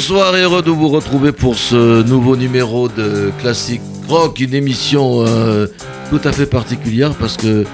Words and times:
Bonsoir 0.00 0.36
et 0.36 0.42
heureux 0.42 0.62
de 0.62 0.70
vous 0.70 0.90
retrouver 0.90 1.32
pour 1.32 1.56
ce 1.56 2.04
nouveau 2.04 2.36
numéro 2.36 2.88
de 2.88 3.32
Classic 3.40 3.80
Rock, 4.06 4.38
une 4.38 4.54
émission 4.54 5.24
euh, 5.26 5.66
tout 6.08 6.20
à 6.22 6.30
fait 6.30 6.46
particulière 6.46 7.14
parce 7.14 7.36
que 7.36 7.64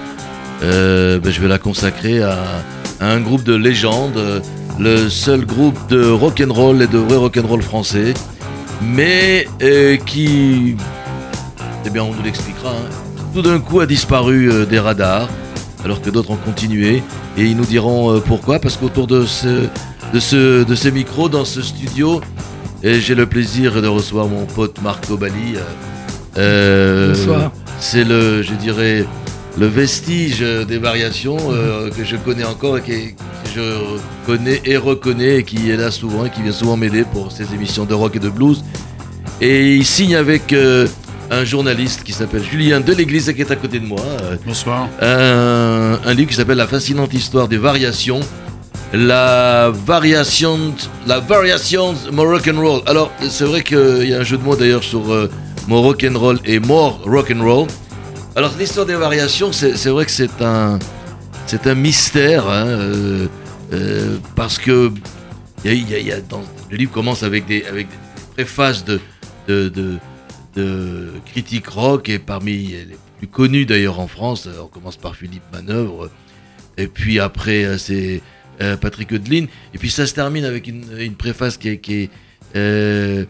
euh, 0.62 1.18
ben, 1.18 1.30
je 1.30 1.42
vais 1.42 1.48
la 1.48 1.58
consacrer 1.58 2.22
à, 2.22 2.38
un 3.02 3.20
groupe 3.20 3.44
de 3.44 3.54
légende, 3.54 4.18
le 4.78 5.10
seul 5.10 5.44
groupe 5.44 5.76
de 5.90 6.08
rock 6.08 6.42
and 6.42 6.50
roll 6.50 6.80
et 6.80 6.86
de 6.86 6.96
vrai 6.96 7.18
rock 7.18 7.36
and 7.36 7.46
roll 7.46 7.60
français, 7.60 8.14
mais 8.80 9.46
euh, 9.62 9.98
qui, 9.98 10.76
eh 11.84 11.90
bien, 11.90 12.04
on 12.04 12.14
nous 12.14 12.22
l'expliquera, 12.22 12.70
hein, 12.70 13.24
tout 13.34 13.42
d'un 13.42 13.58
coup 13.58 13.80
a 13.80 13.86
disparu 13.86 14.64
des 14.64 14.78
radars, 14.78 15.28
alors 15.84 16.00
que 16.00 16.08
d'autres 16.08 16.30
ont 16.30 16.38
continué, 16.42 17.02
et 17.36 17.44
ils 17.44 17.54
nous 17.54 17.66
diront 17.66 18.18
pourquoi, 18.20 18.60
parce 18.60 18.78
qu'autour 18.78 19.06
de 19.06 19.26
ce 19.26 19.68
de 20.14 20.20
ce, 20.20 20.62
de 20.64 20.74
ces 20.76 20.92
micros 20.92 21.28
dans 21.28 21.44
ce 21.44 21.60
studio. 21.60 22.20
Et 22.82 23.00
j'ai 23.00 23.14
le 23.14 23.26
plaisir 23.26 23.82
de 23.82 23.88
recevoir 23.88 24.28
mon 24.28 24.44
pote 24.46 24.80
Marc 24.82 25.06
Tobali. 25.08 25.56
Euh, 26.38 27.14
Bonsoir. 27.14 27.52
C'est 27.80 28.04
le, 28.04 28.42
je 28.42 28.54
dirais, 28.54 29.04
le 29.58 29.66
vestige 29.66 30.40
des 30.40 30.78
variations 30.78 31.36
euh, 31.50 31.90
que 31.90 32.04
je 32.04 32.16
connais 32.16 32.44
encore 32.44 32.78
et 32.78 32.82
que, 32.82 32.92
que 32.92 33.50
je 33.54 33.62
connais 34.26 34.60
et 34.64 34.76
reconnais 34.76 35.38
et 35.38 35.42
qui 35.44 35.70
est 35.70 35.76
là 35.76 35.90
souvent 35.90 36.24
et 36.26 36.30
qui 36.30 36.42
vient 36.42 36.52
souvent 36.52 36.76
m'aider 36.76 37.04
pour 37.12 37.32
ces 37.32 37.52
émissions 37.52 37.84
de 37.84 37.94
rock 37.94 38.16
et 38.16 38.20
de 38.20 38.28
blues. 38.28 38.64
Et 39.40 39.74
il 39.74 39.84
signe 39.86 40.14
avec 40.14 40.52
euh, 40.52 40.86
un 41.30 41.44
journaliste 41.44 42.02
qui 42.04 42.12
s'appelle 42.12 42.42
Julien 42.44 42.80
Deléglise 42.80 43.28
et 43.28 43.34
qui 43.34 43.40
est 43.40 43.50
à 43.50 43.56
côté 43.56 43.80
de 43.80 43.86
moi. 43.86 44.00
euh, 44.22 44.36
Bonsoir. 44.46 44.88
un, 45.00 45.98
un 46.04 46.14
livre 46.14 46.28
qui 46.30 46.36
s'appelle 46.36 46.58
La 46.58 46.68
fascinante 46.68 47.12
histoire 47.14 47.48
des 47.48 47.58
variations. 47.58 48.20
La 48.96 49.70
variation, 49.70 50.72
la 51.06 51.18
variation 51.18 51.94
and 52.46 52.60
roll. 52.60 52.80
Alors 52.86 53.10
c'est 53.28 53.44
vrai 53.44 53.62
qu'il 53.64 54.08
y 54.08 54.14
a 54.14 54.20
un 54.20 54.22
jeu 54.22 54.36
de 54.38 54.42
mots 54.42 54.54
d'ailleurs 54.54 54.84
sur 54.84 55.12
euh, 55.12 55.28
and 56.04 56.16
roll 56.16 56.38
et 56.44 56.60
more 56.60 57.00
rock 57.04 57.32
and 57.34 57.42
roll. 57.42 57.66
Alors 58.36 58.52
l'histoire 58.56 58.86
des 58.86 58.94
variations, 58.94 59.50
c'est 59.52 59.88
vrai 59.88 60.04
que 60.04 60.12
c'est 60.12 60.40
un, 60.42 60.78
c'est 61.46 61.66
un 61.66 61.74
mystère 61.74 62.48
hein, 62.48 62.66
euh, 62.66 63.26
euh, 63.72 64.16
parce 64.36 64.58
que 64.58 64.92
y 65.64 65.70
y 65.74 66.12
a- 66.12 66.20
dans- 66.20 66.42
le 66.70 66.76
livre 66.76 66.92
commence 66.92 67.24
avec 67.24 67.46
des, 67.46 67.64
avec 67.64 67.88
des 67.88 67.96
préfaces 68.36 68.84
de, 68.84 69.00
de, 69.48 69.68
de, 69.70 69.94
de 70.54 71.10
critiques 71.26 71.66
rock 71.66 72.08
et 72.08 72.20
parmi 72.20 72.68
les 72.68 72.96
plus 73.18 73.26
connus 73.26 73.66
d'ailleurs 73.66 73.98
en 73.98 74.06
France, 74.06 74.48
on 74.62 74.66
commence 74.68 74.96
par 74.96 75.16
Philippe 75.16 75.42
Manœuvre 75.52 76.10
et 76.76 76.86
puis 76.86 77.18
après 77.18 77.64
euh, 77.64 77.78
c'est 77.78 78.20
euh, 78.60 78.76
Patrick 78.76 79.12
Eudeline 79.12 79.48
et 79.72 79.78
puis 79.78 79.90
ça 79.90 80.06
se 80.06 80.14
termine 80.14 80.44
avec 80.44 80.68
une, 80.68 80.84
une 80.98 81.16
préface 81.16 81.56
qui 81.56 81.68
est, 81.70 81.78
qui 81.78 81.94
est, 82.02 82.10
euh, 82.56 83.24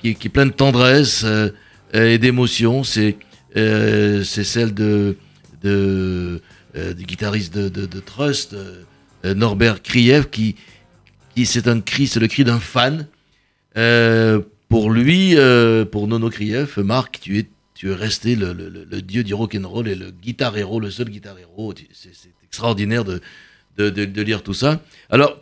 qui 0.00 0.10
est, 0.10 0.28
pleine 0.28 0.48
de 0.48 0.54
tendresse 0.54 1.22
euh, 1.24 1.50
et 1.92 2.18
d'émotion. 2.18 2.82
C'est 2.82 3.16
celle 3.54 4.74
de, 4.74 5.16
de 5.62 6.40
du 6.74 7.04
guitariste 7.04 7.54
de, 7.54 7.68
de, 7.68 8.00
Trust, 8.00 8.56
Norbert 9.22 9.80
Kriev, 9.80 10.28
qui, 10.28 10.56
qui 11.36 11.46
c'est 11.46 11.68
un 11.68 11.80
cri, 11.80 12.08
c'est 12.08 12.18
le 12.18 12.26
cri 12.26 12.42
d'un 12.42 12.58
fan. 12.58 13.06
Pour 14.68 14.90
lui, 14.90 15.36
pour 15.92 16.08
Nono 16.08 16.30
Kriev, 16.30 16.78
Marc, 16.78 17.20
tu 17.20 17.38
es, 17.38 17.46
tu 17.76 17.92
es 17.92 17.94
resté 17.94 18.34
le, 18.34 18.52
le- 18.52 19.02
dieu 19.02 19.22
du 19.22 19.34
rock'n'roll 19.34 19.86
et 19.86 19.94
le 19.94 20.10
guitar 20.10 20.58
héros, 20.58 20.80
le 20.80 20.90
seul 20.90 21.10
guitar 21.10 21.38
héros. 21.38 21.72
C'est 21.92 22.10
extraordinaire 22.44 23.04
de, 23.04 23.20
de, 23.76 23.90
de- 23.90 24.04
de 24.04 24.22
lire 24.22 24.42
tout 24.42 24.54
ça. 24.54 24.80
Alors, 25.10 25.40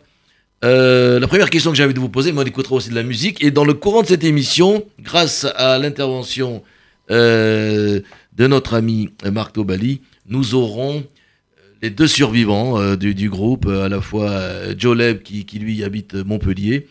euh, 0.63 1.19
la 1.19 1.27
première 1.27 1.49
question 1.49 1.71
que 1.71 1.77
j'ai 1.77 1.83
envie 1.83 1.93
de 1.93 1.99
vous 1.99 2.09
poser, 2.09 2.31
moi 2.31 2.43
on 2.43 2.47
écoutera 2.47 2.75
aussi 2.75 2.89
de 2.89 2.95
la 2.95 3.03
musique, 3.03 3.43
et 3.43 3.51
dans 3.51 3.65
le 3.65 3.73
courant 3.73 4.01
de 4.01 4.07
cette 4.07 4.23
émission, 4.23 4.85
grâce 5.01 5.45
à 5.57 5.77
l'intervention 5.77 6.63
euh, 7.11 7.99
de 8.37 8.47
notre 8.47 8.73
ami 8.75 9.09
Marc 9.31 9.53
Tobali, 9.53 10.01
nous 10.27 10.55
aurons 10.55 10.99
euh, 10.99 11.61
les 11.81 11.89
deux 11.89 12.07
survivants 12.07 12.79
euh, 12.79 12.95
du, 12.95 13.13
du 13.13 13.29
groupe, 13.29 13.67
à 13.67 13.89
la 13.89 13.99
fois 13.99 14.31
Joe 14.77 14.95
Leb 14.97 15.21
qui, 15.21 15.45
qui, 15.45 15.59
lui 15.59 15.83
habite 15.83 16.13
Montpellier, 16.13 16.87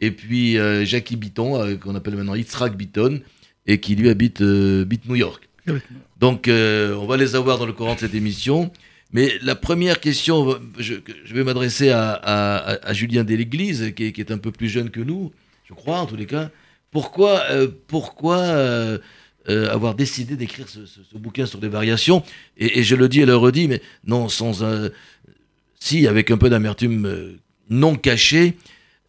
et 0.00 0.10
puis 0.10 0.58
Jackie 0.84 1.16
Bitton, 1.16 1.78
qu'on 1.78 1.94
appelle 1.94 2.16
maintenant 2.16 2.34
Yitzhak 2.34 2.76
Bitton, 2.76 3.20
et 3.66 3.80
qui 3.80 3.94
lui 3.94 4.10
habite, 4.10 4.42
habite 4.42 5.08
New 5.08 5.14
York. 5.14 5.48
Donc 6.20 6.44
on 6.48 7.06
va 7.06 7.16
les 7.16 7.36
avoir 7.36 7.56
dans 7.58 7.64
le 7.64 7.72
courant 7.72 7.94
de 7.94 8.00
cette 8.00 8.14
émission. 8.14 8.70
Mais 9.12 9.38
la 9.42 9.54
première 9.54 10.00
question, 10.00 10.58
je, 10.78 10.94
vais 11.32 11.44
m'adresser 11.44 11.90
à, 11.90 12.92
Julien 12.92 13.24
Deléglise, 13.24 13.92
qui 13.94 14.04
est, 14.04 14.30
un 14.30 14.38
peu 14.38 14.50
plus 14.50 14.68
jeune 14.68 14.90
que 14.90 15.00
nous, 15.00 15.32
je 15.64 15.74
crois 15.74 16.00
en 16.00 16.06
tous 16.06 16.16
les 16.16 16.26
cas. 16.26 16.50
Pourquoi, 16.90 17.42
euh, 17.50 17.68
pourquoi 17.88 18.38
euh, 18.38 18.98
euh, 19.48 19.68
avoir 19.72 19.94
décidé 19.94 20.36
d'écrire 20.36 20.68
ce, 20.68 20.78
bouquin 21.18 21.46
sur 21.46 21.60
les 21.60 21.68
variations? 21.68 22.22
Et, 22.56 22.82
je 22.82 22.94
le 22.94 23.08
dis 23.08 23.20
et 23.20 23.26
le 23.26 23.36
redis, 23.36 23.68
mais 23.68 23.82
non 24.04 24.28
sans 24.28 24.64
un... 24.64 24.90
Si, 25.80 26.06
avec 26.06 26.30
un 26.30 26.38
peu 26.38 26.48
d'amertume 26.48 27.36
non 27.68 27.96
cachée, 27.96 28.56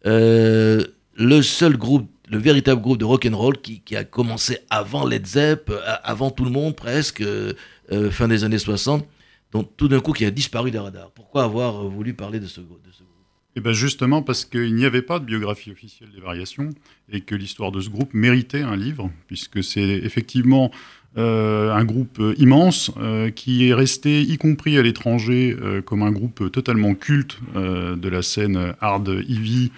le 0.04 1.42
seul 1.42 1.76
groupe, 1.76 2.10
le 2.28 2.38
véritable 2.38 2.82
groupe 2.82 2.98
de 2.98 3.04
rock 3.04 3.26
and 3.26 3.36
roll 3.36 3.56
qui, 3.60 3.96
a 3.96 4.04
commencé 4.04 4.58
avant 4.68 5.06
Led 5.06 5.26
Zepp, 5.26 5.72
avant 6.02 6.30
tout 6.30 6.44
le 6.44 6.50
monde 6.50 6.76
presque, 6.76 7.24
fin 8.10 8.28
des 8.28 8.44
années 8.44 8.58
60, 8.58 9.06
donc 9.52 9.70
tout 9.76 9.88
d'un 9.88 10.00
coup 10.00 10.12
qui 10.12 10.24
a 10.24 10.30
disparu 10.30 10.70
des 10.70 10.78
radars. 10.78 11.10
Pourquoi 11.12 11.44
avoir 11.44 11.84
euh, 11.84 11.88
voulu 11.88 12.14
parler 12.14 12.40
de 12.40 12.46
ce, 12.46 12.60
groupe 12.60 12.80
Et 13.54 13.60
bien 13.60 13.72
justement 13.72 14.22
parce 14.22 14.44
qu'il 14.44 14.74
n'y 14.74 14.84
avait 14.84 15.02
pas 15.02 15.18
de 15.18 15.24
biographie 15.24 15.70
officielle 15.70 16.10
des 16.14 16.20
variations 16.20 16.70
et 17.10 17.20
que 17.20 17.34
l'histoire 17.34 17.72
de 17.72 17.80
ce 17.80 17.88
groupe 17.88 18.12
méritait 18.12 18.62
un 18.62 18.76
livre, 18.76 19.10
puisque 19.26 19.62
c'est 19.62 19.80
effectivement 19.80 20.70
euh, 21.16 21.72
un 21.72 21.84
groupe 21.84 22.18
euh, 22.20 22.34
immense 22.38 22.90
qui 23.34 23.68
est 23.68 23.74
resté, 23.74 24.22
y 24.22 24.36
compris 24.36 24.76
à 24.78 24.82
l'étranger, 24.82 25.56
comme 25.84 26.02
un 26.02 26.12
groupe 26.12 26.50
totalement 26.50 26.94
culte 26.94 27.38
de 27.54 28.08
la 28.08 28.22
scène 28.22 28.74
hard 28.80 29.08
heavy 29.08 29.70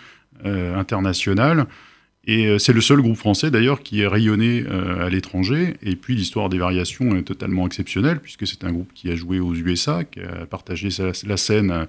internationale. 0.44 1.66
Et 2.28 2.46
euh, 2.46 2.58
c'est 2.58 2.74
le 2.74 2.82
seul 2.82 3.00
groupe 3.00 3.16
français 3.16 3.50
d'ailleurs 3.50 3.82
qui 3.82 4.02
est 4.02 4.06
rayonné 4.06 4.62
euh, 4.68 5.06
à 5.06 5.08
l'étranger. 5.08 5.74
Et 5.82 5.96
puis 5.96 6.14
l'histoire 6.14 6.50
des 6.50 6.58
variations 6.58 7.16
est 7.16 7.22
totalement 7.22 7.66
exceptionnelle, 7.66 8.20
puisque 8.20 8.46
c'est 8.46 8.64
un 8.64 8.70
groupe 8.70 8.92
qui 8.94 9.10
a 9.10 9.16
joué 9.16 9.40
aux 9.40 9.54
USA, 9.54 10.04
qui 10.04 10.20
a 10.20 10.44
partagé 10.44 10.90
la 11.26 11.36
scène 11.38 11.86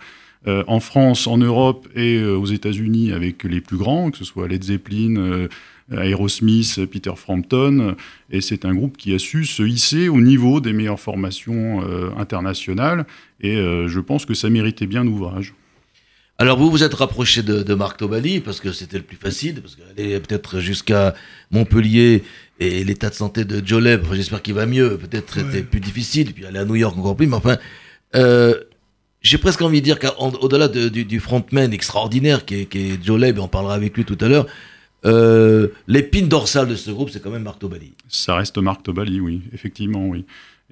euh, 0.48 0.64
en 0.68 0.80
France, 0.80 1.28
en 1.28 1.38
Europe 1.38 1.90
et 1.94 2.24
aux 2.24 2.46
États-Unis 2.46 3.12
avec 3.12 3.44
les 3.44 3.60
plus 3.60 3.76
grands, 3.76 4.12
que 4.12 4.18
ce 4.18 4.24
soit 4.24 4.48
Led 4.48 4.64
Zeppelin, 4.64 5.48
Aerosmith, 5.92 6.86
Peter 6.86 7.12
Frampton. 7.18 7.98
Et 8.32 8.40
c'est 8.40 8.64
un 8.64 8.74
groupe 8.74 8.96
qui 8.96 9.14
a 9.14 9.20
su 9.20 9.44
se 9.44 9.64
hisser 9.64 10.08
au 10.08 10.22
niveau 10.22 10.62
des 10.62 10.72
meilleures 10.72 11.02
formations 11.02 11.84
internationales. 12.18 13.06
Et 13.42 13.56
je 13.56 14.00
pense 14.00 14.26
que 14.26 14.34
ça 14.34 14.50
méritait 14.50 14.88
bien 14.88 15.04
l'ouvrage. 15.04 15.54
Alors 16.42 16.58
vous 16.58 16.72
vous 16.72 16.84
êtes 16.84 16.94
rapproché 16.94 17.44
de, 17.44 17.64
de 17.64 17.74
Marc 17.74 17.98
Tobali 17.98 18.40
parce 18.40 18.62
que 18.62 18.72
c'était 18.72 18.98
le 18.98 19.04
plus 19.04 19.18
facile, 19.18 19.62
parce 19.62 19.76
qu'aller 19.76 20.18
peut-être 20.22 20.60
jusqu'à 20.62 21.14
Montpellier 21.52 22.24
et 22.62 22.84
l'état 22.86 23.10
de 23.10 23.14
santé 23.14 23.44
de 23.44 23.62
Joe 23.66 23.82
Leb, 23.84 24.04
enfin, 24.06 24.16
j'espère 24.16 24.42
qu'il 24.42 24.54
va 24.54 24.66
mieux, 24.66 24.98
peut-être 24.98 25.34
c'était 25.36 25.64
plus 25.64 25.82
difficile, 25.82 26.34
puis 26.34 26.46
aller 26.46 26.60
à 26.60 26.64
New 26.66 26.76
York 26.76 26.98
encore 26.98 27.18
plus, 27.18 27.28
mais 27.28 27.36
enfin, 27.36 27.58
euh, 28.16 28.56
j'ai 29.22 29.38
presque 29.38 29.62
envie 29.62 29.82
de 29.82 29.84
dire 29.86 30.00
qu'au-delà 30.00 30.70
de- 30.70 30.88
du, 30.88 31.04
du 31.04 31.20
frontman 31.20 31.74
extraordinaire 31.74 32.46
qui 32.46 32.56
est, 32.62 32.66
qui 32.68 32.92
est 32.92 33.04
Joe 33.06 33.20
Leb, 33.20 33.38
et 33.38 33.42
on 33.42 33.50
parlera 33.50 33.74
avec 33.74 33.96
lui 33.98 34.06
tout 34.06 34.18
à 34.22 34.30
l'heure, 34.30 34.48
euh, 35.06 35.68
l'épine 35.88 36.30
dorsale 36.30 36.70
de 36.70 36.76
ce 36.76 36.90
groupe, 36.92 37.10
c'est 37.10 37.22
quand 37.22 37.32
même 37.32 37.44
Marc 37.44 37.60
Tobali. 37.60 37.92
Ça 38.08 38.36
reste 38.36 38.58
Marc 38.60 38.84
Tobali, 38.84 39.20
oui, 39.20 39.42
effectivement, 39.54 40.08
oui. 40.08 40.24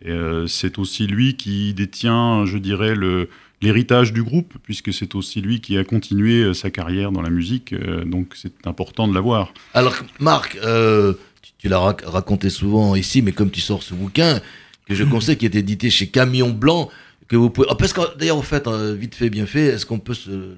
Euh, 0.05 0.45
c'est 0.47 0.77
aussi 0.77 1.07
lui 1.07 1.35
qui 1.35 1.73
détient, 1.73 2.45
je 2.45 2.57
dirais, 2.57 2.95
le, 2.95 3.29
l'héritage 3.61 4.13
du 4.13 4.23
groupe, 4.23 4.53
puisque 4.63 4.93
c'est 4.93 5.15
aussi 5.15 5.41
lui 5.41 5.61
qui 5.61 5.77
a 5.77 5.83
continué 5.83 6.43
euh, 6.43 6.53
sa 6.53 6.69
carrière 6.69 7.11
dans 7.11 7.21
la 7.21 7.29
musique, 7.29 7.73
euh, 7.73 8.03
donc 8.05 8.33
c'est 8.35 8.67
important 8.67 9.07
de 9.07 9.13
l'avoir. 9.13 9.53
Alors, 9.73 9.95
Marc, 10.19 10.57
euh, 10.63 11.13
tu, 11.41 11.51
tu 11.57 11.67
l'as 11.69 11.79
rac- 11.79 12.05
raconté 12.05 12.49
souvent 12.49 12.95
ici, 12.95 13.21
mais 13.21 13.31
comme 13.31 13.49
tu 13.51 13.61
sors 13.61 13.81
ce 13.83 13.93
bouquin, 13.93 14.41
que 14.87 14.93
je 14.95 15.03
conseille, 15.15 15.37
qui 15.37 15.45
est 15.45 15.55
édité 15.55 15.89
chez 15.89 16.07
Camion 16.07 16.49
Blanc, 16.51 16.89
que 17.27 17.35
vous 17.35 17.49
pouvez. 17.49 17.67
Oh, 17.69 17.75
parce 17.75 17.93
que 17.93 18.01
d'ailleurs, 18.17 18.37
au 18.37 18.41
fait, 18.43 18.67
euh, 18.67 18.93
vite 18.93 19.15
fait, 19.15 19.29
bien 19.29 19.45
fait, 19.45 19.65
est-ce 19.65 19.85
qu'on 19.85 19.99
peut 19.99 20.13
se, 20.13 20.29
le, 20.29 20.57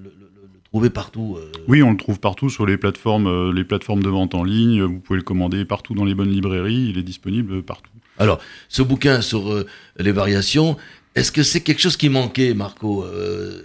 trouver 0.72 0.90
partout 0.90 1.38
euh? 1.40 1.52
Oui, 1.68 1.82
on 1.82 1.92
le 1.92 1.98
trouve 1.98 2.20
partout 2.20 2.50
sur 2.50 2.66
les 2.66 2.78
plateformes, 2.78 3.28
euh, 3.28 3.52
les 3.54 3.64
plateformes 3.64 4.04
de 4.04 4.10
vente 4.10 4.36
en 4.36 4.44
ligne. 4.44 4.84
Vous 4.84 5.00
pouvez 5.00 5.18
le 5.18 5.24
commander 5.24 5.66
partout 5.66 5.96
dans 5.96 6.06
les 6.06 6.14
bonnes 6.16 6.30
librairies. 6.30 6.90
Il 6.90 6.98
est 7.00 7.04
disponible 7.04 7.64
partout. 7.64 7.90
Alors, 8.20 8.40
ce 8.68 8.82
bouquin 8.82 9.22
sur 9.22 9.64
les 9.98 10.12
variations, 10.12 10.76
est-ce 11.20 11.32
que 11.32 11.44
c'est 11.44 11.62
quelque 11.62 11.82
chose 11.82 11.98
qui 11.98 12.10
manquait, 12.10 12.54
Marco 12.54 13.06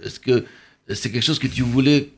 Est-ce 0.03 0.19
que 0.19 0.45
c'est 0.89 1.11
quelque 1.11 1.23
chose 1.23 1.39
que 1.39 1.47
tu 1.47 1.63
voulais 1.63 2.09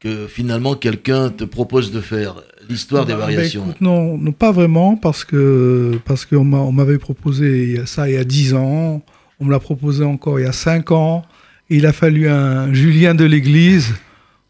que 0.00 0.26
finalement 0.28 0.74
quelqu'un 0.74 1.30
te 1.30 1.44
propose 1.44 1.90
de 1.90 2.00
faire 2.00 2.36
l'histoire 2.68 3.04
des 3.04 3.14
bah, 3.14 3.20
bah, 3.20 3.26
variations 3.26 3.74
non, 3.80 4.16
non, 4.16 4.32
pas 4.32 4.52
vraiment, 4.52 4.96
parce 4.96 5.24
que 5.24 5.98
parce 6.04 6.24
qu'on 6.24 6.44
m'avait 6.44 6.98
proposé 6.98 7.84
ça 7.86 8.08
il 8.08 8.14
y 8.14 8.18
a 8.18 8.24
10 8.24 8.54
ans, 8.54 9.02
on 9.40 9.44
me 9.44 9.50
l'a 9.50 9.58
proposé 9.58 10.04
encore 10.04 10.38
il 10.38 10.44
y 10.44 10.48
a 10.48 10.52
5 10.52 10.92
ans, 10.92 11.24
et 11.70 11.76
il 11.76 11.86
a 11.86 11.92
fallu 11.92 12.28
un 12.28 12.72
Julien 12.72 13.14
de 13.14 13.24
l'Église 13.24 13.94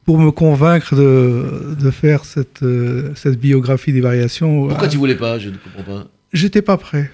pour 0.05 0.19
me 0.19 0.31
convaincre 0.31 0.95
de, 0.95 1.77
de 1.79 1.91
faire 1.91 2.25
cette, 2.25 2.63
euh, 2.63 3.13
cette 3.15 3.39
biographie 3.39 3.93
des 3.93 4.01
variations. 4.01 4.69
Pourquoi 4.69 4.89
tu 4.89 4.97
voulais 4.97 5.15
pas? 5.15 5.39
Je 5.39 5.51
ne 5.51 5.57
comprends 5.57 5.83
pas. 5.83 6.07
J'étais 6.33 6.63
pas 6.63 6.79
prêt. 6.79 7.11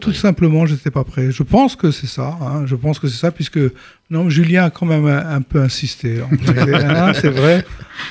Tout 0.00 0.12
simplement, 0.12 0.66
je 0.66 0.74
n'étais 0.74 0.90
pas 0.90 1.04
prêt. 1.04 1.30
Je 1.30 1.42
pense 1.44 1.76
que 1.76 1.92
c'est 1.92 2.08
ça. 2.08 2.36
Hein. 2.40 2.66
Je 2.66 2.74
pense 2.74 2.98
que 2.98 3.06
c'est 3.06 3.18
ça, 3.18 3.30
puisque 3.30 3.60
non, 4.10 4.28
Julien 4.28 4.64
a 4.64 4.70
quand 4.70 4.86
même 4.86 5.06
un, 5.06 5.40
peu 5.40 5.60
insisté. 5.60 6.20
Hein, 6.52 7.12
c'est 7.14 7.28
vrai, 7.28 7.64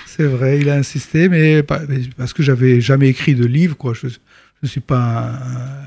c'est 0.06 0.24
vrai, 0.24 0.60
il 0.60 0.70
a 0.70 0.76
insisté, 0.76 1.28
mais 1.28 1.62
parce 1.64 2.32
que 2.34 2.42
j'avais 2.42 2.80
jamais 2.80 3.10
écrit 3.10 3.36
de 3.36 3.46
livre, 3.46 3.76
quoi. 3.76 3.94
Je 3.94 4.08
ne 4.64 4.68
suis 4.68 4.80
pas 4.80 5.40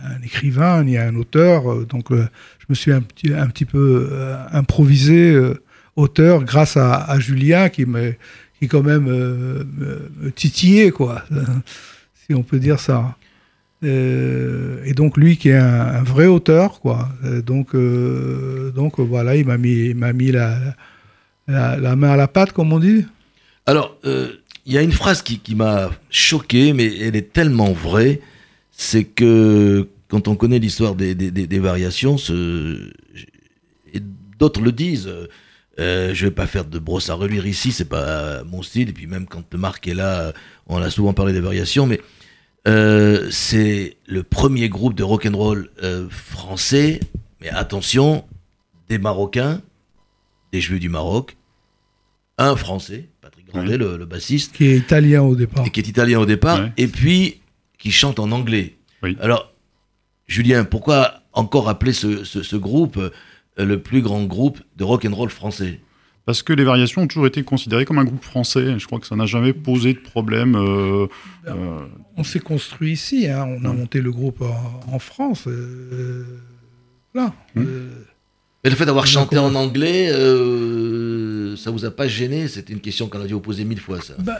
un, 0.05 0.22
écrivain 0.22 0.84
ni 0.84 0.99
un 0.99 1.14
auteur, 1.16 1.72
euh, 1.72 1.87
donc 1.87 2.10
euh, 2.12 2.28
je 2.58 2.67
me 2.69 2.75
suis 2.75 2.93
un 2.93 3.00
petit, 3.00 3.32
un 3.32 3.46
petit 3.46 3.64
peu 3.64 4.08
euh, 4.12 4.37
improvisé 4.52 5.40
auteur 5.96 6.44
grâce 6.44 6.76
à, 6.76 7.19
Julien 7.20 7.70
qui 7.70 7.87
me, 7.87 8.14
qui 8.58 8.69
quand 8.69 8.82
même 8.82 9.05
me 9.05 10.31
titillait, 10.31 10.90
quoi, 10.90 11.25
si 12.26 12.34
on 12.34 12.43
peut 12.43 12.58
dire 12.58 12.81
ça. 12.81 13.17
Euh, 13.82 14.82
et 14.84 14.94
donc 14.94 15.16
lui 15.16 15.36
qui 15.36 15.50
est 15.50 15.56
un, 15.56 16.02
vrai 16.02 16.26
auteur, 16.26 16.80
quoi. 16.80 17.08
Euh, 17.24 17.42
donc, 17.42 17.74
euh, 17.74 18.70
donc 18.70 18.98
voilà, 19.00 19.36
il 19.36 19.46
m'a 19.46 19.58
mis, 19.58 19.94
m'a 19.94 20.12
mis 20.12 20.32
la, 20.32 20.58
la, 21.48 21.96
main 21.96 22.10
à 22.10 22.16
la 22.16 22.28
pâte, 22.28 22.52
comme 22.52 22.72
on 22.72 22.78
dit. 22.78 23.04
Alors, 23.66 23.98
il 24.04 24.72
y 24.72 24.78
a 24.78 24.82
une 24.82 24.92
phrase 24.92 25.22
qui, 25.22 25.38
qui 25.38 25.54
m'a 25.54 25.90
choqué, 26.10 26.72
mais 26.72 26.86
elle 26.98 27.16
est 27.16 27.32
tellement 27.32 27.72
vraie, 27.72 28.20
c'est 28.70 29.04
que 29.04 29.88
quand 30.08 30.28
on 30.28 30.36
connaît 30.36 30.58
l'histoire 30.58 30.94
des, 30.94 31.14
des, 31.14 31.30
des, 31.30 31.58
variations, 31.58 32.18
ce, 32.18 32.92
d'autres 34.38 34.60
le 34.60 34.72
disent. 34.72 35.10
Euh, 35.80 36.14
je 36.14 36.26
vais 36.26 36.30
pas 36.30 36.46
faire 36.46 36.64
de 36.64 36.78
brosse 36.78 37.10
à 37.10 37.14
relire 37.14 37.46
ici, 37.46 37.72
c'est 37.72 37.88
pas 37.88 38.44
mon 38.44 38.62
style. 38.62 38.88
Et 38.90 38.92
puis 38.92 39.06
même 39.06 39.26
quand 39.26 39.54
Marc 39.54 39.88
est 39.88 39.94
là, 39.94 40.32
on 40.66 40.80
a 40.80 40.90
souvent 40.90 41.12
parlé 41.12 41.32
des 41.32 41.40
variations, 41.40 41.86
mais 41.86 42.00
euh, 42.66 43.28
c'est 43.31 43.96
le 44.06 44.22
premier 44.22 44.69
groupe 44.69 44.94
de 44.94 45.02
rock'n'roll 45.02 45.70
euh, 45.82 46.08
français, 46.08 47.00
mais 47.40 47.50
attention, 47.50 48.25
des 48.88 48.99
Marocains, 48.99 49.61
des 50.52 50.61
Juifs 50.61 50.81
du 50.81 50.88
Maroc, 50.88 51.37
un 52.38 52.56
Français, 52.56 53.08
Patrick 53.20 53.46
Grandet, 53.46 53.76
le, 53.76 54.05
bassiste. 54.06 54.52
Qui 54.52 54.66
est 54.66 54.76
italien 54.76 55.22
au 55.22 55.37
départ. 55.37 55.66
Et 55.66 55.70
qui 55.70 55.81
est 55.81 55.88
italien 55.88 56.20
au 56.20 56.26
départ, 56.26 56.69
et 56.76 56.88
puis 56.88 57.40
qui 57.78 57.90
chante 57.90 58.19
en 58.19 58.32
anglais. 58.32 58.76
Alors, 59.20 59.52
Julien, 60.26 60.64
pourquoi 60.64 61.22
encore 61.34 61.69
appeler 61.69 61.93
ce, 61.93 62.56
groupe 62.56 62.96
euh, 62.96 63.10
le 63.62 63.82
plus 63.82 64.00
grand 64.00 64.25
groupe 64.25 64.60
de 64.76 64.84
rock'n'roll 64.84 65.28
français? 65.28 65.81
Parce 66.26 66.42
que 66.42 66.52
les 66.52 66.64
variations 66.64 67.02
ont 67.02 67.06
toujours 67.06 67.26
été 67.26 67.42
considérées 67.42 67.84
comme 67.84 67.98
un 67.98 68.04
groupe 68.04 68.24
français. 68.24 68.78
Je 68.78 68.86
crois 68.86 68.98
que 68.98 69.06
ça 69.06 69.16
n'a 69.16 69.26
jamais 69.26 69.52
posé 69.52 69.92
de 69.92 69.98
problème. 69.98 70.54
Euh, 70.56 71.06
euh, 71.46 71.80
on 72.16 72.24
s'est 72.24 72.40
construit 72.40 72.92
ici, 72.92 73.28
hein. 73.28 73.44
on 73.46 73.64
a 73.64 73.72
monté 73.72 74.00
le 74.00 74.10
groupe 74.10 74.42
en, 74.42 74.98
France. 74.98 75.46
Euh, 75.46 76.24
là. 77.14 77.34
Hum. 77.56 77.90
Mais 78.62 78.70
le 78.70 78.76
fait 78.76 78.86
d'avoir 78.86 79.06
chanté 79.06 79.36
en 79.36 79.54
anglais, 79.54 80.08
ça 81.58 81.70
vous 81.70 81.84
a 81.84 81.90
pas 81.90 82.08
gêné? 82.08 82.48
C'était 82.48 82.72
une 82.72 82.80
question 82.80 83.08
qu'on 83.08 83.20
a 83.20 83.26
dû 83.26 83.34
vous 83.34 83.40
poser 83.40 83.64
mille 83.66 83.80
fois, 83.80 84.00
ça. 84.00 84.14
Ben, 84.18 84.38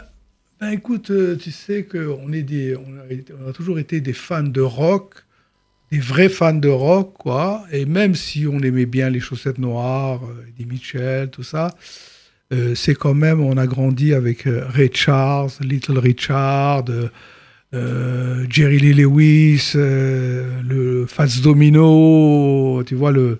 ben 0.59 0.71
écoute, 0.71 1.11
tu 1.39 1.51
sais 1.51 1.83
qu'on 1.83 2.33
est 2.33 2.41
des, 2.41 2.75
on 2.75 3.47
a, 3.47 3.53
toujours 3.53 3.77
été 3.77 4.01
des 4.01 4.13
fans 4.13 4.41
de 4.41 4.61
rock 4.61 5.25
des 5.91 5.99
vrais 5.99 6.29
fans 6.29 6.53
de 6.53 6.69
rock, 6.69 7.13
quoi. 7.17 7.63
Et 7.71 7.85
même 7.85 8.15
si 8.15 8.47
on 8.47 8.59
aimait 8.59 8.85
bien 8.85 9.09
les 9.09 9.19
chaussettes 9.19 9.59
noires, 9.59 10.21
euh, 10.23 10.47
Eddie 10.49 10.65
Mitchell, 10.65 11.29
tout 11.29 11.43
ça, 11.43 11.71
euh, 12.53 12.75
c'est 12.75 12.95
quand 12.95 13.13
même, 13.13 13.41
on 13.41 13.57
a 13.57 13.67
grandi 13.67 14.13
avec 14.13 14.47
euh, 14.47 14.65
Ray 14.69 14.89
Charles, 14.93 15.51
Little 15.61 15.99
Richard, 15.99 16.85
Jerry 18.49 18.79
Lee 18.79 18.93
Lewis, 18.93 19.73
le 19.75 21.05
Fats 21.07 21.41
Domino, 21.43 22.81
tu 22.85 22.95
vois, 22.95 23.11
le 23.11 23.39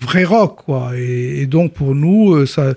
vrai 0.00 0.24
rock, 0.24 0.62
quoi. 0.64 0.92
Et, 0.96 1.44
donc 1.44 1.74
pour 1.74 1.94
nous, 1.94 2.46
ça, 2.46 2.72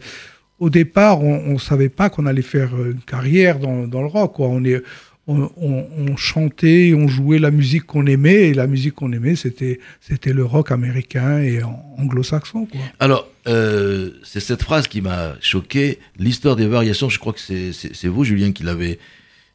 au 0.59 0.69
départ, 0.69 1.23
on 1.23 1.53
ne 1.53 1.57
savait 1.57 1.88
pas 1.88 2.09
qu'on 2.09 2.25
allait 2.25 2.41
faire 2.41 2.71
une 2.75 3.00
carrière 3.00 3.59
dans, 3.59 3.88
dans 3.88 4.01
le 4.01 4.07
rock, 4.07 4.33
quoi. 4.33 4.50
On 4.50 4.61
est 4.65 4.83
on, 5.30 6.18
chantait, 6.18 6.94
on 6.96 7.08
jouait 7.08 7.40
la 7.40 7.52
musique 7.52 7.86
qu'on 7.86 8.06
aimait, 8.06 8.50
et 8.50 8.54
la 8.54 8.68
musique 8.68 8.96
qu'on 8.96 9.12
aimait, 9.12 9.36
c'était, 9.36 9.80
le 10.26 10.44
rock 10.44 10.72
américain 10.72 11.40
et 11.40 11.62
anglo-saxon. 11.98 12.68
Alors, 13.00 13.28
euh, 13.48 14.12
c'est 14.24 14.40
cette 14.40 14.64
phrase 14.64 14.88
qui 14.88 15.02
m'a 15.02 15.36
choqué. 15.42 16.00
L'histoire 16.18 16.56
des 16.56 16.68
variations, 16.68 17.10
je 17.10 17.20
crois 17.20 17.34
que 17.34 17.40
c'est, 17.40 18.08
vous, 18.08 18.24
Julien, 18.24 18.52
qui 18.52 18.64
l'avez 18.64 19.00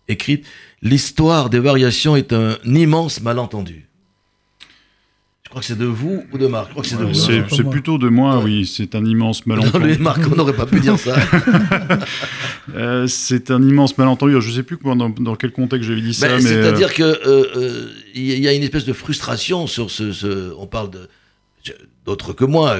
écrite. 0.09 0.47
L'histoire 0.82 1.50
des 1.50 1.61
variations 1.61 2.15
est 2.15 2.32
un 2.32 2.56
immense 2.65 3.21
malentendu 3.21 3.87
crois 5.54 5.60
que 5.60 5.66
c'est 5.66 5.78
de 5.78 5.84
vous 5.84 6.24
ou 6.32 6.38
de 6.38 6.48
Marc. 6.48 6.72
C'est 6.82 7.70
plutôt 7.70 7.96
de 7.96 8.08
moi, 8.08 8.40
oui. 8.42 8.66
C'est 8.66 8.96
un 8.96 9.04
immense 9.04 9.46
malentendu. 9.46 9.92
Non, 9.92 10.00
Marc, 10.00 10.20
on 10.30 10.34
n'aurait 10.34 10.52
pas 10.52 10.66
pu 10.66 10.80
dire 10.80 10.98
ça. 10.98 11.16
Euh, 12.74 13.06
c'est 13.06 13.50
un 13.50 13.62
immense 13.62 13.96
malentendu. 13.98 14.40
Je 14.40 14.48
ne 14.48 14.54
sais 14.54 14.62
plus 14.62 14.78
dans, 14.82 15.36
quel 15.36 15.52
contexte 15.52 15.86
j'avais 15.86 16.00
dit 16.00 16.14
ça. 16.14 16.28
Ben, 16.28 16.40
c'est-à-dire 16.40 16.92
qu'il 16.92 17.04
euh, 17.04 17.44
euh, 17.56 17.88
y 18.14 18.48
a 18.48 18.52
une 18.52 18.62
espèce 18.62 18.86
de 18.86 18.92
frustration 18.92 19.66
sur 19.66 19.90
ce. 19.90 20.52
on 20.58 20.66
parle 20.66 20.90
d'autres 22.04 22.32
que 22.32 22.44
moi, 22.44 22.78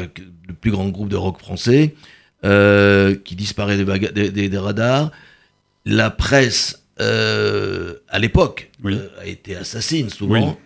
le 0.49 0.54
plus 0.54 0.71
grand 0.73 0.88
groupe 0.88 1.11
de 1.11 1.16
rock 1.16 1.38
français, 1.38 1.95
qui 2.43 3.37
disparaît 3.37 3.76
des, 3.76 4.49
des, 4.49 4.59
radars. 4.59 5.12
La 5.85 6.11
presse, 6.11 6.83
à 6.99 8.19
l'époque, 8.19 8.71
a 9.21 9.26
été 9.26 9.54
assassine 9.54 10.09
souvent. 10.09 10.49
Oui. 10.49 10.63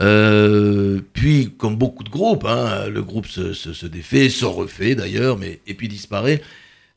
Euh, 0.00 1.00
puis, 1.12 1.52
comme 1.56 1.76
beaucoup 1.76 2.04
de 2.04 2.10
groupes, 2.10 2.44
hein, 2.44 2.88
le 2.88 3.02
groupe 3.02 3.26
se, 3.26 3.52
se, 3.52 3.86
défait, 3.86 4.28
se 4.28 4.44
refait 4.44 4.94
d'ailleurs, 4.94 5.38
mais 5.38 5.60
et 5.66 5.74
puis 5.74 5.88
disparaît. 5.88 6.42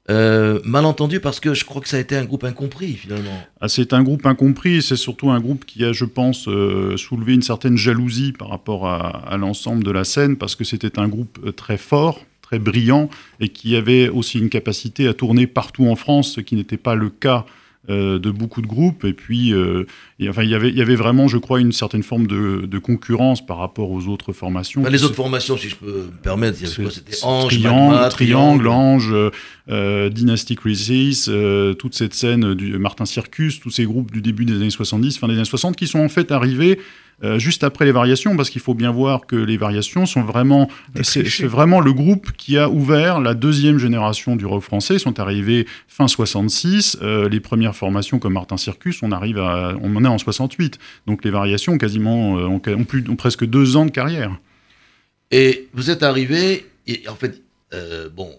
Euh, 0.08 0.60
malentendu 0.64 1.20
parce 1.20 1.40
que 1.40 1.56
je 1.56 1.66
crois 1.66 1.82
que 1.82 1.90
ça 1.90 1.98
a 1.98 2.00
été 2.00 2.16
un 2.16 2.26
groupe 2.26 2.44
incompris 2.44 2.94
finalement. 2.94 3.42
Ah, 3.60 3.68
c'est 3.68 3.92
un 3.92 4.04
groupe 4.04 4.24
incompris, 4.28 4.84
c'est 4.84 4.98
surtout 4.98 5.32
un 5.32 5.40
groupe 5.40 5.66
qui 5.66 5.84
a, 5.84 5.94
je 5.94 6.06
pense, 6.06 6.48
euh, 6.48 6.96
soulevé 6.96 7.34
une 7.34 7.42
certaine 7.42 7.76
jalousie 7.76 8.32
par 8.32 8.50
rapport 8.50 8.88
à, 8.88 9.28
à 9.28 9.38
l'ensemble 9.38 9.84
de 9.84 9.90
la 9.90 10.04
scène 10.04 10.38
parce 10.38 10.56
que 10.56 10.64
c'était 10.64 11.00
un 11.00 11.08
groupe 11.08 11.56
très 11.56 11.78
fort, 11.78 12.22
très 12.44 12.60
brillant 12.60 13.10
et 13.40 13.50
qui 13.50 13.76
avait 13.76 14.08
aussi 14.08 14.38
une 14.38 14.50
capacité 14.50 15.08
à 15.08 15.16
tourner 15.16 15.48
partout 15.48 15.88
en 15.88 15.96
France, 15.96 16.34
ce 16.34 16.42
qui 16.42 16.56
n'était 16.56 16.78
pas 16.78 16.94
le 16.94 17.10
cas 17.10 17.48
euh, 17.90 18.20
de 18.20 18.32
beaucoup 18.32 18.62
de 18.62 18.68
groupes. 18.68 19.04
Et 19.06 19.14
puis, 19.14 19.54
euh, 19.54 19.86
enfin, 20.28 20.44
il 20.44 20.50
y 20.50 20.56
avait, 20.56 20.70
il 20.70 20.76
y 20.76 20.82
avait 20.82 20.96
vraiment, 20.96 21.28
je 21.28 21.38
crois, 21.38 21.60
une 21.60 21.72
certaine 21.72 22.04
forme 22.04 22.28
de, 22.28 22.66
de 22.66 22.80
concurrence 22.80 23.46
par 23.46 23.58
rapport 23.58 23.92
aux 23.92 24.08
autres 24.08 24.34
formations. 24.34 24.84
les 24.84 25.04
autres 25.04 25.16
formations, 25.16 25.58
si 25.58 25.70
je 25.70 25.76
peux 25.76 25.86
me 26.12 26.22
permettre, 26.22 26.58
c'était 26.58 27.18
Ange, 27.24 27.48
Triangle, 27.48 28.10
Triangle, 28.10 28.68
Ange, 28.68 29.14
euh, 29.70 30.10
Dynasty 30.10 30.56
Crisis, 30.56 31.30
toute 31.78 31.96
cette 31.96 32.14
scène 32.14 32.54
du 32.56 32.78
Martin 32.78 33.06
Circus, 33.06 33.60
tous 33.60 33.72
ces 33.72 33.86
groupes 33.86 34.12
du 34.12 34.22
début 34.22 34.46
des 34.46 34.56
années 34.56 34.70
70, 34.70 35.18
fin 35.18 35.28
des 35.28 35.36
années 35.36 35.46
60, 35.46 35.76
qui 35.76 35.88
sont 35.88 36.00
en 36.00 36.10
fait 36.10 36.32
arrivés 36.32 36.80
euh, 37.24 37.40
juste 37.40 37.64
après 37.64 37.86
les 37.86 37.92
variations, 37.92 38.36
parce 38.36 38.50
qu'il 38.50 38.62
faut 38.62 38.74
bien 38.74 38.92
voir 38.92 39.26
que 39.26 39.36
les 39.36 39.58
variations 39.58 40.06
sont 40.06 40.24
vraiment, 40.24 40.70
c'est 41.02 41.46
vraiment 41.46 41.80
le 41.80 41.94
groupe 41.94 42.32
qui 42.34 42.58
a 42.58 42.70
ouvert 42.70 43.20
la 43.20 43.34
deuxième 43.34 43.78
génération 43.78 44.36
du 44.36 44.46
rock 44.46 44.64
français. 44.64 44.96
Ils 44.96 45.00
sont 45.00 45.20
arrivés 45.20 45.66
fin 45.88 46.08
66. 46.08 46.98
Euh, 47.02 47.30
les 47.30 47.40
premières 47.40 47.76
formations 47.76 48.20
comme 48.20 48.34
Martin 48.34 48.58
Circus, 48.58 49.02
on 49.02 49.12
arrive 49.12 49.40
à, 49.40 49.76
on 49.82 49.96
en 49.96 50.04
est 50.04 50.10
en 50.10 50.18
68. 50.18 50.78
Donc 51.08 51.24
les 51.24 51.32
variations 51.32 51.78
quasiment 51.78 52.38
euh, 52.38 52.48
ont, 52.48 52.60
plus, 52.60 53.04
ont 53.10 53.16
presque 53.16 53.46
deux 53.46 53.78
ans 53.78 53.86
de 53.86 53.92
carrière. 53.92 54.38
Et 55.32 55.68
vous 55.74 55.90
êtes 55.90 56.04
arrivé, 56.04 56.66
et 56.88 57.04
en 57.10 57.16
fait, 57.16 57.42
bon, 58.16 58.30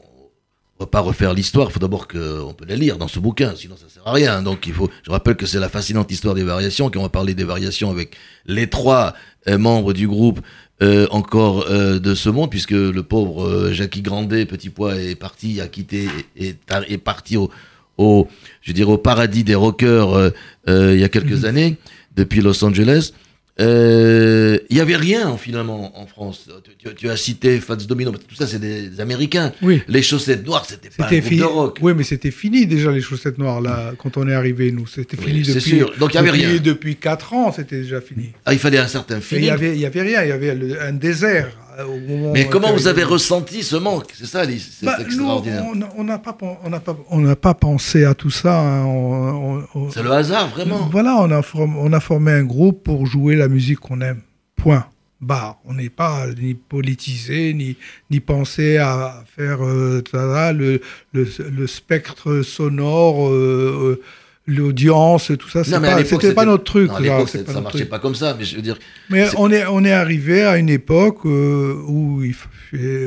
on 0.79 0.85
va 0.85 0.87
pas 0.89 1.01
refaire 1.01 1.33
l'histoire, 1.33 1.69
il 1.71 1.73
faut 1.73 1.81
d'abord 1.81 2.07
qu'on 2.07 2.55
peut 2.57 2.67
la 2.69 2.77
lire 2.77 2.99
dans 2.99 3.09
ce 3.09 3.19
bouquin, 3.19 3.55
sinon 3.57 3.77
ça 3.77 3.87
sert 3.89 4.07
à 4.07 4.13
rien. 4.13 4.43
Donc 4.43 4.67
il 4.67 4.75
faut, 4.75 4.91
je 5.05 5.11
rappelle 5.11 5.37
que 5.37 5.47
c'est 5.47 5.59
la 5.61 5.69
fascinante 5.71 6.11
histoire 6.13 6.35
des 6.35 6.43
variations, 6.43 6.91
qu'on 6.91 7.03
va 7.03 7.09
parler 7.09 7.35
des 7.35 7.45
variations 7.45 7.91
avec 7.91 8.15
les 8.47 8.69
trois 8.69 9.15
euh, 9.49 9.57
membres 9.57 9.93
du 9.95 10.07
groupe 10.07 10.41
euh, 10.83 11.07
encore 11.11 11.65
euh, 11.71 11.99
de 11.99 12.15
ce 12.15 12.29
monde, 12.29 12.51
puisque 12.51 12.73
le 12.73 13.03
pauvre 13.03 13.47
euh, 13.47 13.73
Jackie 13.73 14.03
Grandet, 14.03 14.45
petit 14.45 14.69
pois, 14.69 14.97
est 14.97 15.15
parti, 15.15 15.61
a 15.63 15.67
quitté, 15.69 16.09
est, 16.37 16.59
est 16.89 16.99
parti 16.99 17.39
au, 17.39 17.51
au, 17.97 18.29
je 18.61 18.73
dirais, 18.73 18.93
au 18.93 18.99
paradis 18.99 19.45
des 19.45 19.55
rockers 19.55 20.13
euh, 20.13 20.31
euh, 20.69 20.93
il 20.95 21.01
y 21.01 21.05
a 21.05 21.09
quelques 21.09 21.39
Mhm. 21.41 21.45
années, 21.47 21.77
depuis 22.17 22.43
Los 22.43 22.63
Angeles. 22.63 23.13
Euh, 23.59 24.59
Il 24.71 24.77
y 24.77 24.81
avait 24.81 24.97
rien 24.97 25.37
finalement 25.39 25.99
en 25.99 26.07
France. 26.07 26.49
Tu, 26.97 27.09
as 27.09 27.17
cité 27.17 27.59
Fats 27.61 27.77
Domino, 27.77 28.13
tout 28.13 28.35
ça 28.35 28.47
c'est 28.47 28.59
des 28.59 29.01
Américains. 29.01 29.53
Oui. 29.63 29.83
Les 29.89 30.03
chaussettes 30.03 30.47
noires, 30.47 30.67
c'était 30.69 30.91
pas 30.91 31.07
un 31.07 31.09
groupe 31.11 31.23
fini. 31.23 31.41
de 31.41 31.45
rock. 31.45 31.79
Oui, 31.81 31.93
mais 31.97 32.03
c'était 32.05 32.31
fini 32.31 32.67
déjà 32.67 32.91
les 32.91 33.01
chaussettes 33.01 33.39
noires 33.39 33.61
là 33.61 33.93
quand 33.99 34.17
on 34.17 34.29
est 34.29 34.35
arrivé 34.35 34.73
nous. 34.73 34.87
C'était 34.87 35.17
Oui, 35.19 35.25
fini 35.27 35.45
c'est 35.45 35.55
depuis. 35.55 35.71
sûr. 35.79 35.93
Donc, 35.99 36.13
il 36.13 36.17
y 36.17 36.19
avait 36.19 36.29
depuis- 36.33 36.47
rien. 36.47 36.61
Depuis 36.61 36.97
4 36.97 37.33
ans, 37.35 37.53
c'était 37.53 37.81
déjà 37.81 38.01
fini. 38.01 38.33
Ah, 38.45 38.53
il 38.53 38.59
fallait 38.59 38.79
un 38.79 38.89
certain 38.89 39.19
Et 39.19 39.37
Il 39.37 39.45
y 39.45 39.51
avait, 39.51 39.75
il 39.75 39.81
y 39.81 39.87
avait 39.87 40.03
rien. 40.03 40.23
Il 40.23 40.29
y 40.29 40.33
avait 40.33 40.55
le- 40.55 40.81
un 40.83 40.93
désert 40.93 41.47
euh, 41.47 41.66
au 41.85 41.99
moment. 41.99 42.33
Mais 42.33 42.47
comment 42.47 42.73
vous 42.73 42.87
avez 42.87 43.03
ressenti 43.05 43.63
ce 43.63 43.77
manque 43.77 44.13
C'est 44.15 44.27
ça, 44.27 44.45
c'est 44.45 44.87
Bah, 44.87 44.97
extraordinaire. 45.01 45.65
on 45.67 46.01
on 46.01 46.05
n'a 46.05 46.19
pas, 46.19 46.37
on 46.65 46.71
n'a 46.71 46.81
pas, 46.81 46.97
on 47.11 47.21
n'a 47.21 47.37
pas 47.37 47.55
pensé 47.55 48.05
à 48.05 48.15
tout 48.15 48.31
ça. 48.31 48.61
hein. 48.61 49.63
C'est 49.93 50.03
le 50.03 50.13
hasard, 50.13 50.49
vraiment. 50.49 50.89
Voilà, 50.91 51.17
on 51.21 51.31
a, 51.31 51.43
form- 51.43 51.77
on 51.79 51.93
a 51.93 52.01
formé 52.01 52.33
un 52.33 52.45
groupe 52.45 52.83
pour 52.85 53.07
jouer 53.07 53.37
la 53.37 53.49
musique 53.49 53.81
qu'on 53.81 54.01
aime. 54.01 54.21
Point. 54.57 54.87
Barre. 55.21 55.57
On 55.65 55.73
n'est 55.75 55.89
pas 55.89 56.27
ni 56.39 56.53
politisé, 56.53 57.55
ni, 57.55 57.77
ni 58.11 58.21
pensé 58.21 58.77
à 58.77 59.25
faire 59.35 59.65
euh, 59.65 60.03
tada, 60.03 60.53
le, 60.53 60.81
le, 61.15 61.27
le 61.51 61.67
spectre 61.67 62.43
sonore, 62.43 63.29
euh, 63.31 63.97
euh, 63.99 64.03
l'audience, 64.47 65.33
tout 65.39 65.49
ça. 65.49 65.61
à 65.61 65.81
pas- 65.81 66.05
C'était 66.05 66.33
pas 66.35 66.45
notre 66.45 66.65
truc. 66.65 66.89
non, 66.91 66.97
à 66.97 67.01
là, 67.01 67.19
pas 67.19 67.27
ça 67.27 67.61
marchait 67.61 67.79
truc. 67.79 67.89
pas 67.91 67.99
comme 67.99 68.15
ça, 68.15 68.35
mais 68.39 68.45
je 68.45 68.57
veux 68.57 68.63
dire, 68.63 68.79
Mais 69.11 69.27
on 69.37 69.51
est, 69.51 69.67
on 69.67 69.85
est 69.85 69.93
arrivé 69.93 70.43
à 70.45 70.57
une 70.57 70.69
époque 70.71 71.25
euh, 71.27 71.75
où, 71.87 72.23
il 72.23 72.35
fa- 72.35 72.49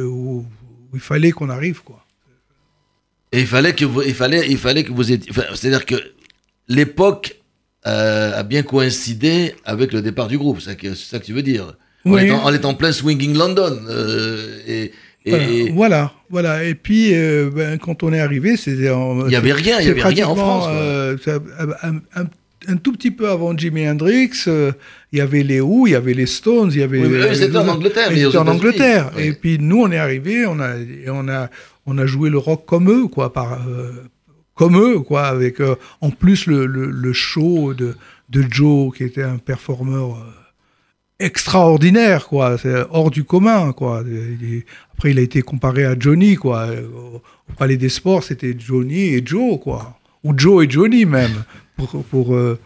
où, 0.05 0.45
il 0.93 0.99
fallait 0.99 1.31
qu'on 1.31 1.49
arrive. 1.49 1.81
Quoi. 1.83 2.05
Et 3.31 3.41
il 3.41 3.47
fallait 3.47 3.73
que 3.73 3.85
vous, 3.85 4.01
il 4.01 4.13
fallait, 4.15 4.47
il 4.49 4.57
fallait 4.57 4.83
que 4.83 4.91
vous 4.91 5.11
étiez. 5.11 5.31
enfin, 5.31 5.43
C'est-à-dire 5.53 5.85
que 5.85 5.95
l'époque 6.67 7.35
euh, 7.87 8.37
a 8.37 8.43
bien 8.43 8.63
coïncidé 8.63 9.55
avec 9.65 9.93
le 9.93 10.01
départ 10.01 10.27
du 10.27 10.37
groupe. 10.37 10.59
C'est 10.59 10.71
ça 10.71 10.75
que, 10.75 10.93
ça 10.95 11.19
que 11.19 11.25
tu 11.25 11.33
veux 11.33 11.43
dire. 11.43 11.75
On, 12.05 12.13
Oui. 12.13 12.23
est 12.25 12.31
en, 12.31 12.45
on 12.45 12.53
est 12.53 12.65
en 12.65 12.73
plein 12.73 12.91
swinging 12.91 13.35
London. 13.37 13.79
euh, 13.87 14.59
et 14.67 14.91
et- 15.37 15.71
Voilà, 15.71 16.11
voilà. 16.29 16.63
Et 16.65 16.75
puis, 16.75 17.13
euh, 17.13 17.49
ben, 17.53 17.77
quand 17.77 18.03
on 18.03 18.11
est 18.13 18.19
arrivé, 18.19 18.57
c'était. 18.57 18.89
en- 18.89 19.25
il 19.27 19.31
y 19.33 19.35
avait 19.35 19.53
rien, 19.53 19.77
il 19.79 19.81
y 19.81 19.85
c'est 19.85 19.91
avait 19.91 20.03
rien 20.03 20.27
en 20.27 20.35
France. 20.35 20.65
euh, 20.69 21.17
un, 21.83 21.95
un- 22.21 22.25
un 22.67 22.75
tout 22.75 22.91
petit 22.91 23.11
peu 23.11 23.29
avant 23.29 23.57
Jimi 23.57 23.87
Hendrix, 23.89 24.31
euh, 24.47 24.71
il 25.13 25.19
y 25.19 25.21
avait 25.21 25.43
les 25.43 25.61
Who, 25.61 25.87
il 25.87 25.91
y 25.91 25.95
avait 25.95 26.13
les 26.13 26.25
Stones, 26.25 26.69
il 26.73 26.79
y 26.79 26.83
avait. 26.83 26.99
Oui, 26.99 27.07
eux, 27.13 27.33
c'était 27.33 27.57
en 27.57 27.67
Angleterre, 27.69 28.11
étaient 28.11 28.37
en. 28.37 28.47
Angleterre. 28.47 29.11
Oui. 29.15 29.23
Et 29.23 29.31
puis 29.33 29.57
nous, 29.59 29.81
on 29.81 29.91
est 29.91 29.97
arrivé, 29.97 30.45
on 30.45 30.59
a, 30.59 30.75
et 30.77 31.09
on 31.09 31.27
a, 31.29 31.49
on 31.85 31.97
a 31.97 32.05
joué 32.05 32.29
le 32.29 32.37
rock 32.37 32.65
comme 32.65 32.89
eux, 32.91 33.07
quoi, 33.07 33.31
par, 33.33 33.59
comme 34.55 34.77
eux, 34.77 34.99
quoi, 34.99 35.23
avec 35.27 35.61
en 36.01 36.09
plus 36.11 36.45
le, 36.47 36.65
le, 36.65 36.91
le 36.91 37.13
show 37.13 37.73
de, 37.73 37.95
de 38.29 38.43
Joe, 38.51 38.93
qui 38.95 39.03
était 39.05 39.23
un 39.23 39.37
performeur. 39.37 40.17
extraordinaire 41.21 42.27
quoi 42.27 42.57
c'est 42.57 42.73
hors 42.91 43.11
du 43.11 43.23
commun 43.25 43.73
quoi 43.73 44.03
après 44.99 45.11
il 45.11 45.19
a 45.19 45.21
été 45.21 45.41
comparé 45.41 45.85
à 45.85 45.95
Johnny 45.97 46.35
quoi 46.35 46.67
au, 46.93 47.21
palais 47.57 47.77
des 47.77 47.87
sports 47.87 48.21
c'était 48.25 48.53
Johnny 48.59 49.13
et 49.15 49.21
Joe 49.25 49.57
quoi 49.57 49.97
ou 50.25 50.33
Joe 50.37 50.65
et 50.65 50.69
Johnny 50.69 51.05
même 51.05 51.31
pour 51.77 52.03
pour 52.03 52.35
euh, 52.35 52.59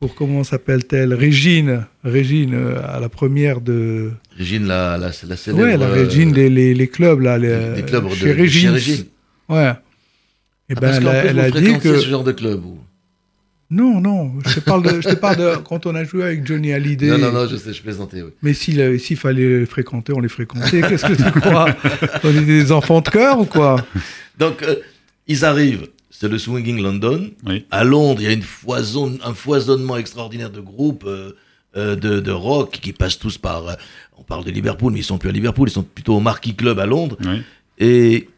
pour 0.00 0.14
comment 0.16 0.42
s'appelle-t-elle? 0.42 1.14
Régine 1.14 1.86
Régine 2.02 2.54
euh, 2.54 2.80
à 2.84 2.98
la 2.98 3.08
première 3.08 3.60
de 3.60 4.10
Régine, 4.36 4.66
la, 4.66 4.96
la, 4.98 5.10
la 5.28 5.36
célèbre. 5.36 5.62
ouais 5.64 5.76
la 5.76 5.86
euh, 5.86 5.92
Régine 6.04 6.32
des 6.32 6.50
les, 6.50 6.74
les 6.74 6.88
clubs 6.88 7.20
là 7.20 7.38
les, 7.38 7.74
des 7.76 7.82
clubs 7.84 8.08
de, 8.08 8.14
chez 8.14 8.26
de- 8.26 8.32
Régine 8.40 8.60
chez 8.62 8.90
Régine. 8.90 9.04
ouais 9.48 9.70
et 10.70 10.74
Ah, 10.76 10.80
ben 10.80 10.80
parce 10.80 10.96
elle 10.98 11.06
elle 11.38 11.50
vous 11.52 11.56
a 11.58 11.60
dit 11.60 11.78
que 11.78 11.96
ce 12.00 12.08
genre 12.08 12.24
de 12.24 12.32
club. 12.32 12.60
Non 13.70 14.00
non 14.00 14.32
je 14.46 14.54
te 14.54 14.60
parle 14.60 14.82
de 14.82 15.00
je 15.00 15.08
te 15.08 15.14
parle 15.14 15.36
de 15.36 15.56
quand 15.56 15.84
on 15.86 15.94
a 15.94 16.04
joué 16.04 16.22
avec 16.24 16.46
Johnny 16.46 16.72
Hallyday 16.72 17.08
Non, 17.08 17.18
non, 17.18 17.32
non, 17.32 17.46
je 17.46 17.56
sais, 17.56 17.72
je 17.72 17.82
plaisantais. 17.82 18.22
Oui. 18.22 18.30
Mais 18.42 18.54
s'il 18.54 18.80
euh, 18.80 18.98
s'il 18.98 19.16
fallait 19.16 19.60
les 19.60 19.66
fréquenter, 19.66 20.12
on 20.14 20.20
les 20.20 20.28
fréquentait. 20.28 20.80
Qu'est-ce 20.80 21.04
que 21.06 21.12
tu 21.30 21.40
crois? 21.40 21.66
On 22.24 22.30
était 22.30 22.44
des 22.44 22.72
enfants 22.72 23.00
de 23.00 23.08
cœur 23.10 23.38
ou 23.40 23.44
quoi? 23.44 23.84
Donc, 24.38 24.62
euh, 24.62 24.76
ils 25.26 25.44
arrivent. 25.44 25.88
C'est 26.10 26.28
le 26.28 26.38
Swinging 26.38 26.80
London. 26.82 27.30
Oui. 27.46 27.64
À 27.70 27.84
Londres, 27.84 28.20
il 28.20 28.24
y 28.24 28.28
a 28.28 28.32
une 28.32 28.42
foison, 28.42 29.16
un 29.22 29.34
foisonnement 29.34 29.96
extraordinaire 29.98 30.50
de 30.50 30.60
groupes 30.60 31.04
euh, 31.06 31.32
euh, 31.76 31.94
de, 31.94 32.18
de 32.20 32.32
rock 32.32 32.78
qui 32.82 32.92
passent 32.92 33.18
tous 33.18 33.36
par. 33.38 33.68
euh, 33.68 33.74
on 34.16 34.22
parle 34.24 34.44
de 34.44 34.50
Liverpool, 34.50 34.92
mais 34.92 35.00
ils 35.00 35.04
sont 35.04 35.18
plus 35.18 35.28
à 35.28 35.32
Liverpool, 35.32 35.68
ils 35.68 35.72
sont 35.72 35.84
plutôt 35.84 36.16
au 36.16 36.20
Marquis 36.20 36.54
Club 36.56 36.78
à 36.80 36.86
Londres. 36.86 37.16
Oui. 37.24 37.42
Et 37.78 38.28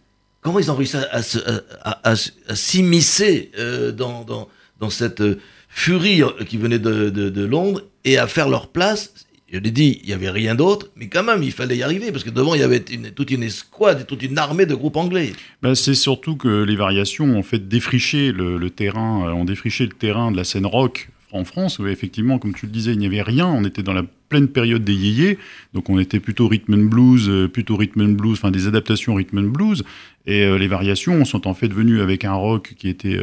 comment 0.43 0.59
ils 0.59 0.71
ont 0.71 0.75
réussi 0.75 0.97
à, 0.99 1.09
à 1.13 1.23
se- 1.23 1.39
à- 1.39 2.11
à- 2.11 2.15
à 2.49 2.55
s'immiscer 2.55 3.51
euh, 3.59 3.93
dans, 3.93 4.25
dans, 4.25 4.49
dans 4.81 4.91
cette 4.91 5.21
euh, 5.21 5.39
furie 5.69 6.23
euh, 6.23 6.45
qui 6.49 6.57
venait 6.57 6.79
de, 6.79 7.45
Londres 7.45 7.83
et 8.05 8.19
à 8.19 8.27
faire 8.27 8.49
leur 8.49 8.69
place 8.69 9.15
Je 9.53 9.59
l'ai 9.59 9.71
dit, 9.71 10.01
il 10.03 10.09
n'y 10.09 10.15
avait 10.15 10.31
rien 10.31 10.55
d'autre, 10.55 10.89
mais 10.97 11.09
quand 11.09 11.23
même, 11.23 11.43
il 11.43 11.53
fallait 11.53 11.77
y 11.77 11.83
arriver, 11.83 12.11
parce 12.11 12.25
que 12.25 12.31
devant, 12.31 12.55
il 12.55 12.61
y 12.61 12.65
avait 12.65 12.81
toute 12.81 13.31
une 13.31 13.43
escouade, 13.43 14.07
toute 14.07 14.23
une 14.23 14.39
armée 14.39 14.67
de 14.67 14.75
groupes 14.75 14.97
anglais. 14.97 15.33
Bah, 15.63 15.75
c'est 15.75 15.95
surtout 15.95 16.37
que 16.37 16.65
les 16.65 16.77
variations 16.77 17.27
ont 17.27 17.43
fait 17.43 17.69
défricher 17.69 18.33
le, 18.33 18.71
terrain, 18.71 19.29
euh, 19.29 19.33
ont 19.33 19.45
défriché 19.45 19.85
le 19.85 19.93
terrain 19.93 20.33
de 20.33 20.37
la 20.37 20.45
scène 20.45 20.67
rock 20.67 21.11
en 21.33 21.45
France, 21.45 21.79
où 21.79 21.87
effectivement, 21.87 22.39
comme 22.39 22.55
tu 22.55 22.67
le 22.67 22.73
disais, 22.73 22.93
il 22.93 22.99
n'y 22.99 23.07
avait 23.07 23.23
rien. 23.23 23.47
On 23.47 23.65
était 23.65 23.85
dans 23.85 23.93
la 23.93 24.03
pleine 24.29 24.49
période 24.49 24.83
des 24.83 24.95
yéyés, 24.95 25.39
donc 25.75 25.89
on 25.89 25.99
était 25.99 26.19
plutôt 26.21 26.49
rhythm 26.49 26.75
and 26.75 26.85
blues, 26.87 27.31
plutôt 27.53 27.77
rhythm 27.77 28.03
and 28.03 28.13
blues, 28.13 28.39
enfin 28.39 28.51
des 28.51 28.67
adaptations 28.67 29.15
rhythm 29.15 29.39
and 29.39 29.51
blues. 29.51 29.85
Et 30.27 30.59
les 30.59 30.69
variations 30.69 31.25
sont 31.25 31.47
en 31.47 31.55
fait 31.55 31.73
venues 31.73 32.01
avec 32.01 32.25
un 32.25 32.35
rock 32.35 32.75
qui 32.77 32.89
était 32.89 33.19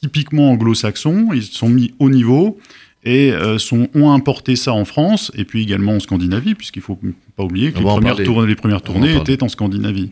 typiquement 0.00 0.50
anglo-saxon. 0.52 1.28
Ils 1.34 1.42
se 1.44 1.54
sont 1.54 1.68
mis 1.68 1.94
au 1.98 2.10
niveau 2.10 2.58
et 3.04 3.32
euh, 3.32 3.58
sont, 3.58 3.88
ont 3.94 4.10
importé 4.12 4.56
ça 4.56 4.72
en 4.72 4.84
France 4.84 5.30
et 5.34 5.44
puis 5.44 5.62
également 5.62 5.94
en 5.96 6.00
Scandinavie, 6.00 6.54
puisqu'il 6.54 6.82
faut 6.82 6.98
pas 7.36 7.44
oublier 7.44 7.72
que 7.72 7.78
les 7.78 7.84
premières, 7.84 8.16
tournées, 8.16 8.48
les 8.48 8.56
premières 8.56 8.82
en 8.88 9.02
étaient 9.02 9.42
en 9.42 9.48
Scandinavie. 9.48 10.10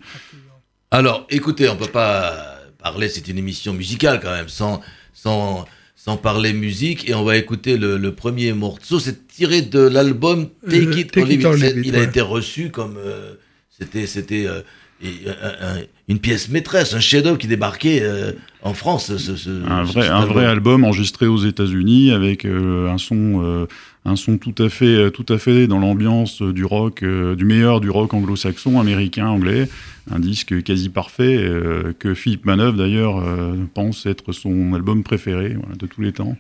Alors, 0.91 1.27
écoutez, 1.31 1.69
on 1.69 1.77
peut 1.77 1.87
pas 1.87 2.61
parler, 2.79 3.09
c'est 3.09 3.27
une 3.27 3.39
émission 3.39 3.73
musicale 3.75 4.21
quand 4.23 4.31
même, 4.31 4.49
sans, 4.49 4.81
sans, 5.13 5.67
sans 5.97 6.17
parler 6.17 6.53
musique, 6.53 7.09
et 7.09 7.15
on 7.15 7.25
va 7.25 7.37
écouter 7.37 7.77
le, 7.77 7.99
le 7.99 8.15
premier 8.15 8.53
morceau. 8.53 9.01
C'est 9.01 9.27
tiré 9.27 9.63
de 9.63 9.81
l'album 9.81 10.49
Take 10.71 10.87
Euh, 10.87 10.99
It 10.99 11.11
Take 11.11 11.35
It 11.35 11.43
It. 11.43 11.75
Il 11.85 11.97
a 11.97 11.99
ouais. 11.99 12.05
été 12.05 12.21
reçu 12.21 12.71
comme 12.71 12.97
euh, 12.97 13.35
c'était 13.77 14.07
c'était 14.07 14.47
euh, 14.47 14.63
et, 15.03 15.29
un- 15.29 15.67
un- 15.79 15.81
une 16.09 16.19
pièce 16.21 16.49
maîtresse, 16.49 16.95
un 16.95 17.01
chef-d'œuvre 17.01 17.39
qui 17.39 17.47
débarquait 17.49 18.01
euh, 18.03 18.33
en 18.63 18.75
France. 18.75 19.17
Ce, 19.17 19.37
ce- 19.37 19.51
un 19.69 19.83
vrai, 19.85 20.03
cet 20.03 20.11
un 20.13 20.25
vrai 20.25 20.45
album 20.47 20.85
enregistré 20.85 21.27
aux 21.27 21.39
États-Unis 21.45 22.13
avec 22.13 22.45
euh, 22.45 22.89
un 22.89 22.99
son, 22.99 23.43
euh, 23.45 23.67
un 24.05 24.17
son 24.17 24.39
tout 24.39 24.55
à 24.63 24.69
fait, 24.69 24.85
euh, 24.87 25.11
tout 25.11 25.27
à 25.29 25.39
fait 25.39 25.67
dans 25.67 25.79
l'ambiance 25.81 26.41
du 26.43 26.65
rock, 26.65 27.03
euh, 27.03 27.35
du 27.35 27.45
meilleur 27.45 27.81
du 27.81 27.91
rock 27.91 28.15
anglo-saxon, 28.15 28.79
américain, 28.81 29.27
anglais. 29.27 29.69
Un 30.09 30.21
disque 30.21 30.63
quasi 30.63 30.89
parfait 30.89 31.37
euh, 31.37 31.93
que 31.99 32.15
Philippe 32.15 32.45
Manœuvre 32.45 32.77
d'ailleurs 32.77 33.19
euh, 33.19 33.57
pense 33.75 34.07
être 34.07 34.31
son 34.31 34.73
album 34.73 35.03
préféré 35.03 35.55
voilà, 35.59 35.75
de 35.75 35.87
tous 35.87 36.01
les 36.01 36.13
temps. 36.13 36.37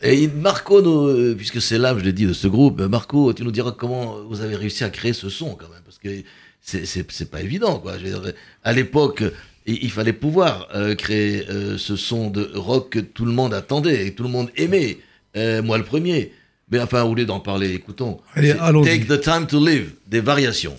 Et 0.00 0.28
Marco, 0.28 0.80
nous, 0.80 1.08
euh, 1.08 1.34
puisque 1.36 1.60
c'est 1.60 1.76
l'âme, 1.76 1.98
je 1.98 2.04
l'ai 2.04 2.12
dit, 2.12 2.26
de 2.26 2.32
ce 2.32 2.46
groupe, 2.46 2.80
euh, 2.80 2.88
Marco, 2.88 3.32
tu 3.32 3.42
nous 3.42 3.50
diras 3.50 3.72
comment 3.72 4.18
vous 4.28 4.42
avez 4.42 4.54
réussi 4.54 4.84
à 4.84 4.90
créer 4.90 5.12
ce 5.12 5.28
son 5.28 5.56
quand 5.56 5.68
même, 5.70 5.82
parce 5.84 5.98
que 5.98 6.08
c'est- 6.62 6.86
c'est 6.86 7.10
c'est 7.10 7.30
pas 7.30 7.40
évident, 7.42 7.78
quoi. 7.78 7.98
Je 7.98 8.04
veux 8.06 8.10
dire, 8.20 8.32
à 8.64 8.72
l'époque, 8.72 9.22
il, 9.66 9.82
il 9.84 9.90
fallait 9.90 10.12
pouvoir 10.12 10.68
euh, 10.74 10.94
créer 10.94 11.44
euh, 11.50 11.76
ce 11.78 11.96
son 11.96 12.30
de 12.30 12.50
rock 12.54 12.90
que 12.90 12.98
tout 13.00 13.24
le 13.24 13.32
monde 13.32 13.52
attendait 13.54 14.06
et 14.06 14.14
tout 14.14 14.22
le 14.22 14.28
monde 14.30 14.50
aimait. 14.56 14.98
Euh, 15.36 15.62
moi, 15.62 15.78
le 15.78 15.84
premier. 15.84 16.32
Mais 16.70 16.78
enfin, 16.80 17.02
au 17.02 17.14
lieu 17.16 17.24
d'en 17.26 17.40
parler, 17.40 17.72
écoutons. 17.74 18.20
Allez. 18.34 18.54
Take 18.84 19.06
the 19.06 19.20
time 19.20 19.46
to 19.48 19.64
live, 19.64 19.90
des 20.06 20.20
variations. 20.20 20.76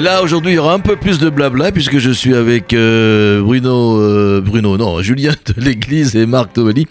Et 0.00 0.02
là, 0.02 0.22
aujourd'hui, 0.22 0.52
il 0.52 0.54
y 0.54 0.58
aura 0.58 0.72
un 0.72 0.78
peu 0.78 0.96
plus 0.96 1.18
de 1.18 1.28
blabla 1.28 1.72
puisque 1.72 1.98
je 1.98 2.10
suis 2.10 2.34
avec 2.34 2.72
euh, 2.72 3.42
Bruno, 3.42 4.00
euh, 4.00 4.40
Bruno, 4.40 4.78
non, 4.78 5.02
Julien 5.02 5.32
de 5.44 5.62
l'Église 5.62 6.16
et 6.16 6.24
Marc 6.24 6.54
Tovelli, 6.54 6.86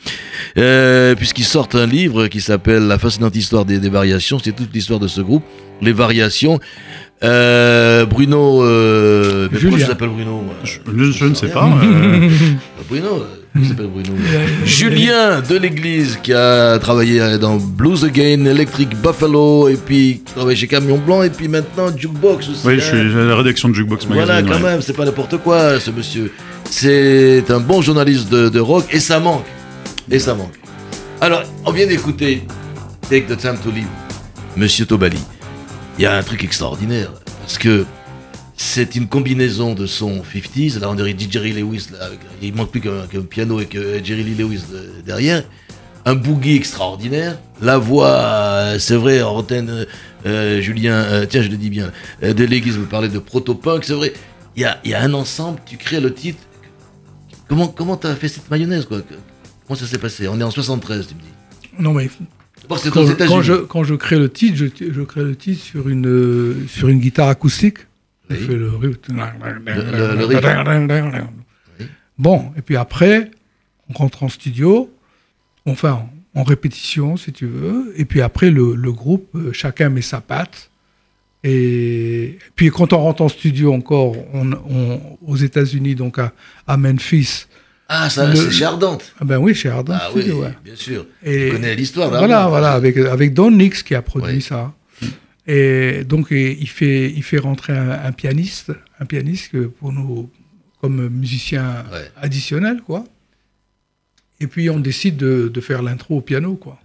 euh, 0.60 1.16
puisqu'ils 1.16 1.44
sortent 1.46 1.74
un 1.74 1.88
livre 1.88 2.28
qui 2.28 2.40
s'appelle 2.40 2.84
La 2.86 3.00
fascinante 3.00 3.36
histoire 3.36 3.66
des, 3.66 3.80
des 3.80 3.90
variations. 3.90 4.38
C'est 4.38 4.52
toute 4.56 4.72
l'histoire 4.76 5.00
de 5.00 5.08
ce 5.08 5.22
groupe, 5.22 5.42
les 5.82 5.92
variations. 5.92 6.60
Bruno, 7.20 8.62
mais 8.62 9.48
pourquoi 9.50 9.60
Julien. 9.60 9.78
je 9.80 9.86
s'appelle 9.86 10.10
Bruno 10.10 10.44
Je, 10.64 10.78
je- 10.96 11.12
je 11.12 11.26
ne 11.26 11.34
sais 11.34 11.48
pas. 11.50 11.68
Bruno, 12.90 13.26
il 13.56 13.68
s'appelle 13.68 13.88
Bruno. 13.88 14.14
Julien 14.66 15.42
de 15.42 15.58
l'église 15.58 16.20
qui 16.22 16.34
a 16.34 16.78
travaillé 16.80 17.38
dans 17.38 17.58
Blues 17.58 18.04
Again, 18.06 18.46
Electric 18.46 18.90
Buffalo, 19.02 19.68
et 19.70 19.76
puis 19.76 20.22
qui 20.26 20.34
travaille 20.34 20.56
chez 20.56 20.68
Camion 20.68 20.98
Blanc, 20.98 21.24
et 21.24 21.30
puis 21.30 21.48
maintenant 21.48 21.96
Jukebox 21.96 22.50
aussi. 22.50 22.62
oui, 22.68 22.74
hein. 22.74 22.78
je 22.80 22.84
suis 22.86 22.98
à 22.98 23.26
la 23.26 23.36
rédaction 23.36 23.70
de 23.70 23.74
Jukebox 23.74 24.08
Magazine. 24.08 24.26
Voilà, 24.26 24.42
quand 24.44 24.64
ouais. 24.64 24.72
même, 24.72 24.82
c'est 24.82 24.94
pas 24.94 25.06
n'importe 25.06 25.38
quoi, 25.38 25.80
ce 25.80 25.90
monsieur. 25.92 26.32
C'est 26.70 27.50
un 27.50 27.60
bon 27.60 27.82
journaliste 27.82 28.30
de, 28.30 28.50
de 28.50 28.60
rock, 28.60 28.86
et 28.92 29.00
ça 29.00 29.20
manque. 29.20 29.46
Et 30.12 30.20
ça 30.20 30.36
manque. 30.36 30.54
Alors, 31.22 31.44
on 31.66 31.72
vient 31.72 31.88
d'écouter 31.88 32.44
Take 33.10 33.24
the 33.24 33.38
Time 33.38 33.58
to 33.64 33.72
Live, 33.72 33.88
Monsieur 34.56 34.86
Tobali. 34.86 35.18
Il 35.98 36.04
y 36.04 36.06
a 36.06 36.16
un 36.16 36.24
truc 36.24 36.44
extraordinaire, 36.44 37.12
parce 37.42 37.58
que 37.58 37.86
c'est 38.62 38.98
une 38.98 39.08
combinaison 39.08 39.74
de 39.74 39.86
sons 39.86 40.22
50s. 40.34 40.80
Là, 40.82 40.90
on 40.90 40.94
dirait 40.94 41.16
Jerry 41.18 41.54
Lewis. 41.54 41.88
Là, 41.94 42.06
avec- 42.08 42.20
il 42.42 42.54
manque 42.54 42.72
plus 42.72 42.82
qu'un 42.82 43.06
piano 43.30 43.62
et 43.62 43.66
que 43.66 44.04
Jerry 44.04 44.24
Lee 44.24 44.36
Lewis 44.36 44.64
de- 44.70 45.02
derrière. 45.06 45.44
Un 46.06 46.16
boogie 46.16 46.56
extraordinaire. 46.58 47.40
La 47.62 47.78
voix, 47.78 48.10
euh, 48.10 48.78
c'est 48.80 48.96
vrai, 48.98 49.22
en 49.22 49.38
antenne, 49.38 49.70
euh, 49.70 49.86
euh, 50.26 50.60
Julien, 50.62 50.94
euh, 50.96 51.26
tiens, 51.26 51.42
je 51.42 51.48
le 51.50 51.56
dis 51.56 51.70
bien, 51.70 51.92
euh, 52.22 52.34
de 52.34 52.44
l'église 52.44 52.78
me 52.78 52.84
parlait 52.86 53.08
de 53.08 53.20
proto-punk. 53.20 53.86
C'est 53.86 53.94
vrai, 53.94 54.12
il 54.58 54.62
y 54.64 54.66
a, 54.66 54.78
y 54.84 54.94
a 54.94 55.02
un 55.04 55.14
ensemble, 55.14 55.60
tu 55.66 55.78
crées 55.78 56.02
le 56.02 56.14
titre. 56.14 56.40
Comment 57.48 57.68
comment 57.70 57.96
t'as 57.96 58.14
fait 58.16 58.28
cette 58.28 58.52
mayonnaise, 58.52 58.86
quoi? 58.86 59.00
Comment 59.68 59.80
ça 59.80 59.88
s'est 59.88 59.98
passé? 60.00 60.28
On 60.28 60.38
est 60.38 60.44
en 60.44 60.52
73, 60.52 61.08
tu 61.08 61.16
me 61.16 61.20
dis. 61.22 61.28
Non, 61.80 61.94
mais 61.94 62.10
quand, 62.90 63.02
je- 63.08 63.14
quand 63.30 63.42
je, 63.42 63.54
quand 63.54 63.84
je 63.86 63.96
crée 63.96 64.20
le 64.20 64.30
titre, 64.30 64.58
je, 64.58 64.66
je 64.92 65.02
crée 65.02 65.24
le 65.24 65.36
titre 65.38 65.62
sur 65.64 65.88
une, 65.88 66.08
euh, 66.08 66.56
sur 66.68 66.90
une 66.90 67.00
guitare 67.00 67.30
acoustique. 67.30 67.78
Fais 68.36 68.56
le 68.56 68.70
riff. 68.76 68.98
le- 69.08 70.16
le 70.16 70.26
riff. 70.26 70.40
Oui. 71.80 71.86
Bon, 72.18 72.52
et 72.58 72.62
puis 72.62 72.76
après, 72.78 73.32
on 73.90 73.94
rentre 73.94 74.24
en 74.24 74.30
studio, 74.30 74.94
enfin 75.66 76.06
en 76.36 76.44
répétition 76.44 77.18
si 77.18 77.32
tu 77.34 77.48
veux, 77.48 77.94
et 77.98 78.06
puis 78.06 78.22
après 78.22 78.52
le, 78.52 78.76
le 78.76 78.92
groupe, 78.92 79.28
euh, 79.36 79.52
chacun 79.54 79.90
met 79.90 80.02
sa 80.04 80.22
patte. 80.22 80.70
Et 81.44 82.38
puis 82.56 82.70
quand 82.70 82.92
on 82.94 82.98
rentre 83.00 83.22
en 83.22 83.30
studio 83.30 83.74
encore, 83.74 84.14
on, 84.34 84.52
on- 84.52 85.18
aux 85.26 85.38
États-Unis, 85.38 85.96
donc 85.96 86.20
à, 86.20 86.34
à 86.68 86.76
Memphis, 86.78 87.46
Ah, 87.88 88.10
ça, 88.10 88.34
c'est 88.36 88.52
chez 88.52 88.66
Ardente. 88.66 89.14
ah 89.20 89.26
ben 89.26 89.38
oui, 89.38 89.56
chez 89.56 89.70
Ardent 89.70 89.96
Ah 90.00 90.10
oui, 90.14 90.30
ouais. 90.32 90.54
bien 90.64 90.76
sûr. 90.76 91.06
Et 91.24 91.48
Tu 91.48 91.52
connais 91.54 91.76
l'histoire 91.76 92.10
voilà, 92.10 92.28
d'Ardente. 92.28 92.50
voilà, 92.52 92.74
avec, 92.74 92.98
avec 92.98 93.34
Don 93.34 93.52
Nix 93.52 93.82
qui 93.84 93.96
a 93.96 94.02
produit 94.02 94.36
Oui. 94.36 94.42
ça. 94.42 94.74
Et 95.52 96.04
donc 96.04 96.28
il 96.32 96.68
fait, 96.70 97.10
il 97.10 97.24
fait 97.24 97.40
rentrer 97.40 97.74
un, 97.76 97.90
un 97.92 98.12
pianiste, 98.12 98.72
un 99.00 99.06
pianiste 99.06 99.52
que 99.52 99.66
pour 99.66 99.92
nous 99.92 100.30
comme 100.80 101.10
musicien 101.10 101.86
Ouais. 101.92 102.10
additionnel, 102.22 102.82
quoi. 102.86 103.04
Et 104.40 104.48
puis 104.48 104.70
on 104.70 104.80
décide 104.80 105.18
de, 105.18 105.50
de 105.54 105.62
faire 105.62 105.82
l'intro 105.82 106.18
au 106.18 106.22
piano, 106.22 106.56
quoi. 106.56 106.80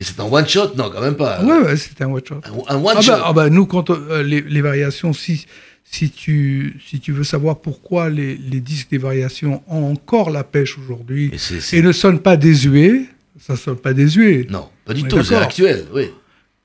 Et 0.00 0.04
c'est 0.04 0.20
en 0.20 0.30
one 0.32 0.46
shot 0.46 0.74
Non, 0.76 0.90
quand 0.92 1.00
même 1.00 1.16
pas. 1.16 1.42
ouais, 1.42 1.58
ouais, 1.64 1.76
c'était 1.76 2.04
un 2.04 2.10
one 2.10 2.22
shot. 2.26 2.40
Un, 2.68 2.74
un 2.74 2.78
one 2.84 2.94
Ah 2.98 3.00
shot. 3.00 3.12
bah, 3.12 3.22
ah 3.26 3.32
bah, 3.32 3.48
nous, 3.50 3.64
quand 3.66 3.90
euh, 3.90 4.22
les, 4.22 4.40
les 4.42 4.60
variations, 4.60 5.12
si, 5.12 5.46
si, 5.84 6.10
tu, 6.10 6.78
si 6.86 7.00
tu 7.00 7.12
veux 7.12 7.24
savoir 7.24 7.60
pourquoi 7.60 8.10
les, 8.10 8.36
les 8.36 8.60
disques 8.60 8.90
des 8.90 8.98
variations 8.98 9.62
ont 9.68 9.92
encore 9.92 10.30
la 10.30 10.44
pêche 10.44 10.76
aujourd'hui 10.78 11.30
c'est- 11.36 11.60
c'est- 11.60 11.78
et 11.78 11.82
ne 11.82 11.92
sonnent 11.92 12.20
pas 12.20 12.36
désuets, 12.36 13.06
ça 13.40 13.56
sonne 13.56 13.76
pas 13.76 13.94
désuet. 13.94 14.46
Non, 14.50 14.68
pas 14.84 14.94
du 14.94 15.02
On 15.04 15.08
tout, 15.08 15.22
c'est 15.24 15.36
actuel, 15.36 15.86
oui. 15.94 16.10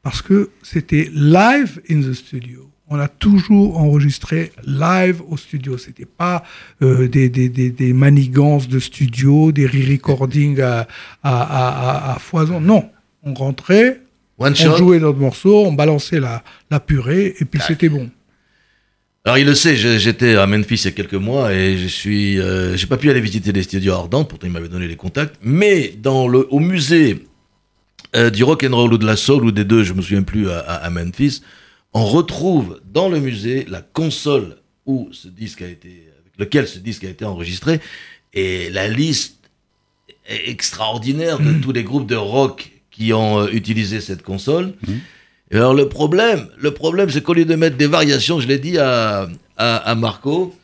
Parce 0.03 0.21
que 0.21 0.49
c'était 0.63 1.09
live 1.13 1.81
in 1.89 2.01
the 2.01 2.13
studio. 2.13 2.69
On 2.91 2.97
a 2.99 3.07
toujours 3.07 3.77
enregistré 3.77 4.51
live 4.65 5.21
au 5.29 5.37
studio. 5.37 5.77
C'était 5.77 6.07
pas 6.07 6.43
euh, 6.81 7.07
des, 7.07 7.29
des, 7.29 7.47
des, 7.47 7.69
des 7.69 7.93
manigances 7.93 8.67
de 8.67 8.79
studio, 8.79 9.51
des 9.51 9.67
re-recordings 9.67 10.59
à, 10.61 10.87
à, 11.21 11.41
à, 11.41 11.67
à- 12.11 12.15
à 12.15 12.19
foison. 12.19 12.59
Non, 12.59 12.89
on 13.23 13.33
rentrait, 13.35 14.01
One 14.39 14.53
on 14.53 14.55
shot. 14.55 14.77
jouait 14.77 14.99
notre 14.99 15.19
morceau, 15.19 15.65
on 15.65 15.73
balançait 15.73 16.19
la, 16.19 16.43
la 16.71 16.79
purée 16.79 17.35
et 17.39 17.45
puis 17.45 17.59
c'était 17.67 17.89
bon. 17.89 18.09
Alors 19.25 19.37
il 19.37 19.45
le 19.45 19.53
sait, 19.53 19.75
j'étais 19.75 20.35
à 20.37 20.47
Memphis 20.47 20.75
il 20.75 20.85
y 20.85 20.87
a 20.87 20.91
quelques 20.91 21.13
mois 21.13 21.53
et 21.53 21.77
je 21.77 21.87
suis, 21.87 22.39
euh, 22.39 22.75
j'ai 22.77 22.87
pas 22.87 22.97
pu 22.97 23.11
aller 23.11 23.19
visiter 23.21 23.51
les 23.51 23.61
studios 23.63 23.93
ardentes, 23.93 24.29
pourtant 24.29 24.47
il 24.47 24.53
m'avait 24.53 24.69
donné 24.69 24.87
les 24.87 24.95
contacts. 24.95 25.35
Mais 25.43 25.93
dans 26.01 26.27
le, 26.27 26.47
au 26.51 26.59
musée 26.59 27.25
euh, 28.15 28.29
du 28.29 28.43
rock 28.43 28.63
and 28.67 28.75
roll 28.75 28.93
ou 28.93 28.97
de 28.97 29.05
la 29.05 29.15
soul 29.15 29.45
ou 29.45 29.51
des 29.51 29.63
deux, 29.65 29.83
je 29.83 29.93
me 29.93 30.01
souviens 30.01 30.23
plus 30.23 30.49
à, 30.49 30.59
à- 30.59 30.89
Memphis, 30.89 31.41
on 31.93 32.05
retrouve 32.05 32.79
dans 32.91 33.09
le 33.09 33.19
musée 33.19 33.65
la 33.69 33.81
console 33.81 34.57
où 34.85 35.09
ce 35.11 35.27
disque 35.27 35.61
a 35.61 35.67
été, 35.67 35.89
avec 36.19 36.33
lequel 36.37 36.67
ce 36.67 36.79
disque 36.79 37.03
a 37.03 37.09
été 37.09 37.25
enregistré. 37.25 37.79
Et 38.33 38.69
la 38.69 38.87
liste 38.87 39.37
est 40.27 40.49
extraordinaire 40.49 41.39
de 41.39 41.53
tous 41.61 41.71
les 41.71 41.83
groupes 41.83 42.07
de 42.07 42.15
rock 42.15 42.71
qui 42.91 43.13
ont 43.13 43.39
euh, 43.41 43.47
utilisé 43.51 44.01
cette 44.01 44.21
console. 44.23 44.73
Et 45.51 45.55
alors 45.55 45.73
le 45.73 45.89
problème, 45.89 46.47
le 46.57 46.71
problème, 46.71 47.09
c'est 47.09 47.21
qu'au 47.23 47.33
lieu 47.33 47.45
de 47.45 47.55
mettre 47.55 47.77
des 47.77 47.87
variations, 47.87 48.39
je 48.39 48.47
l'ai 48.47 48.59
dit 48.59 48.77
à, 48.77 49.27
à, 49.57 49.75
à 49.77 49.95
Marco, 49.95 50.55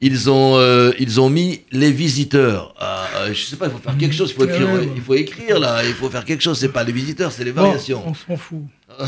ils 0.00 0.30
ont, 0.30 0.56
euh, 0.56 0.92
ils 0.98 1.20
ont 1.20 1.28
mis 1.28 1.60
les 1.72 1.90
visiteurs. 1.92 2.74
Ah, 2.78 3.06
euh, 3.16 3.28
je 3.34 3.44
sais 3.44 3.56
pas, 3.56 3.66
il 3.66 3.72
faut 3.72 3.78
faire 3.78 3.96
quelque 3.98 4.14
chose, 4.14 4.30
il 4.34 4.36
faut 4.42 4.48
écrire, 4.48 4.68
Ouais, 4.72 4.80
ouais. 4.80 4.88
il 4.96 5.02
faut 5.02 5.14
écrire 5.14 5.58
là, 5.60 5.82
il 5.84 5.92
faut 5.94 6.08
faire 6.08 6.24
quelque 6.24 6.42
chose. 6.42 6.58
C'est 6.58 6.68
pas 6.72 6.84
les 6.84 6.92
visiteurs, 6.92 7.32
c'est 7.32 7.44
les 7.44 7.52
Bon, 7.52 7.62
variations. 7.62 8.02
on 8.06 8.14
s'en 8.14 8.36
fout. 8.36 8.60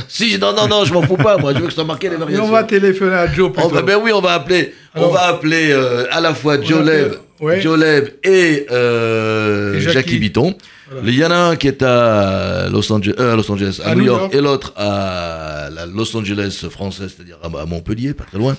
si, 0.09 0.39
non, 0.39 0.53
non, 0.55 0.69
non, 0.69 0.85
je 0.85 0.93
m'en 0.93 1.03
fous 1.03 1.17
pas, 1.17 1.37
moi, 1.39 1.53
je 1.55 1.59
veux 1.61 1.67
que 1.67 1.73
soit 1.73 1.85
marqué 1.85 2.09
les 2.09 2.15
Et 2.17 2.19
variations. 2.19 2.45
on 2.47 2.51
va 2.51 2.63
téléphoner 2.65 3.15
à 3.15 3.33
Joe 3.33 3.49
On 3.49 3.51
plutôt. 3.53 3.69
va- 3.71 3.83
ben 3.83 3.99
oui, 4.03 4.13
on 4.13 4.21
va 4.21 4.33
appeler, 4.35 4.75
on 4.95 5.09
va 5.09 5.23
appeler 5.29 5.71
euh, 5.73 6.05
à 6.11 6.21
la 6.21 6.35
fois 6.35 6.61
Joe 6.61 6.85
Leb, 6.85 7.15
ouais. 7.41 7.61
Joe 7.61 7.79
Leb 7.79 8.09
et, 8.23 8.67
euh, 8.71 9.75
Et 9.77 9.81
Jackie. 9.81 9.95
Jackie. 9.95 10.19
Bitton. 10.19 10.55
Voilà. 10.93 11.09
Il 11.11 11.15
y 11.19 11.25
en 11.25 11.31
a 11.31 11.37
un 11.37 11.57
qui 11.57 11.69
est 11.69 11.83
à 11.83 12.69
Los 12.71 12.93
Angeles, 12.93 13.15
euh, 13.19 13.33
à, 13.33 13.37
Los 13.37 13.51
Angeles, 13.51 13.81
à, 13.85 13.91
À 13.91 13.95
New 13.95 14.01
New 14.01 14.07
York, 14.07 14.21
York. 14.23 14.35
et 14.35 14.41
l'autre 14.41 14.73
à 14.77 15.69
la 15.75 15.87
Los 15.87 16.17
Angeles 16.17 16.67
française, 16.71 17.13
c'est-à-dire 17.17 17.39
à, 17.43 17.67
Montpellier, 17.67 18.15
pas 18.15 18.25
très 18.25 18.39
loin. 18.39 18.57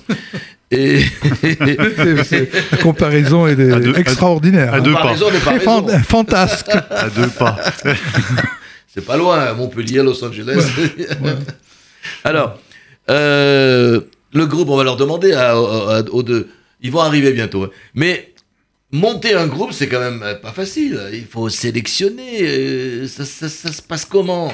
et 0.72 1.00
C'est- 1.42 2.24
c'est- 2.24 2.82
comparaison 2.82 3.46
est 3.48 3.56
deux- 3.56 3.94
extraordinaire. 3.98 4.74
à 4.74 4.78
hein. 4.78 4.82
deux 4.82 4.94
pas. 4.94 5.16
fantasque. 6.00 6.70
À 6.90 7.10
deux 7.10 7.28
pas. 7.28 7.58
C'est 8.96 9.06
pas 9.06 9.18
loin, 9.18 9.54
Montpellier, 9.54 10.04
Los 10.04 10.24
Angeles. 10.24 10.64
Alors, 12.24 12.60
euh, 13.10 14.02
le 14.34 14.46
groupe, 14.46 14.70
on 14.70 14.78
va 14.78 14.84
leur 14.84 14.98
demander 14.98 15.34
à- 15.34 15.52
à- 15.52 15.54
à- 15.54 16.02
aux 16.12 16.24
deux. 16.24 16.48
Ils 16.82 16.92
vont 16.92 17.00
arriver 17.02 17.32
bientôt. 17.32 17.64
hein. 17.64 17.70
Mais 17.96 18.33
monter 18.94 19.34
un 19.34 19.48
groupe, 19.48 19.74
c'est 19.74 19.90
quand 19.90 20.00
même 20.00 20.22
euh, 20.24 20.36
pas 20.36 20.54
facile. 20.54 21.02
Il 21.12 21.26
faut 21.26 21.50
sélectionner. 21.50 22.40
euh, 22.44 23.08
Ça, 23.08 23.26
ça- 23.26 23.50
ça 23.50 23.72
se 23.74 23.82
passe 23.82 24.06
comment? 24.06 24.52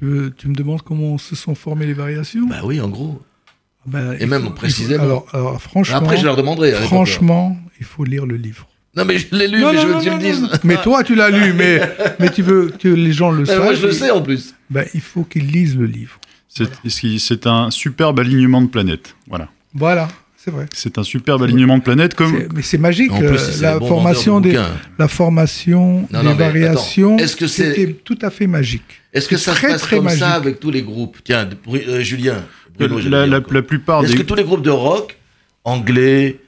Tu, 0.00 0.30
tu 0.36 0.48
me 0.48 0.54
demandes 0.54 0.82
comment 0.82 1.18
se 1.18 1.34
sont 1.36 1.54
formées 1.54 1.86
les 1.86 1.92
variations? 1.94 2.46
Bah 2.48 2.60
oui, 2.64 2.80
en 2.80 2.88
gros. 2.88 3.20
Ben, 3.86 4.12
Et 4.14 4.22
il 4.22 4.26
même 4.28 4.44
faut- 4.44 4.50
précisément. 4.50 5.02
alors, 5.04 5.26
alors, 5.32 5.60
franchement, 5.62 5.96
Après, 5.96 6.16
je 6.16 6.24
leur 6.24 6.36
demanderai. 6.36 6.74
hein, 6.74 6.80
franchement, 6.82 7.56
il 7.80 7.84
faut 7.86 8.04
lire 8.04 8.26
le 8.26 8.36
livre. 8.36 8.68
Non, 8.96 9.04
mais 9.04 9.18
je 9.18 9.26
l'ai 9.34 9.48
lu, 9.48 9.60
Non, 9.60 9.68
mais 9.72 9.74
non, 9.76 9.82
je 9.82 9.86
veux 9.86 9.92
non, 9.94 9.98
que 9.98 10.04
tu 10.04 10.10
non, 10.10 10.16
me 10.16 10.20
dises. 10.22 10.48
Mais 10.64 10.76
toi, 10.82 11.04
tu 11.04 11.14
l'as 11.14 11.30
lu, 11.30 11.52
mais, 11.56 11.80
mais 12.18 12.30
tu 12.30 12.42
veux 12.42 12.68
que 12.70 12.88
les 12.88 13.12
gens 13.12 13.30
le 13.30 13.40
Mais 13.40 13.46
sachent. 13.46 13.58
moi, 13.62 13.74
je 13.74 13.86
le 13.86 13.92
sais 13.92 14.10
en 14.10 14.22
plus. 14.22 14.54
Ben, 14.70 14.84
il 14.94 15.00
faut 15.00 15.24
qu'ils 15.24 15.46
lisent 15.46 15.76
le 15.76 15.86
livre. 15.86 16.18
C'est 16.48 16.68
c'est 17.20 17.46
un 17.46 17.70
superbe 17.70 18.18
alignement 18.20 18.62
de 18.62 18.66
planètes. 18.68 19.14
Voilà. 19.28 19.48
Voilà, 19.74 20.08
c'est 20.40 20.50
vrai. 20.52 20.66
C'est 20.72 20.96
un 20.98 21.02
superbe 21.02 21.42
alignement 21.42 21.78
de 21.78 21.82
planètes 21.82 22.14
comme. 22.14 22.30
C'est- 22.38 22.48
Mais 22.54 22.62
c'est 22.62 22.78
magique. 22.78 23.10
En 23.12 23.18
plus, 23.18 23.26
euh, 23.28 23.36
c'est 23.38 23.60
la, 23.62 23.78
formation 23.78 24.40
de 24.40 24.50
des, 24.50 24.60
la 24.98 25.08
formation 25.08 26.06
Non, 26.12 26.20
des 26.20 26.24
non, 26.28 26.34
mais 26.36 26.44
variations, 26.44 27.18
est-ce 27.18 27.36
que 27.36 27.46
c'est- 27.46 27.74
c'était 27.74 27.92
tout 27.92 28.18
à 28.22 28.30
fait 28.30 28.46
magique. 28.46 29.02
Est-ce 29.12 29.28
que 29.28 29.36
C'est 29.36 29.46
ça 29.46 29.52
très, 29.52 29.66
se 29.68 29.72
passe 29.72 29.82
très 29.82 29.96
comme 29.96 30.04
magique. 30.06 30.20
ça 30.20 30.30
avec 30.30 30.60
tous 30.60 30.70
les 30.70 30.82
groupes? 30.82 31.18
Tiens, 31.24 31.48
euh, 31.68 32.00
Julien. 32.00 32.44
Bruno, 32.78 32.98
la, 33.00 33.26
la- 33.26 33.40
la 33.50 33.62
plupart 33.62 34.04
Est-ce 34.04 34.12
des. 34.12 34.18
que 34.18 34.22
tous 34.22 34.36
les 34.36 34.44
groupes 34.44 34.62
de 34.62 34.70
rock, 34.70 35.16
anglais, 35.64 36.38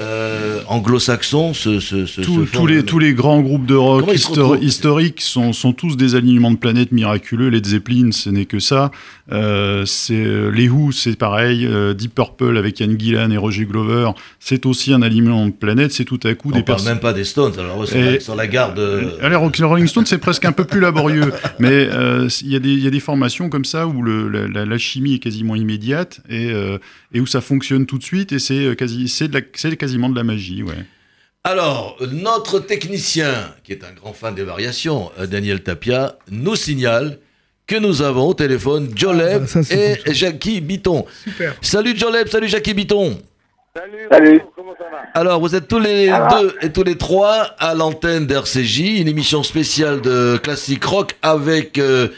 euh, 0.00 0.60
anglo-saxons 0.66 1.52
se, 1.54 1.78
se, 1.80 2.06
se- 2.06 2.20
Tous- 2.22 2.66
les, 2.66 2.82
tous 2.84 2.98
les 2.98 3.12
grands 3.14 3.40
groupes 3.40 3.66
de 3.66 3.74
rock 3.74 4.08
histori- 4.12 4.62
historiques 4.62 5.20
sont, 5.20 5.52
sont 5.52 5.72
tous 5.72 5.96
des 5.96 6.14
alignements 6.14 6.50
de 6.50 6.56
planètes 6.56 6.92
miraculeux. 6.92 7.48
Led 7.50 7.66
Zeppelin, 7.66 8.10
ce 8.12 8.30
n'est 8.30 8.46
que 8.46 8.58
ça. 8.60 8.90
Euh, 9.32 9.84
euh, 10.10 10.50
les 10.52 10.68
Who, 10.68 10.92
c'est 10.92 11.16
pareil. 11.16 11.66
Euh, 11.66 11.94
Deep 11.94 12.14
Purple 12.14 12.56
avec 12.56 12.80
Ian 12.80 12.94
Gillan 12.98 13.30
et 13.30 13.36
Roger 13.36 13.64
Glover, 13.66 14.10
c'est 14.38 14.66
aussi 14.66 14.92
un 14.92 15.02
alignement 15.02 15.46
de 15.46 15.52
planètes. 15.52 15.92
C'est 15.92 16.04
tout 16.04 16.20
à 16.24 16.34
coup 16.34 16.48
On 16.48 16.56
des 16.56 16.62
parle 16.62 16.78
personnes. 16.78 16.92
même 16.94 17.00
pas 17.00 17.12
des 17.12 17.24
Stones, 17.24 17.52
alors 17.58 17.86
sur, 17.86 17.96
Et- 17.96 18.12
la, 18.14 18.20
sur 18.20 18.34
la 18.34 18.46
garde. 18.46 18.78
euh, 18.78 19.10
Alors, 19.22 19.50
les 19.56 19.64
Rolling 19.64 19.86
Stones, 19.86 20.06
c'est 20.06 20.18
presque 20.18 20.44
un 20.44 20.52
peu 20.52 20.64
plus 20.64 20.80
laborieux, 20.80 21.32
mais 21.58 21.88
euh, 21.92 22.28
il 22.42 22.48
y, 22.50 22.56
a 22.56 22.58
des- 22.60 22.72
il 22.72 22.82
y 22.82 22.86
a 22.86 22.90
des 22.90 23.00
formations 23.00 23.48
comme 23.50 23.64
ça 23.64 23.86
où 23.86 24.02
le, 24.02 24.28
la, 24.28 24.48
la- 24.48 24.64
la 24.64 24.78
chimie 24.78 25.14
est 25.14 25.18
quasiment 25.18 25.54
immédiate 25.56 26.20
et, 26.30 26.50
euh, 26.50 26.78
et 27.12 27.20
où 27.20 27.26
ça 27.26 27.40
fonctionne 27.40 27.86
tout 27.86 27.98
de 27.98 28.04
suite 28.04 28.32
et 28.32 28.38
c'est 28.38 28.54
euh, 28.66 28.74
quasi, 28.74 29.08
c'est 29.08 29.28
de 29.28 29.34
la- 29.38 29.44
c'est 29.54 29.76
quasiment 29.76 30.08
de 30.08 30.16
la 30.16 30.24
magie, 30.24 30.62
ouais. 30.62 30.74
Alors, 31.42 31.96
notre 32.12 32.60
technicien, 32.60 33.32
qui 33.64 33.72
est 33.72 33.82
un 33.82 33.92
grand 33.92 34.12
fan 34.12 34.34
des 34.34 34.42
variations, 34.44 35.10
euh, 35.18 35.26
Daniel 35.26 35.62
Tapia, 35.62 36.16
nous 36.30 36.54
signale 36.54 37.18
que 37.66 37.76
nous 37.76 38.02
avons 38.02 38.26
au 38.28 38.34
téléphone 38.34 38.90
Joleb 38.94 39.42
Ah, 39.44 39.46
ça, 39.46 39.62
c'est 39.62 39.92
et 39.92 39.94
bon, 39.96 40.02
ça. 40.06 40.12
Jackie 40.12 40.60
Bitton. 40.60 41.06
Super. 41.24 41.54
Salut 41.62 41.96
Joleb, 41.96 42.28
salut 42.28 42.48
Jackie 42.48 42.74
Bitton. 42.74 43.18
Salut. 44.10 44.40
Alors, 45.14 45.40
vous 45.40 45.54
êtes 45.54 45.66
tous 45.68 45.78
les 45.78 46.08
deux 46.30 46.54
et 46.60 46.70
tous 46.70 46.82
les 46.82 46.96
trois 46.96 47.54
à 47.58 47.74
l'antenne 47.74 48.26
d'RCJ, 48.26 48.80
une 49.00 49.08
émission 49.08 49.42
spéciale 49.42 50.00
de 50.00 50.36
classique 50.42 50.84
rock 50.84 51.14
avec 51.22 51.78
euh, 51.78 52.08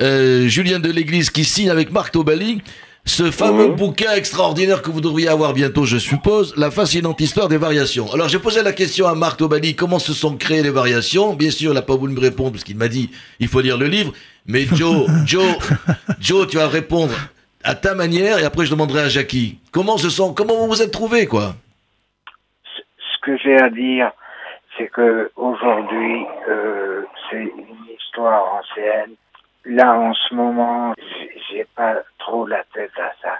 euh, 0.00 0.46
Julien 0.48 0.78
Deléglise 0.78 1.30
qui 1.30 1.44
signe 1.44 1.68
avec 1.70 1.90
Marc 1.92 2.12
Tobali 2.12 2.62
ce 3.10 3.32
fameux 3.32 3.68
bouquin 3.68 4.12
extraordinaire 4.12 4.82
que 4.82 4.90
vous 4.90 5.00
devriez 5.00 5.28
avoir 5.28 5.52
bientôt, 5.52 5.84
je 5.84 5.98
suppose, 5.98 6.54
La 6.56 6.70
fascinante 6.70 7.20
histoire 7.20 7.48
des 7.48 7.56
variations. 7.56 8.06
Alors, 8.12 8.28
j'ai 8.28 8.38
posé 8.38 8.62
la 8.62 8.72
question 8.72 9.08
à 9.08 9.16
Marc 9.16 9.38
Tobali, 9.38 9.74
comment 9.74 9.98
se 9.98 10.12
sont 10.12 10.36
créées 10.36 10.62
les 10.62 10.70
variations? 10.70 11.34
Bien 11.34 11.50
sûr, 11.50 11.72
il 11.72 11.74
n'a 11.74 11.82
pas 11.82 11.96
voulu 11.96 12.14
me 12.14 12.20
répondre 12.20 12.52
parce 12.52 12.62
qu'il 12.62 12.76
m'a 12.76 12.86
dit, 12.86 13.10
il 13.40 13.48
faut 13.48 13.60
lire 13.60 13.78
le 13.78 13.86
livre. 13.86 14.12
Mais 14.46 14.62
Joe, 14.62 15.08
Joe, 15.26 15.58
Joe, 16.20 16.46
tu 16.46 16.56
vas 16.56 16.68
répondre 16.68 17.12
à 17.64 17.74
ta 17.74 17.96
manière 17.96 18.38
et 18.38 18.44
après 18.44 18.64
je 18.64 18.70
demanderai 18.70 19.00
à 19.00 19.08
Jackie. 19.08 19.58
Comment 19.72 19.98
se 19.98 20.08
sont, 20.08 20.32
comment 20.32 20.54
vous 20.54 20.68
vous 20.68 20.80
êtes 20.80 20.92
trouvés, 20.92 21.26
quoi? 21.26 21.54
Ce 22.64 23.26
que 23.26 23.36
j'ai 23.38 23.56
à 23.56 23.70
dire, 23.70 24.12
c'est 24.78 24.86
que 24.86 25.30
aujourd'hui, 25.34 26.26
euh, 26.48 27.02
c'est 27.28 27.42
une 27.42 27.94
histoire 27.98 28.44
ancienne. 28.54 29.14
Là, 29.64 29.98
en 29.98 30.14
ce 30.14 30.34
moment, 30.34 30.94
j'ai 31.50 31.66
pas 31.74 31.96
trop 32.20 32.46
la 32.46 32.62
tête 32.74 32.90
à 32.98 33.10
ça. 33.22 33.34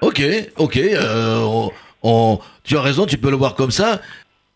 Ok, 0.00 0.22
ok, 0.56 0.76
euh, 0.76 1.38
on- 1.40 1.70
on- 2.02 2.38
tu 2.64 2.76
as 2.76 2.80
raison, 2.82 3.06
tu 3.06 3.18
peux 3.18 3.30
le 3.30 3.36
voir 3.36 3.54
comme 3.54 3.70
ça. 3.70 4.00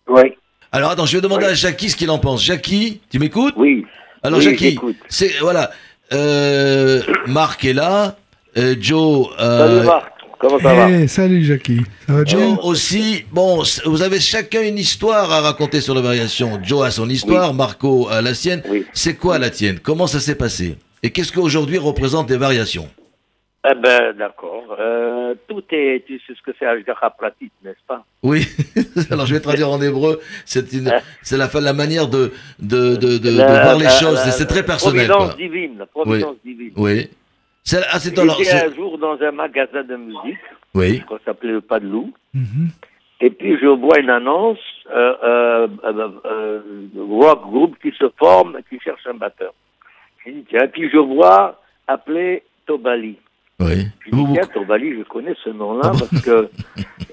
Oui, 0.09 0.37
Alors 0.72 0.90
attends, 0.90 1.07
je 1.07 1.16
vais 1.16 1.22
demander 1.22 1.46
à 1.46 1.55
Jackie 1.55 1.88
ce 1.90 1.96
qu'il 1.96 2.11
en 2.11 2.18
pense. 2.18 2.42
Jackie, 2.44 3.00
tu 3.11 3.18
m'écoutes? 3.18 3.55
Oui. 3.57 3.87
Alors 4.22 4.38
Oui, 4.40 4.44
Jackie, 4.44 4.79
c'est 5.09 5.33
voilà, 5.40 5.70
euh, 6.12 7.00
Marc 7.26 7.64
est 7.64 7.72
là, 7.72 8.16
euh, 8.57 8.74
Joe, 8.81 9.29
euh, 9.40 9.76
Salut 9.76 9.87
Marc, 9.87 10.12
comment 10.38 10.59
ça 10.59 10.74
va? 10.74 10.90
Eh, 10.90 11.07
salut 11.09 11.44
Jackie. 11.44 11.81
Ça 12.07 12.12
va 12.14 12.24
bien 12.24 12.38
Joe 12.38 12.59
aussi. 12.64 13.24
Bon, 13.33 13.62
vous 13.85 14.02
avez 14.02 14.18
chacun 14.20 14.62
une 14.62 14.79
histoire 14.79 15.31
à 15.33 15.40
raconter 15.40 15.81
sur 15.81 15.94
la 15.94 16.00
variation. 16.00 16.59
Joe 16.62 16.85
a 16.87 16.90
son 16.90 17.09
histoire, 17.09 17.55
Marco 17.55 18.09
a 18.09 18.20
la 18.20 18.35
sienne. 18.35 18.62
Oui. 18.68 18.85
C'est 18.92 19.14
quoi 19.14 19.38
la 19.38 19.50
tienne? 19.50 19.79
Comment 19.79 20.07
ça 20.09 20.18
s'est 20.20 20.35
passé? 20.37 20.76
Et 21.02 21.11
qu'est-ce 21.11 21.33
qu'aujourd'hui 21.33 21.79
représente 21.79 22.29
les 22.31 22.37
variations? 22.37 22.88
Eh 23.68 23.74
ben, 23.74 24.12
d'accord. 24.16 24.76
Euh, 24.79 25.35
tout 25.48 25.62
est, 25.70 26.05
tu 26.07 26.18
sais 26.20 26.35
ce 26.37 26.42
que 26.42 26.52
c'est 26.59 26.66
Ashgara 26.66 27.11
Pratit, 27.11 27.50
n'est-ce 27.64 27.85
pas? 27.87 28.05
Oui, 28.22 28.42
alors 29.11 29.26
je 29.26 29.35
vais 29.35 29.40
traduire 29.40 29.70
en 29.70 29.81
hébreu. 29.81 30.20
C'est 30.44 30.72
une, 30.72 30.92
c'est 31.22 31.37
la, 31.37 31.48
la 31.61 31.72
manière 31.72 32.07
de, 32.09 32.33
de, 32.59 32.96
de, 32.96 33.18
de, 33.18 33.33
de 33.33 33.38
La- 33.38 33.62
voir 33.62 33.76
les 33.79 33.85
la- 33.85 33.90
choses. 33.90 34.18
c'est 34.31 34.46
très 34.46 34.64
personnel. 34.64 35.09
Providence 35.09 35.35
quoi. 35.35 35.42
divine, 35.42 35.79
la 35.79 35.87
providence 35.87 36.37
divine. 36.44 36.72
Oui. 36.76 37.09
C'est, 37.64 37.79
ah, 37.90 37.98
c'est 37.98 38.16
alors. 38.18 38.38
Un 38.40 38.74
jour 38.74 38.98
dans 38.98 39.20
un 39.20 39.33
magasin 39.33 39.83
de 39.83 39.96
musique, 39.96 40.38
Oui. 40.74 41.00
qu'on 41.09 41.18
s'appelait 41.24 41.52
le 41.52 41.61
Pas 41.61 41.81
de 41.81 41.87
Loup, 41.88 42.12
Mhm. 42.35 42.68
et 43.20 43.31
puis 43.31 43.59
je 43.61 43.66
vois 43.66 43.98
une 43.98 44.11
annonce, 44.11 44.59
euh, 44.94 45.14
euh, 45.24 45.68
euh, 45.85 46.09
euh, 46.26 46.61
rock 46.98 47.42
groupe 47.42 47.76
qui 47.83 47.90
se 47.98 48.09
forme, 48.18 48.59
qui 48.70 48.79
cherche 48.79 49.05
un 49.07 49.14
batteur. 49.14 49.52
Et 50.26 50.68
puis 50.72 50.88
je 50.92 50.98
vois 50.98 51.61
appeler 51.88 52.42
Tobali. 52.66 53.16
Oui. 53.61 53.87
Tiens, 54.11 54.47
Tobali, 54.53 54.97
je 54.99 55.03
connais 55.05 55.35
ce 55.42 55.51
nom-là 55.51 55.90
parce 55.90 56.23
que 56.23 56.31
euh, 56.31 56.49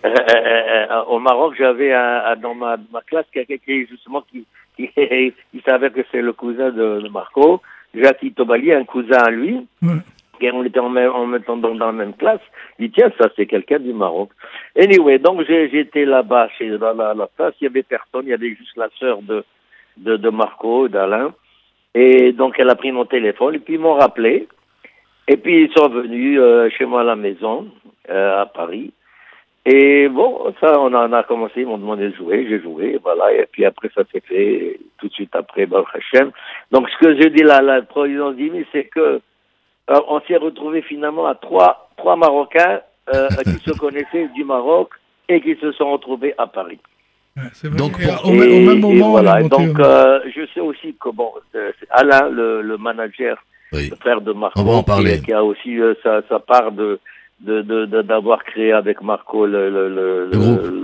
euh, 0.06 0.86
euh, 0.92 1.04
au 1.08 1.20
Maroc, 1.20 1.56
j'avais 1.58 1.92
dans 2.42 2.54
ma, 2.54 2.76
ma 2.92 3.02
classe 3.02 3.26
quelqu'un 3.32 3.56
qui 3.64 3.88
justement 3.88 4.22
qui, 4.30 4.46
qui 4.76 4.90
il 5.54 5.62
savait 5.66 5.90
que 5.92 6.02
c'est 6.12 6.22
le 6.22 6.34
cousin 6.34 6.72
de, 6.72 7.00
de 7.02 7.10
Marco, 7.10 7.62
Jackie 7.96 8.34
Tobali, 8.34 8.74
un 8.74 8.84
cousin 8.84 9.20
à 9.20 9.32
lui. 9.32 9.66
Ouais. 9.82 9.96
Et 10.42 10.52
on 10.52 10.66
était 10.66 10.80
en 10.80 10.90
même, 10.90 11.12
en 11.12 11.26
même 11.26 11.44
temps 11.44 11.56
dans, 11.56 11.74
dans 11.74 11.86
la 11.86 11.92
même 11.94 12.14
classe. 12.16 12.42
Il 12.78 12.88
dit, 12.88 12.94
tiens, 12.96 13.12
ça, 13.18 13.30
c'est 13.36 13.46
quelqu'un 13.46 13.80
du 13.80 13.94
Maroc. 13.94 14.30
Anyway, 14.78 15.18
donc 15.20 15.44
j'étais 15.48 16.04
là-bas, 16.04 16.50
chez, 16.58 16.78
dans 16.78 16.94
la, 16.94 17.14
la 17.14 17.28
place, 17.28 17.54
il 17.62 17.66
y 17.66 17.68
avait 17.68 17.84
personne, 17.84 18.24
il 18.24 18.30
y 18.30 18.34
avait 18.34 18.50
juste 18.50 18.76
la 18.76 18.90
sœur 19.00 19.22
de, 19.22 19.46
de, 19.96 20.18
de 20.18 20.30
Marco, 20.30 20.90
d'Alain. 20.90 21.34
Et 21.96 22.34
donc 22.34 22.56
elle 22.58 22.70
a 22.70 22.76
pris 22.76 22.92
mon 22.92 23.06
téléphone, 23.06 23.56
et 23.56 23.60
puis 23.60 23.76
ils 23.76 23.80
m'ont 23.80 23.94
rappelé. 23.94 24.50
Et 25.28 25.38
puis 25.38 25.64
ils 25.66 25.72
sont 25.74 25.90
venus 25.90 26.38
euh, 26.40 26.70
chez 26.78 26.86
moi 26.86 27.02
à 27.02 27.06
la 27.06 27.16
maison, 27.16 27.68
euh, 28.10 28.42
à 28.42 28.46
Paris. 28.46 28.92
Et 29.66 30.10
bon, 30.10 30.54
ça, 30.60 30.78
on 30.78 30.94
en 30.94 31.14
a 31.14 31.24
commencé, 31.24 31.62
ils 31.62 31.66
m'ont 31.66 31.78
demandé 31.78 32.10
de 32.10 32.16
jouer, 32.16 32.46
j'ai 32.50 32.60
joué, 32.62 33.00
voilà. 33.02 33.32
Et 33.34 33.48
puis 33.50 33.64
après, 33.64 33.90
ça 33.96 34.02
s'est 34.12 34.20
fait 34.28 34.78
tout 34.98 35.08
de 35.08 35.14
suite 35.14 35.34
après, 35.36 35.66
Baruch 35.66 35.88
Hashem. 35.96 36.32
Donc 36.72 36.90
ce 36.90 36.98
que 37.06 37.16
je 37.16 37.30
dis 37.30 37.44
là, 37.44 37.62
la 37.62 37.82
providence 37.82 38.36
divine, 38.36 38.66
c'est 38.74 38.86
que 38.86 39.22
euh, 39.90 40.00
on 40.10 40.20
s'est 40.22 40.36
retrouvé 40.36 40.82
finalement 40.82 41.26
à 41.28 41.36
trois, 41.36 41.90
trois 41.96 42.18
Marocains 42.18 42.82
euh, 43.14 43.28
qui 43.46 43.52
se 43.60 43.72
connaissaient 43.78 44.28
du 44.36 44.44
Maroc 44.44 44.90
et 45.30 45.40
qui 45.40 45.56
se 45.56 45.72
sont 45.74 45.92
retrouvés 45.94 46.34
à 46.38 46.48
Paris. 46.48 46.80
Ouais, 47.38 47.44
c'est 47.54 47.70
vrai. 47.70 47.78
Donc, 47.78 47.94
Et 48.02 48.06
pour- 48.08 48.30
au, 48.30 48.34
même- 48.34 48.52
au 48.52 48.70
même 48.70 48.80
moment, 48.82 49.18
et 49.18 49.22
voilà. 49.24 49.44
donc, 49.44 49.80
euh, 49.80 50.20
je 50.36 50.46
sais 50.54 50.60
aussi 50.60 50.94
que 51.00 51.10
bon, 51.10 51.32
c'est 51.54 51.74
Alain, 51.90 52.28
le, 52.30 52.62
le 52.62 52.78
manager, 52.78 53.38
Oui. 53.74 53.90
le 53.90 53.96
frère 53.98 54.22
de 54.22 54.32
Marco, 54.34 54.60
On 54.60 54.64
va 54.64 54.74
en 54.74 54.84
parler. 54.84 55.18
Qui, 55.20 55.26
qui 55.26 55.34
a 55.34 55.44
aussi 55.44 55.80
euh, 55.80 55.94
sa, 56.04 56.22
sa 56.30 56.40
part 56.40 56.72
de 56.72 57.00
d'avoir 58.04 58.44
créé 58.46 58.72
avec 58.72 59.02
Marco 59.02 59.46
le, 59.46 59.70
le, 59.70 59.90
le, 59.90 60.30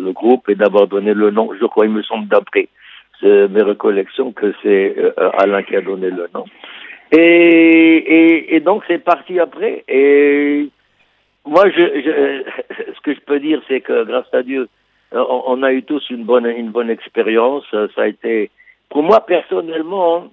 Le 0.06 0.12
groupe. 0.12 0.49
et 0.49 0.56
d'avoir 0.56 0.88
donné 0.88 1.13
le 1.13 1.32
nom. 1.32 1.49
Je 1.60 1.65
crois, 1.65 1.86
il 1.86 1.91
me 1.91 2.04
semble 2.04 2.28
d'après 2.28 2.67
mes 3.21 3.62
recollections 3.62 4.32
que 4.32 4.54
c'est 4.62 4.95
euh, 4.97 5.12
Alain 5.38 5.63
qui 5.63 5.75
a 5.75 5.82
donné 5.82 6.10
le 6.10 6.28
nom. 6.34 6.45
Et, 7.12 7.17
et, 7.17 8.56
et 8.56 8.60
donc 8.60 8.84
c'est 8.88 9.04
parti 9.04 9.39
après. 9.39 9.84
Et 9.88 10.69
moi, 11.45 11.69
je, 11.69 11.82
je, 12.06 12.43
ce 12.95 12.99
que 13.02 13.13
je 13.13 13.19
peux 13.21 13.39
dire, 13.39 13.62
c'est 13.67 13.82
que 13.82 14.04
grâce 14.04 14.32
à 14.34 14.43
Dieu, 14.43 14.67
euh, 15.13 15.23
on, 15.30 15.43
on 15.47 15.63
a 15.63 15.71
eu 15.71 15.84
tous 15.84 16.10
une 16.10 16.23
bonne, 16.23 16.45
une 16.45 16.71
bonne 16.71 16.89
expérience. 16.89 17.65
Euh, 17.73 17.88
Ça 17.95 18.02
a 18.04 18.08
été, 18.08 18.52
pour 18.89 19.04
moi 19.04 19.21
personnellement, 19.25 20.28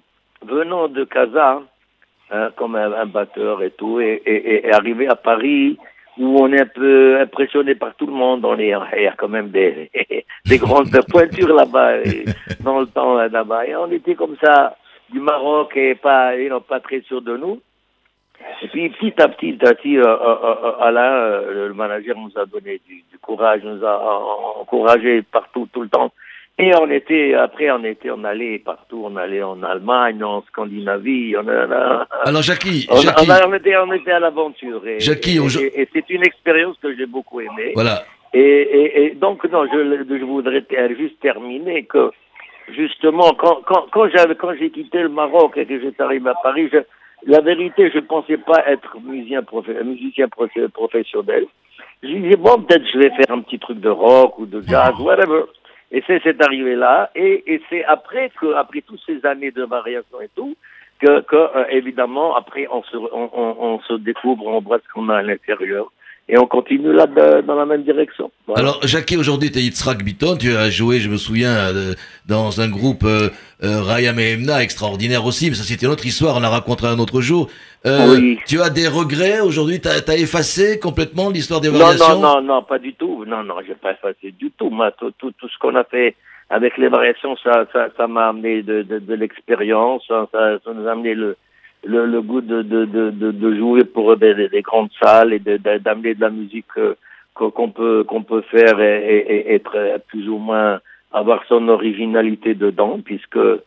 venant 0.45 0.87
de 0.87 1.03
Casa, 1.03 1.61
hein, 2.31 2.49
comme 2.55 2.75
un, 2.75 2.93
un 2.93 3.05
batteur 3.05 3.63
et 3.63 3.71
tout, 3.71 3.99
et, 3.99 4.21
et, 4.25 4.67
et 4.67 4.71
arrivé 4.71 5.07
à 5.07 5.15
Paris, 5.15 5.77
où 6.17 6.39
on 6.39 6.51
est 6.51 6.61
un 6.61 6.65
peu 6.65 7.19
impressionné 7.19 7.75
par 7.75 7.95
tout 7.95 8.07
le 8.07 8.13
monde, 8.13 8.43
on 8.43 8.57
est, 8.57 8.73
il 8.95 9.03
y 9.03 9.07
a 9.07 9.13
quand 9.17 9.27
même 9.27 9.49
des, 9.49 9.91
des 10.45 10.57
grandes 10.57 10.89
pointures 11.09 11.53
là-bas, 11.53 11.97
dans 12.61 12.79
le 12.79 12.87
temps 12.87 13.19
euh, 13.19 13.27
là-bas. 13.27 13.67
Et 13.67 13.75
on 13.75 13.91
était 13.91 14.15
comme 14.15 14.35
ça, 14.43 14.75
du 15.11 15.19
Maroc, 15.19 15.75
et 15.77 15.95
pas, 15.95 16.35
et 16.35 16.49
non, 16.49 16.61
pas 16.61 16.79
très 16.79 17.01
sûr 17.01 17.21
de 17.21 17.37
nous. 17.37 17.61
Et 18.61 18.67
puis 18.67 18.89
petit 18.89 19.21
à 19.21 19.27
petit, 19.27 19.53
petit 19.53 19.65
à 19.65 19.73
petit, 19.73 19.97
euh, 19.97 20.03
euh, 20.03 20.55
euh, 20.63 20.71
Alain, 20.79 21.11
euh, 21.11 21.67
le 21.67 21.73
manager, 21.73 22.15
nous 22.17 22.31
a 22.39 22.45
donné 22.45 22.79
du, 22.87 23.03
du 23.09 23.17
courage, 23.19 23.61
nous 23.63 23.83
a 23.83 24.59
encouragé 24.59 25.21
partout, 25.23 25.67
tout 25.71 25.81
le 25.81 25.89
temps. 25.89 26.11
Et 26.59 26.71
on 26.75 26.89
était, 26.89 27.35
après, 27.35 27.69
on 27.69 27.83
était, 27.83 28.09
on 28.09 28.23
allait 28.23 28.57
partout, 28.57 29.03
on 29.05 29.15
allait 29.15 29.43
en 29.43 29.61
Allemagne, 29.61 30.23
en 30.23 30.41
Scandinavie, 30.47 31.35
on, 31.37 31.47
a, 31.47 32.07
Alors 32.25 32.41
Jackie, 32.41 32.87
on, 32.89 32.95
Jackie, 32.97 33.25
on 33.27 33.29
a- 33.31 33.47
on 33.47 33.53
était, 33.53 33.77
on 33.77 33.93
était 33.93 34.11
à 34.11 34.19
l'aventure. 34.19 34.81
Et, 34.87 34.99
Jackie, 34.99 35.35
et, 35.35 35.39
aujourd- 35.39 35.63
et- 35.63 35.81
et 35.81 35.87
c'est 35.93 36.09
une 36.09 36.23
expérience 36.23 36.75
que 36.81 36.95
j'ai 36.95 37.05
beaucoup 37.05 37.41
aimée. 37.41 37.73
voilà. 37.75 38.03
Et, 38.33 38.39
et, 38.41 39.03
et 39.05 39.09
donc, 39.11 39.43
non, 39.51 39.65
je, 39.71 40.03
je 40.09 40.23
voudrais 40.23 40.65
juste 40.97 41.19
terminer 41.21 41.83
que, 41.83 42.09
justement, 42.75 43.33
quand, 43.37 43.61
quand, 43.65 43.85
quand 43.91 44.09
j'avais, 44.09 44.35
quand 44.35 44.53
j'ai 44.59 44.69
quitté 44.71 44.99
le 45.01 45.09
Maroc 45.09 45.53
et 45.57 45.65
que 45.65 45.79
j'étais 45.79 46.01
arrivé 46.03 46.29
à 46.29 46.35
Paris, 46.41 46.69
je, 46.73 46.79
la 47.27 47.39
vérité, 47.41 47.91
je 47.93 47.99
pensais 47.99 48.37
pas 48.37 48.63
être 48.67 48.97
musicien, 49.05 49.41
musicien 49.85 50.25
profe- 50.25 50.67
professionnel. 50.69 51.45
J'ai 52.03 52.19
dit, 52.19 52.35
bon, 52.35 52.61
peut-être 52.63 52.83
je 52.93 52.97
vais 52.99 53.09
faire 53.11 53.29
un 53.35 53.41
petit 53.41 53.57
truc 53.59 53.79
de 53.79 53.89
rock 53.89 54.37
ou 54.39 54.45
de 54.45 54.61
jazz, 54.61 54.93
whatever. 54.99 55.43
Et 55.91 56.03
c'est, 56.05 56.21
c'est 56.23 56.41
arrivé 56.43 56.75
là. 56.75 57.09
Et, 57.15 57.61
c'est 57.69 57.83
après 57.85 58.29
que, 58.39 58.53
après 58.53 58.81
toutes 58.81 59.01
ces 59.05 59.25
années 59.25 59.51
de 59.51 59.63
variation 59.63 60.21
et 60.21 60.29
tout, 60.35 60.55
que, 60.99 61.21
que 61.21 61.35
euh, 61.35 61.65
évidemment, 61.69 62.35
après, 62.35 62.67
on 62.69 62.83
se, 62.83 62.97
on, 62.97 63.29
on 63.33 63.79
se 63.81 63.93
découvre, 63.93 64.47
on 64.47 64.59
voit 64.59 64.79
ce 64.79 64.93
qu'on 64.93 65.09
a 65.09 65.17
à 65.17 65.21
l'intérieur. 65.21 65.91
Et 66.29 66.37
on 66.37 66.45
continue 66.45 66.91
là 66.93 67.07
de- 67.07 67.41
dans 67.41 67.55
la 67.55 67.65
même 67.65 67.83
direction. 67.83 68.31
Voilà. 68.47 68.61
Alors, 68.61 68.79
Jackie, 68.83 69.15
aujourd'hui, 69.17 69.49
tu 69.51 69.59
es 69.59 69.61
Yitzhak 69.61 70.03
Bitton, 70.03 70.35
tu 70.37 70.55
as 70.55 70.69
joué, 70.69 70.99
je 70.99 71.09
me 71.09 71.17
souviens, 71.17 71.51
euh, 71.55 71.93
dans 72.27 72.59
un 72.59 72.69
groupe 72.69 73.03
euh, 73.05 73.29
euh, 73.63 73.81
Raya 73.81 74.11
Mehemna, 74.13 74.61
extraordinaire 74.61 75.25
aussi, 75.25 75.49
mais 75.49 75.55
ça 75.55 75.63
c'était 75.63 75.85
une 75.85 75.91
autre 75.91 76.05
histoire, 76.05 76.35
on 76.35 76.39
la 76.41 76.49
racontera 76.49 76.89
un 76.91 76.99
autre 76.99 77.21
jour. 77.21 77.47
Euh, 77.85 78.15
Oui. 78.15 78.39
Tu 78.45 78.59
as 78.61 78.69
des 78.69 78.87
regrets 78.87 79.39
aujourd'hui, 79.39 79.79
tu 79.79 79.87
as, 79.87 80.17
effacé 80.17 80.79
complètement 80.79 81.29
l'histoire 81.29 81.61
des 81.61 81.69
non, 81.71 81.79
variations? 81.79 82.19
non, 82.19 82.41
non, 82.41 82.55
non, 82.55 82.63
pas 82.63 82.79
du 82.79 82.93
tout. 82.93 83.23
Non, 83.25 83.43
non, 83.43 83.55
j'ai 83.65 83.75
pas 83.75 83.91
effacé 83.93 84.33
du 84.37 84.51
tout. 84.51 84.69
Moi, 84.69 84.91
tout, 84.91 85.11
tout, 85.17 85.31
tout 85.39 85.47
ce 85.47 85.57
qu'on 85.59 85.75
a 85.75 85.83
fait 85.85 86.15
avec 86.49 86.77
les 86.77 86.89
variations, 86.89 87.35
ça, 87.43 87.65
ça, 87.71 87.87
ça 87.95 88.07
m'a 88.07 88.29
amené 88.29 88.63
de, 88.63 88.81
de, 88.81 88.99
de 88.99 89.13
l'expérience, 89.13 90.03
ça, 90.07 90.27
ça, 90.31 90.57
ça 90.63 90.73
nous 90.73 90.87
a 90.87 90.91
amené 90.91 91.13
le, 91.13 91.37
le, 91.85 92.05
le 92.05 92.21
goût 92.21 92.41
de, 92.41 92.61
de, 92.61 92.85
de, 92.85 93.11
de, 93.11 93.31
de 93.31 93.55
jouer 93.55 93.83
pour 93.85 94.15
des, 94.17 94.33
des- 94.35 94.49
des 94.49 94.61
grandes 94.61 94.89
salles 95.01 95.33
et 95.33 95.39
de- 95.39 95.57
de- 95.57 95.77
d'amener 95.77 96.15
de, 96.15 96.21
la 96.21 96.29
musique 96.29 96.65
euh, 96.77 96.95
qu'on 97.33 97.69
peut 97.69 98.03
qu'on 98.03 98.23
peut 98.23 98.41
faire 98.49 98.79
et, 98.81 98.97
et, 99.07 99.35
et 99.51 99.53
être 99.55 99.77
plus 100.07 100.27
ou 100.27 100.37
moins 100.37 100.79
avoir 101.13 101.43
son 101.47 101.67
originalité 101.69 102.55
dedans, 102.55 102.99
puisque 103.03 103.37
euh, 103.37 103.61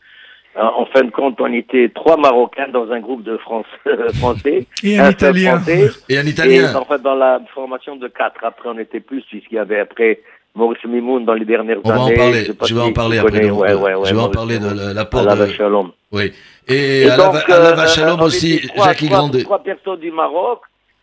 en 0.57 0.85
fin 0.87 1.03
de 1.05 1.11
compte, 1.13 1.41
on 1.41 1.53
était 1.53 1.89
trois 1.95 2.17
Marocains 2.17 2.69
dans 2.69 2.91
un 2.91 2.99
groupe 2.99 3.23
de 3.23 3.37
France, 3.37 3.67
français, 4.19 4.67
Et 4.83 4.99
un 4.99 5.11
Italien. 5.11 5.57
Français, 5.59 5.89
Et 6.09 6.19
un 6.19 6.27
et 6.27 6.31
Italien. 6.31 6.75
En 6.75 6.85
fait, 6.85 7.01
dans 7.01 7.15
la 7.15 7.41
formation 7.55 7.95
de 7.97 8.09
quatre, 8.09 8.45
après 8.45 8.69
on 8.69 8.79
était 8.79 8.99
plus, 9.01 9.23
puisqu'il 9.23 9.55
y 9.55 9.59
avait 9.59 9.79
après 9.79 10.21
Maurice 10.55 10.85
Mimoun 10.85 11.25
dans 11.25 11.35
les 11.35 11.45
dernières 11.45 11.79
On 11.85 11.89
va 11.89 12.01
en 12.01 12.07
années. 12.07 12.17
parler, 12.17 12.45
je 12.67 12.75
vais 12.75 12.81
en 12.81 12.93
parler 12.93 13.19
après. 13.19 13.31
connais, 13.33 13.49
donc, 13.49 13.61
ouais, 13.61 13.71
euh, 13.71 13.77
ouais, 13.77 13.95
ouais, 13.95 14.09
je 14.09 14.15
vais 14.15 14.21
en 14.21 14.29
parler 14.31 14.59
de 14.59 14.65
Mimoun. 14.65 14.79
la- 14.79 14.93
l'apport 14.95 15.21
Allah 15.29 15.47
de... 15.47 15.53
Shalom. 15.53 15.91
Oui. 16.13 16.33
Et, 16.69 17.03
Et 17.03 17.11
à 17.11 17.17
donc, 17.17 17.49
la, 17.49 17.55
euh, 17.83 17.87
Shalom 17.87 18.21
on 18.21 18.25
aussi, 18.25 18.61
trois, 18.69 18.87
Jackie 18.87 19.07
trois- 19.07 19.19
Grandet. 19.19 19.43
Trois 19.45 19.63
personnes 19.63 20.01
du 20.01 20.11
Maroc, 20.11 20.61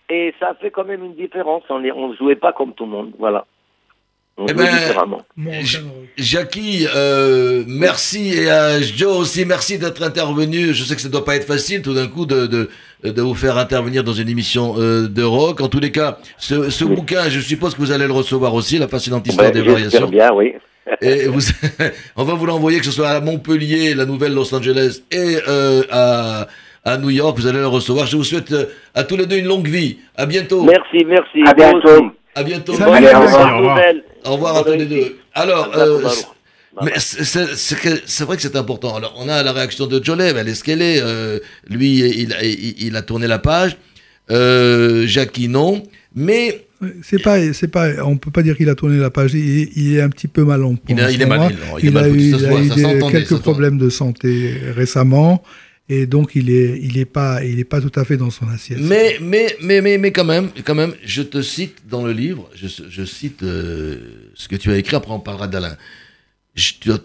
et 0.10 0.34
ça 0.40 0.54
fait 0.62 0.70
quand 0.72 0.86
même 0.86 1.04
une 1.04 1.16
différence. 1.16 1.64
On 1.70 1.80
ne 1.80 1.92
on 1.92 2.14
jouait 2.16 2.36
pas 2.36 2.52
comme 2.54 2.74
tout 2.74 2.86
le 2.86 2.92
monde, 2.92 3.12
voilà. 3.20 3.46
On 4.40 4.46
Eh 4.46 4.54
jouait 4.54 4.66
ben. 5.36 5.58
Jackie, 6.18 6.86
euh, 6.96 7.64
merci 7.68 8.34
et 8.38 8.50
à 8.50 8.80
Joe 8.82 9.18
aussi, 9.18 9.46
merci 9.46 9.80
d'être 9.80 10.04
intervenu. 10.04 10.74
Je 10.74 10.84
sais 10.84 10.96
que 10.96 11.02
ça 11.02 11.10
doit 11.10 11.26
pas 11.26 11.36
être 11.36 11.48
facile 11.48 11.82
tout 11.82 11.94
d'un 11.94 12.08
coup 12.08 12.26
de, 12.26 12.46
de, 12.48 12.70
de 13.04 13.22
vous 13.22 13.36
faire 13.36 13.58
intervenir 13.58 14.04
dans 14.04 14.14
une 14.14 14.30
émission 14.30 14.76
euh, 14.78 15.08
de 15.08 15.24
rock. 15.24 15.62
En 15.62 15.68
tous 15.68 15.80
les 15.80 15.92
cas, 15.92 16.18
ce, 16.38 16.70
ce 16.70 16.84
Oui. 16.84 16.96
bouquin, 16.96 17.30
je 17.30 17.40
suppose 17.40 17.74
que 17.76 17.80
vous 17.80 17.92
allez 17.92 18.08
le 18.08 18.14
recevoir 18.14 18.54
aussi, 18.54 18.78
La 18.80 18.88
fascinante 18.88 19.28
histoire 19.28 19.48
Ouais, 19.48 19.54
des 19.54 19.62
variations. 19.62 20.08
bien, 20.08 20.32
oui. 20.34 20.54
Et 21.02 21.28
vous, 21.28 21.42
on 22.16 22.24
va 22.24 22.34
vous 22.34 22.46
l'envoyer, 22.46 22.80
que 22.80 22.86
ce 22.86 22.92
soit 22.92 23.10
à 23.10 23.20
Montpellier, 23.20 23.94
la 23.94 24.06
nouvelle 24.06 24.34
Los 24.34 24.54
Angeles 24.56 25.02
et 25.12 25.38
euh, 25.48 25.84
à, 25.92 26.48
à 26.86 26.98
New 26.98 27.10
York. 27.10 27.38
Vous 27.38 27.46
allez 27.46 27.60
le 27.60 27.68
recevoir. 27.68 28.06
Je 28.08 28.16
vous 28.16 28.24
souhaite 28.24 28.52
euh, 28.54 28.66
à 28.96 29.04
tous 29.04 29.18
les 29.18 29.26
deux 29.26 29.38
une 29.38 29.48
longue 29.48 29.68
vie. 29.68 29.98
À 30.16 30.26
bientôt. 30.26 30.64
Merci, 30.64 31.06
merci. 31.06 31.44
À 31.46 31.54
bientôt. 31.54 32.08
À 32.36 32.44
bientôt. 32.44 32.74
Salut, 32.74 33.06
Bonne- 33.06 33.16
au 33.16 33.20
revoir. 33.22 33.54
Au 33.54 33.58
revoir. 33.58 33.76
nouvelle. 33.76 34.04
Au 34.26 34.32
revoir 34.34 34.58
à 34.58 34.64
tous 34.64 34.72
les 34.72 34.86
deux. 34.86 35.18
Alors, 35.34 35.72
euh. 35.76 36.02
Mais 36.84 36.92
c'est- 36.98 37.24
c'est 37.24 37.56
c'est 37.56 37.80
que- 37.80 38.02
c'est 38.06 38.24
vrai 38.24 38.36
que 38.36 38.42
c'est 38.42 38.56
important. 38.56 38.96
Alors, 38.96 39.16
on 39.18 39.28
a 39.30 39.42
la 39.44 39.52
réaction 39.54 39.88
de 39.88 40.04
Jolem, 40.04 40.36
elle 40.38 40.48
est 40.48 40.56
ce 40.56 40.64
qu'elle 40.64 40.82
est. 40.82 41.00
Euh, 41.02 41.40
lui, 41.70 42.00
il, 42.00 42.36
il, 42.44 42.76
il 42.88 42.96
a 42.96 43.02
tourné 43.02 43.28
la 43.28 43.40
page. 43.40 43.78
Euh, 44.32 45.08
Jackie, 45.08 45.48
non. 45.48 45.84
Mais 46.16 46.64
C'est 47.02 47.22
pas, 47.24 47.54
c'est 47.54 47.68
pas, 47.70 48.04
on 48.06 48.18
peut 48.18 48.30
pas 48.30 48.44
dire 48.44 48.56
qu'il 48.56 48.70
a 48.70 48.76
tourné 48.76 48.98
la 48.98 49.10
page. 49.10 49.34
Il, 49.34 49.70
il 49.76 49.96
est 49.96 50.02
un 50.02 50.10
petit 50.10 50.28
peu 50.28 50.44
mal 50.44 50.64
en 50.64 50.76
point. 50.76 50.96
Il 50.96 51.02
a- 51.02 51.10
il 51.12 51.22
est 51.22 51.26
mal, 51.26 51.40
il- 51.82 51.90
il 51.90 51.98
a 51.98 52.08
eu, 52.08 52.12
il 52.20 52.46
a 52.46 52.54
eu 52.62 52.70
des- 52.76 52.84
quelques 53.12 53.28
problèmes 53.42 53.78
de 53.80 53.90
santé 53.90 54.54
récemment, 54.76 55.42
et 55.90 56.06
donc 56.06 56.32
il 56.36 56.52
est, 56.52 56.80
il 56.84 57.00
est 57.00 57.06
pas, 57.06 57.44
il 57.44 57.60
est 57.60 57.64
pas 57.64 57.82
tout 57.82 57.92
à 58.00 58.06
fait 58.06 58.18
dans 58.18 58.30
son 58.30 58.48
assiette. 58.50 58.78
Mais, 58.80 59.18
mais, 59.22 59.56
mais, 59.62 59.82
mais, 59.82 59.98
mais 59.98 60.12
quand 60.12 60.24
même, 60.26 60.50
quand 60.64 60.76
même, 60.76 60.94
je 61.04 61.24
te 61.24 61.42
cite 61.42 61.78
dans 61.90 62.06
le 62.06 62.12
livre, 62.12 62.48
je, 62.54 62.68
je 62.90 63.06
cite 63.06 63.42
euh, 63.42 63.98
ce 64.36 64.48
que 64.48 64.56
tu 64.56 64.70
as 64.70 64.78
écrit, 64.78 64.96
après 64.98 65.12
on 65.14 65.20
parlera 65.20 65.48
d'Alain. 65.48 65.78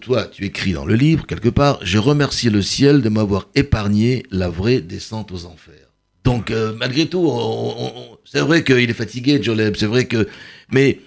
Toi, 0.00 0.24
tu 0.32 0.46
écris 0.46 0.72
dans 0.72 0.86
le 0.86 0.94
livre, 0.94 1.26
quelque 1.26 1.50
part, 1.50 1.78
je 1.82 1.98
remercie 1.98 2.48
le 2.48 2.62
ciel 2.62 3.02
de 3.02 3.08
m'avoir 3.10 3.48
épargné 3.54 4.24
la 4.30 4.48
vraie 4.48 4.80
descente 4.80 5.30
aux 5.30 5.44
enfers. 5.44 5.90
Donc, 6.24 6.50
euh, 6.50 6.72
malgré 6.74 7.06
tout, 7.06 7.30
c'est 8.24 8.40
vrai 8.40 8.64
qu'il 8.64 8.88
est 8.88 8.94
fatigué, 8.94 9.42
Joleb, 9.42 9.74
c'est 9.76 9.86
vrai 9.86 10.06
que... 10.06 10.26
Mais, 10.70 11.00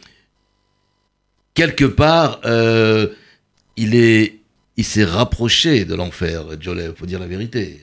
quelque 1.56 1.86
part, 1.86 2.42
euh, 2.46 3.08
il 3.78 3.96
est... 3.96 4.40
Il 4.78 4.84
s'est 4.84 5.06
rapproché 5.06 5.86
de 5.86 5.96
l'enfer, 5.96 6.44
Joleb, 6.60 6.96
faut 6.98 7.06
dire 7.06 7.20
la 7.20 7.28
vérité. 7.28 7.80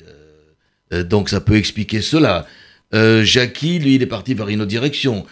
Euh, 0.93 1.03
donc 1.03 1.31
ça 1.31 1.41
peut 1.41 1.57
expliquer 1.57 2.03
cela. 2.03 2.47
Jackie, 2.93 3.79
lui, 3.79 3.95
il 3.95 4.03
est 4.03 4.07
parti 4.07 4.35
vers 4.35 4.49
une 4.49 4.61
autre 4.61 4.69
direction. 4.69 5.25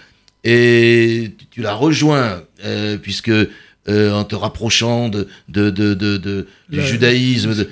Et 0.43 1.33
tu, 1.51 1.61
l'as 1.61 1.75
rejoint, 1.75 2.43
puisque 3.03 3.31
euh, 3.89 4.13
en 4.13 4.25
te 4.25 4.35
rapprochant 4.35 5.09
de, 5.09 5.27
de, 5.49 5.71
de, 5.71 5.95
de, 5.95 6.17
de- 6.19 6.47
du 6.69 6.77
La- 6.79 6.85
judaïsme 6.85 7.55
de, 7.55 7.69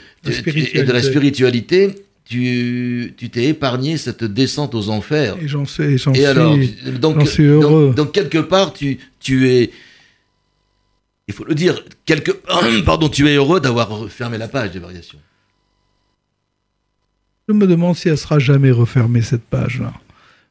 et 0.74 0.82
de 0.82 0.92
la 0.92 1.02
spiritualité, 1.02 1.94
tu 2.24 3.14
tu 3.16 3.30
t'es 3.30 3.44
épargné 3.46 3.96
cette 3.96 4.24
descente 4.24 4.74
aux 4.74 4.88
enfers. 4.90 5.36
Et 5.40 5.48
j'en 5.48 5.64
sais, 5.64 5.96
j'en 5.98 6.12
Et 6.12 6.16
suis. 6.16 6.24
alors, 6.26 6.56
donc, 7.00 7.26
suis 7.28 7.44
heureux. 7.44 7.86
donc, 7.88 7.96
donc, 7.96 8.12
quelque 8.12 8.38
part, 8.38 8.72
tu, 8.72 8.98
tu 9.20 9.48
es, 9.50 9.70
il 11.28 11.34
faut 11.34 11.44
le 11.44 11.54
dire, 11.54 11.82
quelque, 12.06 12.32
pardon, 12.84 13.08
tu 13.08 13.28
es 13.28 13.34
heureux 13.36 13.60
d'avoir 13.60 14.08
fermé 14.10 14.36
la 14.38 14.48
page 14.48 14.72
des 14.72 14.78
variations. 14.78 15.18
Je 17.48 17.54
me 17.54 17.66
demande 17.66 17.96
si 17.96 18.08
elle 18.08 18.18
sera 18.18 18.38
jamais 18.38 18.70
refermée 18.70 19.22
cette 19.22 19.44
page-là. 19.44 19.94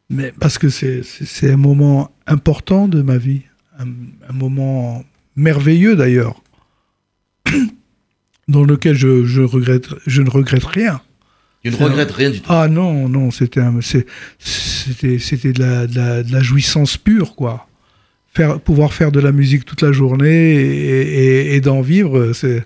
Mais 0.10 0.34
parce 0.40 0.58
que 0.58 0.70
c'est 0.70 1.52
un 1.52 1.58
moment 1.58 2.12
important 2.26 2.88
de 2.88 3.02
ma 3.02 3.18
vie, 3.18 3.42
un, 3.78 3.86
un 4.30 4.34
moment 4.34 5.04
merveilleux 5.38 5.96
d'ailleurs, 5.96 6.42
dans 8.48 8.64
lequel 8.64 8.96
je, 8.98 9.26
je 9.26 9.42
regrette, 9.42 9.88
je 10.06 10.22
ne 10.22 10.30
regrette 10.30 10.66
rien. 10.66 11.02
Tu 11.64 11.72
ne 11.72 11.76
regrettes 11.76 12.12
rien 12.12 12.30
du 12.30 12.40
tout. 12.40 12.46
Ah 12.52 12.68
non, 12.70 13.10
non, 13.10 13.30
c'était 13.32 13.62
c'était 14.40 15.20
c'était 15.20 15.52
de 15.54 15.60
la, 15.60 15.88
de, 15.88 15.96
la, 15.96 16.24
de 16.24 16.32
la 16.32 16.42
jouissance 16.42 16.96
pure, 16.98 17.36
quoi. 17.36 17.68
Faire, 18.34 18.60
pouvoir 18.62 18.94
faire 18.94 19.12
de 19.12 19.20
la 19.20 19.32
musique 19.32 19.66
toute 19.66 19.82
la 19.82 19.92
journée 19.92 20.54
et, 20.56 21.48
et- 21.52 21.56
et 21.56 21.62
d'en 21.62 21.82
vivre, 21.82 22.32
c'est 22.34 22.64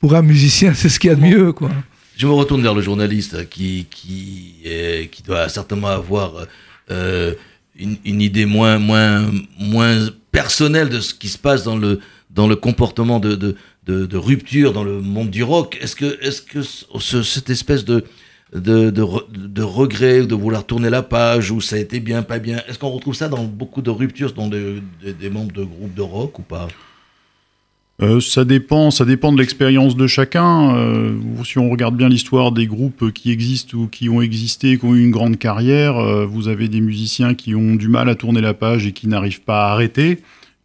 pour 0.00 0.14
un 0.14 0.22
musicien, 0.22 0.74
c'est 0.74 0.88
ce 0.88 0.98
qu'il 0.98 1.08
y 1.08 1.12
a 1.12 1.16
de 1.16 1.22
mieux, 1.22 1.52
quoi. 1.52 1.70
Je 2.16 2.26
me 2.26 2.32
retourne 2.32 2.62
vers 2.62 2.74
le 2.74 2.82
journaliste 2.82 3.48
qui, 3.48 3.86
qui, 3.90 4.56
est- 4.64 5.08
qui 5.10 5.22
doit 5.22 5.48
certainement 5.48 5.88
avoir 5.88 6.46
euh, 6.90 7.32
une, 7.78 7.96
une 8.04 8.20
idée 8.20 8.44
moins, 8.44 8.78
moins, 8.78 9.30
moins 9.58 10.10
personnelle 10.34 10.88
de 10.88 11.00
ce 11.00 11.14
qui 11.14 11.28
se 11.28 11.38
passe 11.38 11.62
dans 11.62 11.76
le, 11.76 12.00
dans 12.30 12.48
le 12.48 12.56
comportement 12.56 13.20
de, 13.20 13.36
de, 13.86 14.16
rupture 14.16 14.72
dans 14.72 14.82
le 14.84 15.00
monde 15.00 15.30
du 15.30 15.44
rock. 15.44 15.78
Est-ce 15.80 15.94
que, 15.94 16.62
ce- 17.00 17.22
cette 17.22 17.50
espèce 17.50 17.84
de, 17.84 18.04
de, 18.52 18.90
de, 18.90 19.04
de 19.30 19.62
regret, 19.62 20.26
de 20.26 20.34
vouloir 20.34 20.64
tourner 20.66 20.90
la 20.90 21.02
page, 21.02 21.52
où 21.52 21.60
ça 21.60 21.76
a 21.76 21.78
été 21.78 22.00
bien, 22.00 22.22
pas 22.22 22.40
bien, 22.40 22.60
est-ce 22.66 22.78
qu'on 22.80 22.90
retrouve 22.90 23.14
ça 23.14 23.28
dans 23.28 23.44
beaucoup 23.44 23.80
de 23.80 23.90
ruptures 23.90 24.32
dans 24.32 24.48
des 24.48 25.30
membres 25.30 25.52
de 25.52 25.64
groupes 25.64 25.94
de 25.94 26.02
rock 26.02 26.38
ou 26.40 26.42
pas? 26.42 26.66
Euh, 28.02 28.20
ça 28.20 28.44
dépend, 28.44 28.90
ça 28.90 29.04
dépend 29.04 29.32
de 29.32 29.38
l'expérience 29.38 29.96
de 29.96 30.06
chacun. 30.06 30.74
Euh, 30.74 31.16
si 31.44 31.58
on 31.58 31.70
regarde 31.70 31.96
bien 31.96 32.08
l'histoire 32.08 32.50
des 32.50 32.66
groupes 32.66 33.12
qui 33.12 33.30
existent 33.30 33.78
ou 33.78 33.86
qui 33.86 34.08
ont 34.08 34.20
existé, 34.20 34.78
qui 34.78 34.84
ont 34.84 34.94
eu 34.94 35.04
une 35.04 35.12
grande 35.12 35.38
carrière, 35.38 35.96
euh, 35.96 36.26
vous 36.26 36.48
avez 36.48 36.68
des 36.68 36.80
musiciens 36.80 37.34
qui 37.34 37.54
ont 37.54 37.76
du 37.76 37.88
mal 37.88 38.08
à 38.08 38.16
tourner 38.16 38.40
la 38.40 38.54
page 38.54 38.86
et 38.86 38.92
qui 38.92 39.06
n'arrivent 39.06 39.42
pas 39.42 39.66
à 39.66 39.72
arrêter. 39.72 40.18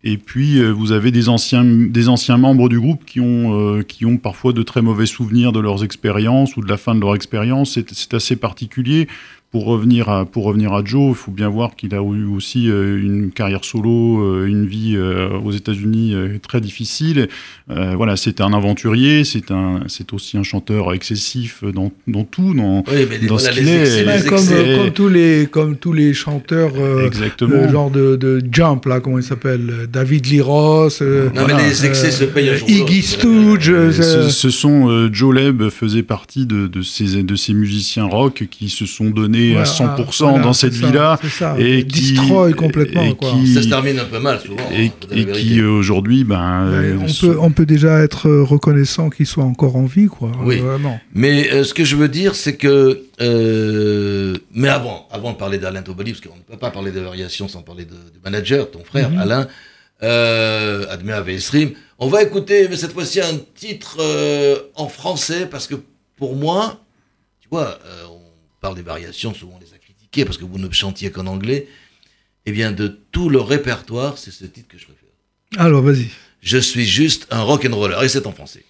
Et 0.04 0.18
puis 0.18 0.64
vous 0.64 0.94
avez 0.94 1.12
des 1.12 1.28
anciens, 1.28 1.66
des 1.66 2.08
anciens 2.08 2.38
membres 2.38 2.70
du 2.70 2.80
groupe 2.80 3.04
qui 3.04 3.20
ont, 3.20 3.84
qui 3.86 4.06
ont 4.06 4.16
parfois 4.16 4.54
de 4.54 4.64
très 4.64 4.82
mauvais 4.82 5.06
souvenirs 5.06 5.52
de 5.52 5.60
leurs 5.60 5.84
expériences 5.84 6.56
ou 6.56 6.62
de 6.62 6.70
la 6.70 6.78
fin 6.78 6.96
de 6.96 7.02
leur 7.02 7.16
expérience. 7.16 7.78
C'est 7.92 8.14
assez 8.14 8.38
particulier. 8.38 9.10
Pour 9.52 9.66
revenir 9.66 10.10
à, 10.10 10.26
pour 10.26 10.44
revenir 10.44 10.74
à 10.74 10.84
Joe, 10.86 11.10
il 11.10 11.16
faut 11.16 11.32
bien 11.32 11.50
voir 11.50 11.76
qu'il 11.76 11.96
a 11.96 11.98
eu 12.04 12.26
aussi 12.26 12.70
euh, 12.70 13.02
une 13.02 13.32
carrière 13.32 13.66
solo, 13.66 14.22
euh, 14.24 14.46
une 14.46 14.68
vie 14.68 14.94
euh, 14.96 15.30
aux 15.44 15.52
États-Unis 15.52 16.14
très 16.48 16.62
difficile. 16.62 17.28
Euh, 17.72 17.94
voilà, 17.96 18.16
c'est 18.16 18.42
un 18.42 18.54
aventurier, 18.54 19.24
c'est 19.24 19.50
un, 19.50 19.80
c'est 19.88 20.14
aussi 20.14 20.38
un 20.38 20.44
chanteur 20.44 20.94
excessif 20.94 21.64
dans, 21.64 21.92
dans 22.08 22.26
tout, 22.26 22.54
dans 22.54 22.84
Oui, 22.92 23.08
mais 23.10 23.18
Dans 23.28 23.38
voilà, 23.38 23.52
ce 23.52 23.60
qu'il 23.60 23.70
est, 23.70 24.28
comme, 24.30 24.92
tous 24.92 25.08
les, 25.10 25.48
comme 25.50 25.78
tous 25.78 25.94
les 25.94 26.14
chanteurs, 26.14 26.74
euh, 26.78 27.08
exactement. 27.08 27.56
le 27.66 27.72
genre 27.72 27.90
de, 27.90 28.18
de 28.18 28.44
Jump, 28.52 28.86
là, 28.86 29.00
comment 29.00 29.18
il 29.18 29.24
s'appelle 29.24 29.88
David 29.92 30.28
Liros, 30.28 30.90
euh, 31.02 31.26
Non, 31.34 31.42
Voilà. 31.42 31.56
mais 31.58 31.70
les 31.70 31.86
excès 31.88 32.12
se 32.12 32.26
payent 32.26 32.52
un 32.52 32.56
jour. 32.56 32.68
ou 32.70 32.72
Iggy. 32.72 33.02
Stooge. 33.02 33.72
Ce, 33.94 34.30
ce 34.30 34.50
sont 34.52 34.90
euh, 34.90 35.10
Joe 35.12 35.34
Leb 35.34 35.70
faisait 35.70 36.04
partie 36.04 36.46
de, 36.46 36.68
de 36.68 36.84
ces 36.84 37.24
de 37.24 37.36
ces 37.36 37.56
musiciens 37.56 38.06
rock 38.06 38.46
qui 38.52 38.70
se 38.70 38.86
sont 38.86 39.10
donnés 39.10 39.39
donné 39.40 39.56
à 39.56 39.60
Ouais, 39.62 39.66
100% 39.66 39.86
ah, 39.88 40.30
voilà, 40.32 40.44
dans 40.44 40.54
cette 40.54 40.74
vie-là 40.74 41.20
et 41.58 41.86
qui 41.86 42.14
destroy 42.14 42.54
complètement. 42.54 43.04
et 43.04 43.16
quoi. 43.16 43.32
qui- 43.32 43.54
Ça 43.54 43.62
se 43.64 43.68
termine 43.70 43.98
un 44.00 44.06
peu 44.06 44.20
mal 44.20 44.40
souvent. 44.40 44.64
et, 44.72 44.88
hein, 44.88 44.92
et 45.12 45.26
qui 45.26 45.62
aujourd'hui, 45.62 46.24
ben, 46.24 46.70
Ouais, 46.70 46.76
euh, 46.88 46.98
on, 47.02 47.14
peut, 47.28 47.38
on 47.40 47.52
peut 47.52 47.66
déjà 47.66 48.00
être 48.00 48.30
reconnaissant 48.30 49.10
qu'il 49.10 49.26
soit 49.26 49.44
encore 49.44 49.76
en 49.76 49.86
vie, 49.86 50.08
quoi. 50.08 50.32
Oui. 50.44 50.58
Vraiment. 50.58 51.00
Mais 51.14 51.50
euh, 51.52 51.64
ce 51.64 51.74
que 51.74 51.84
je 51.86 51.96
veux 51.96 52.10
dire, 52.10 52.36
c'est 52.36 52.56
que. 52.56 53.04
euh, 53.22 54.36
mais 54.54 54.70
avant, 54.70 55.08
avant 55.12 55.32
de 55.32 55.38
parler 55.38 55.58
d'Alain 55.58 55.82
Tobali, 55.82 56.12
parce 56.12 56.22
qu'on 56.26 56.36
ne 56.38 56.42
peut 56.42 56.58
pas 56.58 56.72
parler 56.72 56.92
de 56.92 57.00
variation 57.00 57.48
sans 57.48 57.62
parler 57.62 57.86
de, 57.86 57.92
du 57.92 58.20
manager, 58.24 58.70
ton 58.72 58.84
frère, 58.84 59.10
Mhm. 59.10 59.20
Alain, 59.20 59.48
euh, 60.04 60.86
Stream. 61.40 61.72
On 62.00 62.08
va 62.08 62.24
écouter, 62.24 62.68
mais 62.70 62.78
cette 62.78 62.94
fois-ci, 62.94 63.20
un 63.20 63.38
titre 63.56 63.98
euh, 64.00 64.56
en 64.76 64.88
français, 64.88 65.48
parce 65.50 65.68
que 65.68 65.76
pour 66.16 66.36
moi, 66.36 66.80
tu 67.42 67.48
vois, 67.52 67.78
euh, 67.86 68.04
on 68.10 68.19
parle 68.60 68.76
des 68.76 68.82
variations, 68.82 69.34
souvent 69.34 69.56
on 69.58 69.60
les 69.60 69.74
a 69.74 69.78
critiquées, 69.78 70.26
parce 70.26 70.38
que 70.38 70.46
vous 70.46 70.58
ne 70.58 70.70
chantiez 70.72 71.12
qu'en 71.12 71.28
anglais. 71.28 71.68
Eh 72.46 72.52
bien, 72.52 72.72
de 72.72 72.88
tout 73.12 73.30
le 73.30 73.40
répertoire, 73.40 74.18
c'est 74.18 74.32
ce 74.32 74.46
titre 74.46 74.68
que 74.68 74.78
je 74.78 74.86
préfère. 74.86 75.10
Alors, 75.58 75.82
vas-y. 75.82 76.08
Je 76.42 76.58
suis 76.58 76.86
juste 76.86 77.28
un 77.32 77.42
rock'n'roller, 77.42 77.98
et 78.04 78.10
c'est 78.10 78.26
en 78.26 78.32
français. 78.32 78.64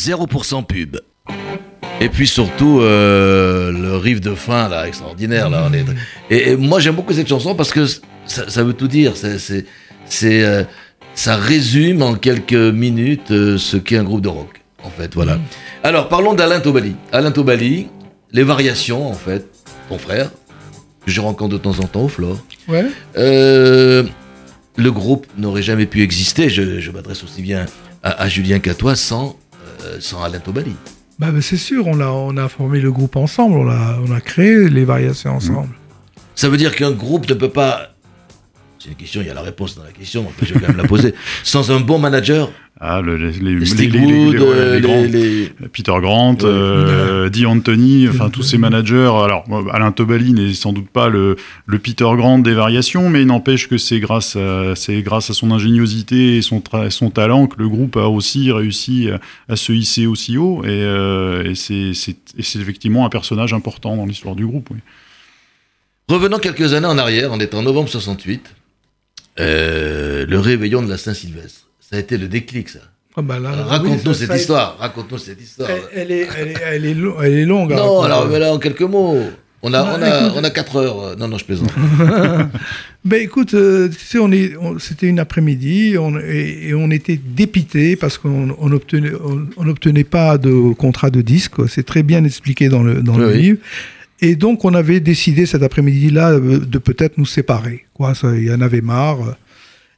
0% 0.00 0.64
pub. 0.66 0.96
Et 2.00 2.08
puis 2.08 2.26
surtout, 2.26 2.80
euh, 2.80 3.70
le 3.72 3.96
riff 3.96 4.20
de 4.20 4.34
fin, 4.34 4.68
là, 4.68 4.88
extraordinaire. 4.88 5.50
Là, 5.50 5.68
on 5.70 5.72
est... 5.74 5.84
et, 6.30 6.50
et 6.50 6.56
moi, 6.56 6.80
j'aime 6.80 6.94
beaucoup 6.94 7.12
cette 7.12 7.28
chanson 7.28 7.54
parce 7.54 7.72
que 7.72 7.84
ça, 7.84 8.48
ça 8.48 8.64
veut 8.64 8.72
tout 8.72 8.88
dire. 8.88 9.12
C'est, 9.16 9.38
c'est, 9.38 10.44
euh, 10.44 10.64
ça 11.14 11.36
résume 11.36 12.02
en 12.02 12.14
quelques 12.14 12.54
minutes 12.54 13.30
euh, 13.30 13.58
ce 13.58 13.76
qu'est 13.76 13.98
un 13.98 14.04
groupe 14.04 14.22
de 14.22 14.28
rock, 14.28 14.62
en 14.82 14.88
fait. 14.88 15.14
Voilà. 15.14 15.38
Alors, 15.82 16.08
parlons 16.08 16.32
d'Alain 16.32 16.60
Tobali. 16.60 16.96
Alain 17.12 17.32
Tobali, 17.32 17.88
les 18.32 18.44
variations, 18.44 19.06
en 19.06 19.14
fait, 19.14 19.46
ton 19.90 19.98
frère, 19.98 20.30
que 21.04 21.10
je 21.10 21.20
rencontre 21.20 21.52
de 21.52 21.58
temps 21.58 21.78
en 21.80 21.86
temps 21.86 22.04
au 22.04 22.08
Flore. 22.08 22.38
Ouais. 22.68 22.86
Le 24.76 24.90
groupe 24.92 25.26
n'aurait 25.36 25.62
jamais 25.62 25.84
pu 25.84 26.00
exister, 26.02 26.48
je, 26.48 26.80
je 26.80 26.90
m'adresse 26.90 27.22
aussi 27.24 27.42
bien 27.42 27.66
à, 28.02 28.22
à 28.22 28.28
Julien 28.28 28.60
qu'à 28.60 28.72
toi, 28.72 28.96
sans, 28.96 29.36
sans 30.00 30.22
Alain 30.22 30.38
Tobali. 30.38 30.74
Bah, 31.18 31.30
bah, 31.32 31.42
c'est 31.42 31.56
sûr, 31.56 31.86
on 31.86 32.00
a, 32.00 32.06
on 32.06 32.36
a 32.36 32.48
formé 32.48 32.80
le 32.80 32.90
groupe 32.90 33.16
ensemble, 33.16 33.56
on 33.56 33.68
a, 33.68 33.98
on 34.06 34.10
a 34.10 34.20
créé 34.20 34.68
les 34.68 34.84
variations 34.84 35.36
ensemble. 35.36 35.74
Ça 36.34 36.48
veut 36.48 36.56
dire 36.56 36.74
qu'un 36.74 36.92
groupe 36.92 37.28
ne 37.28 37.34
peut 37.34 37.50
pas 37.50 37.90
c'est 38.82 38.88
une 38.88 38.94
question, 38.96 39.20
il 39.20 39.26
y 39.26 39.30
a 39.30 39.34
la 39.34 39.42
réponse 39.42 39.76
dans 39.76 39.84
la 39.84 39.92
question, 39.92 40.22
donc 40.22 40.32
je 40.42 40.54
vais 40.54 40.60
quand 40.60 40.68
même 40.68 40.76
la 40.78 40.86
poser. 40.88 41.14
Sans 41.44 41.70
un 41.70 41.80
bon 41.80 41.98
manager, 41.98 42.50
Ah, 42.80 43.02
le- 43.02 43.16
les, 43.16 43.32
les- 43.32 43.54
les 43.58 45.08
les- 45.08 45.52
Peter 45.70 45.92
Grant, 46.00 46.38
euh, 46.44 47.28
Dee 47.28 47.44
Anthony, 47.44 48.08
enfin 48.08 48.30
tous 48.30 48.42
ces 48.42 48.56
managers. 48.56 49.10
Alors, 49.22 49.44
Alain 49.72 49.92
Tobali 49.92 50.32
n'est 50.32 50.54
sans 50.54 50.72
doute 50.72 50.88
pas 50.88 51.10
le, 51.10 51.36
le 51.66 51.78
Peter 51.78 52.08
Grant 52.16 52.38
des 52.38 52.54
variations, 52.54 53.10
mais 53.10 53.20
il 53.20 53.26
n'empêche 53.26 53.68
que 53.68 53.76
c'est 53.76 54.00
grâce, 54.00 54.34
à, 54.36 54.74
c'est 54.76 55.02
grâce 55.02 55.28
à 55.28 55.34
son 55.34 55.50
ingéniosité 55.50 56.38
et 56.38 56.42
son, 56.42 56.60
talent 57.10 57.46
que 57.48 57.58
le 57.58 57.68
groupe 57.68 57.96
a 57.98 58.08
aussi 58.08 58.50
réussi 58.50 59.10
à, 59.48 59.56
se 59.56 59.72
hisser 59.72 60.06
aussi 60.06 60.38
haut. 60.38 60.62
Et, 60.64 60.68
euh, 60.70 61.44
et 61.50 61.54
c'est, 61.54 61.90
effectivement 62.38 63.04
un 63.04 63.10
personnage 63.10 63.52
important 63.52 63.94
dans 63.96 64.06
l'histoire 64.06 64.34
du 64.36 64.46
groupe. 64.46 64.70
Revenons 66.08 66.38
quelques 66.38 66.72
années 66.74 66.86
en 66.88 66.98
arrière, 66.98 67.30
on 67.32 67.38
est 67.38 67.54
en 67.54 67.62
novembre 67.62 67.88
68, 67.88 68.54
euh, 69.40 70.26
le 70.26 70.38
réveillon 70.38 70.82
de 70.82 70.88
la 70.90 70.98
Saint-Sylvestre. 70.98 71.66
Ça 71.80 71.96
a 71.96 71.98
été 71.98 72.16
le 72.18 72.28
déclic, 72.28 72.68
ça. 72.68 72.78
Ah 73.16 73.22
bah 73.22 73.34
Alors, 73.36 73.50
oui, 73.56 73.62
Raconte-nous 73.68 74.14
cette 74.14 74.34
histoire, 74.34 74.76
raconte-nous 74.78 75.18
cette 75.18 75.40
histoire. 75.40 75.68
Elle, 75.68 75.80
elle 75.94 76.12
est, 76.12 76.28
elle, 76.38 76.48
est, 76.48 76.54
elle, 76.64 76.84
est 76.86 76.94
lo- 76.94 77.16
elle 77.20 77.32
est 77.34 77.44
longue. 77.46 77.72
Non, 77.72 78.02
hein, 78.02 78.06
alors, 78.06 78.22
pour- 78.22 78.30
mais 78.32 78.38
là, 78.38 78.52
en 78.52 78.58
quelques 78.58 78.82
mots. 78.82 79.18
On 79.62 79.74
a, 79.74 79.82
Bah, 79.82 79.96
on 79.98 80.02
a, 80.02 80.08
écoute- 80.26 80.32
on 80.36 80.44
a 80.44 80.50
4 80.50 80.76
heures. 80.76 81.16
Non, 81.18 81.28
non, 81.28 81.36
je 81.36 81.44
plaisante. 81.44 81.70
Ben 83.04 83.20
écoute, 83.22 83.54
euh, 83.54 83.88
tu 83.88 83.98
sais, 84.04 84.18
on 84.18 84.30
est, 84.30 84.52
c'était 84.78 85.06
une 85.06 85.18
après-midi 85.18 85.96
on, 85.98 86.18
et, 86.18 86.68
et 86.68 86.74
on 86.74 86.90
était 86.90 87.18
dépité 87.22 87.96
parce 87.96 88.18
qu'on 88.18 88.54
on 88.58 88.72
obtenait, 88.72 89.12
on, 89.24 89.46
on 89.56 89.64
n'obtenait 89.64 90.04
pas 90.04 90.36
de 90.38 90.72
contrat 90.74 91.08
de 91.10 91.22
disque. 91.22 91.54
C'est 91.68 91.82
très 91.84 92.02
bien 92.02 92.24
expliqué 92.24 92.68
dans 92.68 92.82
le, 92.82 93.02
dans 93.02 93.16
le 93.16 93.26
Oui, 93.28 93.32
oui. 93.34 93.42
livre. 93.42 93.58
Et 94.22 94.36
donc, 94.36 94.64
on 94.64 94.74
avait 94.74 95.00
décidé 95.00 95.46
cet 95.46 95.62
après-midi-là 95.62 96.32
euh, 96.32 96.58
de 96.58 96.78
peut-être 96.78 97.16
nous 97.18 97.26
séparer. 97.26 97.86
Quoi, 97.94 98.14
ça, 98.14 98.36
il 98.36 98.44
y 98.44 98.52
en 98.52 98.60
avait 98.60 98.82
marre. 98.82 99.36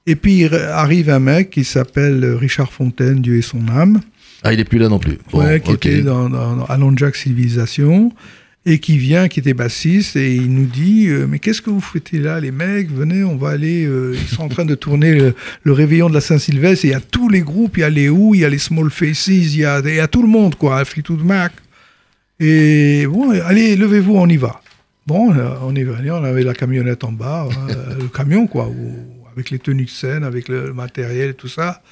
Et 0.06 0.16
puis 0.16 0.40
il 0.40 0.54
arrive 0.54 1.10
un 1.10 1.20
mec 1.20 1.50
qui 1.50 1.62
s'appelle 1.64 2.24
Richard 2.34 2.72
Fontaine, 2.72 3.20
Dieu 3.20 3.36
et 3.36 3.42
son 3.42 3.68
âme. 3.68 4.00
Ah, 4.42 4.52
il 4.52 4.58
est 4.58 4.64
plus 4.64 4.78
là 4.78 4.88
non 4.88 4.98
plus. 4.98 5.18
Bon, 5.30 5.38
ouais, 5.38 5.60
qui 5.60 5.72
était 5.72 6.02
dans, 6.02 6.28
dans, 6.28 6.64
à 6.64 6.78
Jack 6.96 7.14
Civilisation 7.14 8.12
et 8.64 8.78
qui 8.78 8.96
vient, 8.96 9.28
qui 9.28 9.40
était 9.40 9.54
bassiste, 9.54 10.14
et 10.14 10.34
il 10.36 10.52
nous 10.52 10.66
dit 10.66 11.06
euh, 11.08 11.26
Mais 11.28 11.38
qu'est-ce 11.40 11.62
que 11.62 11.70
vous 11.70 11.80
faites 11.80 12.12
là, 12.12 12.38
les 12.40 12.52
mecs? 12.52 12.92
Venez, 12.92 13.24
on 13.24 13.36
va 13.36 13.50
aller. 13.50 13.84
euh, 13.84 14.14
ils 14.20 14.28
sont 14.34 14.42
en 14.42 14.48
train 14.48 14.64
de 14.64 14.74
tourner 14.74 15.14
le, 15.14 15.34
le 15.62 15.72
réveillon 15.72 16.08
de 16.08 16.14
la 16.14 16.20
Saint-Sylvestre, 16.20 16.84
et 16.84 16.88
il 16.88 16.92
y 16.92 16.94
a 16.94 17.00
tous 17.00 17.28
les 17.28 17.40
groupes 17.40 17.76
il 17.76 17.80
y 17.80 17.84
a 17.84 17.90
les 17.90 18.08
Who, 18.08 18.34
il 18.34 18.40
y 18.40 18.44
a 18.44 18.48
les 18.48 18.58
Small 18.58 18.90
Faces, 18.90 19.28
il 19.28 19.56
y 19.56 19.64
a, 19.64 19.80
il 19.84 19.94
y 19.94 20.00
a 20.00 20.06
tout 20.08 20.22
le 20.22 20.28
monde, 20.28 20.54
quoi, 20.54 20.84
Fleetwood 20.84 21.24
Mac. 21.24 21.52
Et 22.40 23.06
bon, 23.06 23.30
allez, 23.44 23.76
levez-vous, 23.76 24.14
on 24.16 24.28
y 24.28 24.36
va. 24.36 24.60
Bon, 25.06 25.32
on 25.62 25.74
est 25.74 25.84
venu, 25.84 26.10
on 26.12 26.24
avait 26.24 26.42
la 26.44 26.54
camionnette 26.54 27.04
en 27.04 27.12
bas, 27.12 27.48
hein, 27.50 27.74
le 28.00 28.06
camion, 28.08 28.46
quoi, 28.46 28.70
avec 29.32 29.50
les 29.50 29.58
tenues 29.58 29.84
de 29.84 29.90
scène, 29.90 30.22
avec 30.24 30.48
le 30.48 30.72
matériel 30.72 31.34
tout 31.34 31.48
ça. 31.48 31.82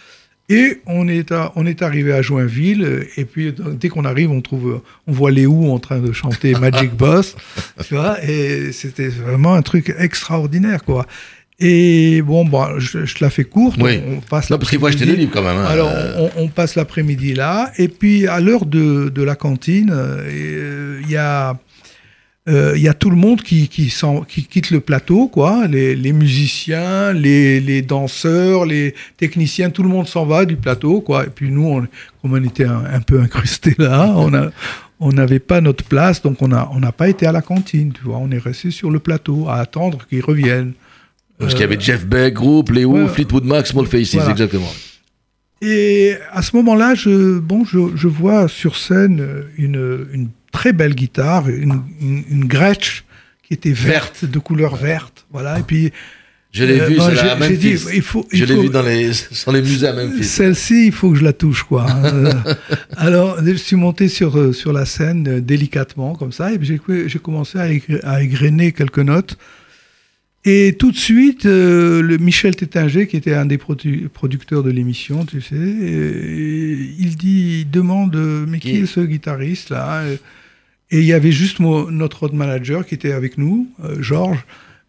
Et 0.49 0.81
on 0.87 1.07
est, 1.07 1.31
à- 1.31 1.53
on 1.55 1.65
est 1.67 1.83
arrivé 1.83 2.13
à 2.13 2.23
Joinville, 2.23 3.07
et 3.17 3.25
puis 3.25 3.53
dès 3.53 3.89
qu'on 3.89 4.05
arrive, 4.05 4.31
on 4.33 4.41
trouve, 4.41 4.81
on 5.07 5.13
voit 5.13 5.31
Léo 5.31 5.71
en 5.73 5.79
train 5.79 5.99
de 6.01 6.13
chanter 6.13 6.55
Magic 6.55 6.93
Boss, 6.95 7.37
tu 7.87 7.95
vois, 7.95 8.17
et 8.25 8.73
c'était 8.73 9.09
vraiment 9.09 9.55
un 9.55 9.63
truc 9.63 9.93
extraordinaire, 9.99 10.85
quoi. 10.85 11.07
Et 11.61 12.23
bon, 12.23 12.45
bon 12.45 12.79
je, 12.79 13.05
je 13.05 13.15
te 13.15 13.23
la 13.23 13.31
fais 13.31 13.45
courte. 13.45 13.79
Oui. 13.83 14.01
On, 14.09 14.21
passe 14.21 14.49
Non, 14.51 14.57
parce 14.59 14.71
qu'il 14.71 14.79
faut 14.79 14.87
acheter 14.87 15.05
le 15.05 15.13
l'après-midi. 15.13 15.33
livre 15.33 15.33
quand 15.33 15.43
même. 15.43 15.59
hein. 15.59 15.67
Alors, 15.69 15.93
on, 16.37 16.45
on 16.45 16.49
passe 16.49 16.75
l'après-midi 16.75 17.35
là, 17.35 17.71
et 17.77 17.89
puis 17.89 18.27
à 18.27 18.41
l'heure 18.41 18.65
de, 18.67 19.11
de 19.11 19.23
la 19.23 19.37
cantine, 19.37 19.91
euh, 19.93 21.01
il 21.05 21.11
y 21.11 21.17
a 21.17 21.59
euh, 22.49 22.73
il 22.75 22.81
y 22.83 22.89
a 22.89 22.95
tout 22.95 23.11
le 23.11 23.17
monde 23.17 23.43
qui, 23.43 23.69
qui, 23.69 23.93
qui 24.27 24.45
quitte 24.45 24.71
le 24.71 24.81
plateau, 24.81 25.29
quoi. 25.29 25.67
Les, 25.69 25.95
les 25.95 26.13
musiciens, 26.13 27.13
les, 27.13 27.61
les 27.61 27.83
danseurs, 27.83 28.65
les 28.65 28.95
techniciens, 29.19 29.69
tout 29.69 29.83
le 29.83 29.91
monde 29.91 30.09
s'en 30.09 30.25
va 30.25 30.47
du 30.47 30.57
plateau, 30.57 31.03
quoi. 31.03 31.27
Et 31.27 31.29
puis 31.29 31.51
nous, 31.51 31.67
on, 31.67 31.81
comme 32.23 32.33
on 32.33 32.43
était 32.43 32.65
un, 32.65 32.83
un 32.91 33.01
peu 33.01 33.21
incrustés 33.21 33.75
là, 33.79 34.11
on 34.17 34.33
a, 34.33 34.51
on 35.01 35.13
n'avait 35.13 35.39
pas 35.39 35.61
notre 35.61 35.85
place, 35.85 36.23
donc 36.23 36.41
on 36.41 36.49
n'a 36.49 36.69
on 36.73 36.81
n'a 36.81 36.93
pas 36.93 37.09
été 37.11 37.27
à 37.27 37.33
la 37.33 37.43
cantine, 37.43 37.93
tu 37.93 38.03
vois. 38.05 38.17
On 38.17 38.31
est 38.31 38.39
resté 38.39 38.71
sur 38.71 38.91
le 38.91 38.99
plateau 39.01 39.47
à 39.49 39.57
attendre 39.57 40.07
qu'ils 40.09 40.25
reviennent. 40.25 40.73
Parce 41.41 41.53
qu'il 41.55 41.63
y 41.63 41.65
avait 41.65 41.81
Jeff 41.81 42.07
Beck, 42.07 42.35
Group, 42.35 42.71
ouais. 42.71 43.09
Fleetwood 43.09 43.45
Mac, 43.45 43.67
Small 43.67 43.87
Faces, 43.87 44.15
Voilà. 44.15 44.31
exactement. 44.31 44.71
Et 45.63 46.15
à 46.33 46.41
ce 46.43 46.57
moment-là, 46.57 46.95
je, 46.95 47.39
bon, 47.39 47.65
je, 47.65 47.79
je 47.95 48.09
vois 48.09 48.49
sur 48.49 48.77
scène 48.77 49.45
une, 49.59 50.07
une 50.13 50.29
très 50.53 50.73
belle 50.73 50.95
guitare, 50.95 51.49
une, 51.49 51.83
une, 52.01 52.25
une 52.31 52.45
Gretsch 52.47 53.05
qui 53.43 53.55
était 53.55 53.73
verte, 53.73 54.25
de 54.25 54.39
couleur 54.39 54.77
verte, 54.77 55.27
voilà. 55.31 55.59
Et 55.59 55.63
puis 55.63 55.93
Je 56.51 56.65
l'ai 56.65 56.81
euh, 56.81 56.87
vu, 56.87 56.97
bon, 56.97 57.05
c'est 57.11 57.17
j'ai- 57.17 57.27
la 57.27 57.41
j'ai 57.49 57.57
dit, 57.59 57.73
Memphis. 57.75 57.87
il 57.95 58.03
faut, 58.03 58.27
Je 58.33 58.45
l'ai 58.47 58.55
faut- 58.55 58.63
vu 58.63 58.69
dans 58.71 58.83
les, 58.83 59.13
sur 59.31 59.53
les 59.53 59.61
musées 59.61 59.87
à 59.89 59.93
Memphis. 59.93 60.25
Celle-ci, 60.25 60.87
il 60.87 60.93
faut 60.93 61.11
que 61.11 61.19
je 61.19 61.25
la 61.25 61.33
touche, 61.35 61.63
quoi. 61.65 61.87
Euh, 62.05 62.33
Alors, 62.97 63.37
je 63.45 63.53
suis 63.55 63.77
monté 63.77 64.09
sur, 64.09 64.39
euh, 64.39 64.53
sur 64.53 64.73
la 64.73 64.87
scène 64.87 65.29
euh, 65.29 65.41
délicatement, 65.41 66.15
comme 66.15 66.33
ça, 66.33 66.53
et 66.53 66.59
j'ai 66.63 66.81
j'ai 67.07 67.19
commencé 67.19 67.59
à 67.59 68.23
égrener 68.23 68.73
quelques 68.73 68.99
notes. 68.99 69.37
Et 70.47 70.75
tout 70.79 70.91
de 70.91 70.97
suite, 70.97 71.45
euh, 71.45 72.01
le 72.01 72.17
Michel 72.17 72.57
Tétinger, 72.57 73.07
qui 73.07 73.17
était 73.19 73.35
un 73.35 73.45
des 73.45 73.59
produ- 73.59 74.09
producteurs 74.09 74.63
de 74.63 74.71
l'émission, 74.71 75.27
tu 75.27 75.43
sais, 75.43 75.55
euh, 75.55 76.77
il 76.99 77.17
dit, 77.17 77.61
il 77.67 77.71
demande, 77.71 78.17
euh, 78.17 78.47
mais 78.49 78.59
qui, 78.59 78.77
est 78.77 78.87
ce 78.87 79.01
guitariste-là 79.01 80.05
Et 80.93 80.99
il 81.01 81.05
y 81.05 81.13
avait 81.13 81.31
juste 81.33 81.59
mon- 81.61 81.91
notre 81.91 82.23
autre 82.23 82.35
manager 82.35 82.87
qui 82.87 82.95
était 82.95 83.13
avec 83.13 83.37
nous, 83.37 83.69
euh, 83.85 84.01
Georges. 84.01 84.45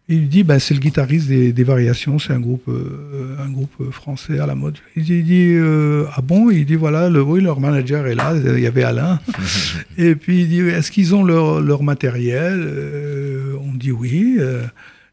Il 0.08 0.28
dit, 0.28 0.42
ben, 0.42 0.58
c'est 0.58 0.74
le 0.74 0.80
guitariste 0.80 1.28
des, 1.28 1.52
des 1.52 1.64
Variations, 1.64 2.18
c'est 2.18 2.32
un 2.32 2.40
groupe, 2.40 2.64
euh, 2.68 3.36
un 3.38 3.50
groupe 3.50 3.72
euh, 3.80 3.90
français 3.90 4.38
à 4.40 4.46
la 4.46 4.54
mode. 4.54 4.78
Il 4.96 5.04
dit, 5.04 5.18
il 5.18 5.24
dit, 5.24 5.52
euh, 5.54 6.04
ah 6.16 6.22
bon? 6.22 6.50
Il 6.50 6.64
dit, 6.64 6.74
voilà, 6.74 7.08
le, 7.10 7.22
oui, 7.22 7.40
leur 7.42 7.60
manager 7.60 8.06
est 8.06 8.14
là, 8.14 8.34
il 8.34 8.58
y 8.60 8.66
avait 8.66 8.82
Alain. 8.84 9.20
Et 9.98 10.14
puis 10.16 10.40
il 10.40 10.48
dit, 10.48 10.60
est-ce 10.60 10.90
qu'ils 10.90 11.14
ont 11.14 11.22
leur, 11.24 11.60
leur 11.60 11.82
matériel? 11.82 12.58
Euh, 12.66 13.52
On 13.60 13.74
dit 13.74 13.92
oui. 13.92 14.38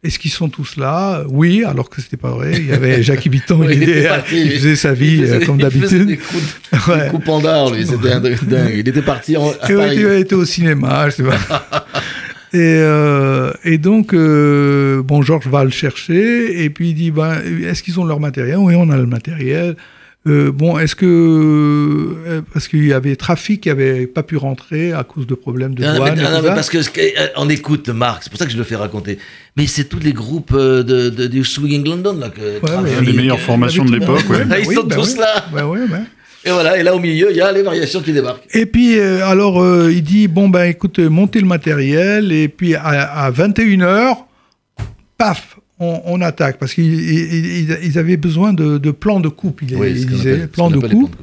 Est-ce 0.01 0.17
qu'ils 0.17 0.31
sont 0.31 0.47
tous 0.47 0.77
là? 0.77 1.23
Oui, 1.27 1.65
alors 1.65 1.89
que 1.89 2.01
c'était 2.01 2.15
pas 2.15 2.29
vrai. 2.31 2.53
Il 2.57 2.67
y 2.67 2.71
avait 2.71 3.03
Jacques 3.03 3.25
Ouais, 3.25 3.75
il, 3.75 3.83
il 3.83 4.45
il 4.45 4.51
faisait 4.53 4.75
sa 4.77 4.93
vie 4.93 5.17
Il 5.17 5.21
faisait- 5.23 5.43
euh, 5.43 5.45
comme 5.45 5.59
il 5.59 5.65
faisait 5.69 5.79
d'habitude. 5.99 6.07
Des 6.07 6.17
coups, 6.17 6.87
Ouais. 6.87 7.03
des 7.03 7.09
coups 7.09 7.25
pandard, 7.25 7.71
lui, 7.73 7.85
c'était 7.85 8.09
dingue. 8.45 8.71
Il 8.75 8.87
était 8.87 9.01
parti 9.01 9.35
en, 9.35 9.49
à 9.61 9.69
Et 9.69 9.75
Paris. 9.75 9.97
tu 9.97 10.15
était 10.19 10.35
au 10.35 10.45
cinéma, 10.45 11.09
je 11.09 11.15
sais 11.15 11.23
pas. 11.23 11.85
Et, 12.51 12.57
euh, 12.57 13.51
et 13.63 13.77
donc, 13.77 14.11
euh, 14.13 15.03
bon, 15.03 15.21
Georges 15.21 15.45
va 15.47 15.63
le 15.63 15.69
chercher, 15.69 16.63
et 16.63 16.71
puis 16.71 16.89
il 16.89 16.93
dit, 16.95 17.11
ben, 17.11 17.35
est-ce 17.63 17.83
qu'ils 17.83 17.99
ont 17.99 18.05
leur 18.05 18.19
matériel? 18.19 18.57
Oui, 18.57 18.73
on 18.75 18.89
a 18.89 18.97
le 18.97 19.05
matériel. 19.05 19.75
Euh, 20.27 20.51
bon, 20.51 20.77
est-ce 20.77 20.95
que... 20.95 21.05
euh, 21.05 22.41
parce 22.53 22.67
qu'il 22.67 22.85
y 22.85 22.91
avait 22.93 23.15
Trafic 23.15 23.61
qui 23.61 23.69
avait 23.69 24.05
pas 24.05 24.21
pu 24.21 24.35
rentrer 24.35 24.91
à 24.91 25.03
cause 25.03 25.25
de 25.25 25.33
problèmes 25.33 25.73
de 25.75 25.83
Ah, 25.83 25.95
douane. 25.95 26.15
mais- 26.15 26.21
et 26.21 26.25
ah, 26.25 26.27
tout 26.29 26.33
non, 26.35 26.41
mais 26.49 26.55
parce 26.55 26.69
que 26.69 26.77
euh, 26.77 27.27
on 27.37 27.47
écoute 27.49 27.87
Marc, 27.89 28.23
c'est 28.23 28.29
pour 28.29 28.37
ça 28.37 28.45
que 28.45 28.51
je 28.51 28.57
le 28.57 28.63
fais 28.65 28.75
raconter. 28.75 29.17
Mais 29.55 29.65
c'est 29.65 29.85
tous 29.85 29.99
les 29.99 30.11
groupes 30.13 30.53
de, 30.55 30.81
de- 31.09 31.27
du 31.27 31.43
Swinging 31.45 31.85
London 31.87 32.17
là 32.19 32.29
que 32.29 32.59
Trafic, 32.59 32.97
ouais, 32.99 33.01
les 33.05 33.13
meilleures 33.13 33.37
euh, 33.37 33.39
formations 33.39 33.85
de 33.85 33.93
l'époque. 33.97 34.29
ouais. 34.29 34.43
Ah, 34.51 34.59
ils 34.59 34.65
sont 34.65 34.83
tous 34.87 35.17
là. 35.17 35.45
Et 36.45 36.51
voilà, 36.51 36.77
et 36.77 36.83
là 36.83 36.95
au 36.95 36.99
milieu, 36.99 37.31
il 37.31 37.37
y 37.37 37.41
a 37.41 37.51
les 37.51 37.63
variations 37.63 38.01
qui 38.01 38.13
débarquent. 38.13 38.43
Et 38.53 38.65
puis, 38.65 38.97
euh, 38.97 39.25
alors, 39.25 39.61
euh, 39.61 39.91
il 39.91 40.01
dit, 40.03 40.27
bon, 40.29 40.47
ben, 40.47 40.63
écoute, 40.63 40.97
montez 40.99 41.41
le 41.41 41.45
matériel, 41.47 42.31
et 42.31 42.47
puis 42.47 42.75
à, 42.75 42.81
à 43.25 43.29
21h, 43.31 44.15
paf, 45.17 45.58
on, 45.79 46.01
on 46.05 46.21
attaque, 46.21 46.57
parce 46.59 46.73
qu'ils 46.73 46.93
ils- 46.93 47.69
ils- 47.69 47.77
ils 47.83 47.97
avaient 47.97 48.17
besoin 48.17 48.53
de, 48.53 48.77
de 48.77 48.91
plans 48.91 49.19
de 49.19 49.29
coupe, 49.29 49.61
il, 49.61 49.75
Oui, 49.75 49.91
il 49.95 50.15
appelle- 50.19 50.41
ce 50.41 50.45
plans 50.47 50.69
de 50.69 50.75
coupe. 50.79 50.89
plans 50.89 50.99
de 50.99 51.05
coupe. 51.05 51.15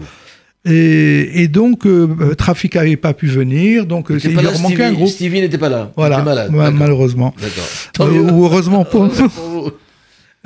Et, 0.69 1.43
et 1.43 1.49
donc, 1.49 1.87
euh, 1.87 2.35
Trafic 2.37 2.75
n'avait 2.75 2.97
pas 2.97 3.15
pu 3.15 3.27
venir, 3.29 3.87
donc 3.87 4.09
il 4.11 4.35
pas 4.35 4.43
leur 4.43 4.59
manquait 4.59 4.75
Stevie- 4.75 4.83
un 4.83 4.93
groupe. 4.95 5.09
Stevie 5.09 5.41
n'était 5.41 5.59
pas 5.59 5.69
là. 5.69 5.91
Il 5.91 5.95
Voilà, 5.97 6.23
malade. 6.23 6.53
ouais, 6.53 6.71
malheureusement. 6.73 7.35
Euh, 8.01 8.31
ou 8.33 8.45
heureusement 8.47 8.85
pour 8.85 9.05
nous. 9.07 9.71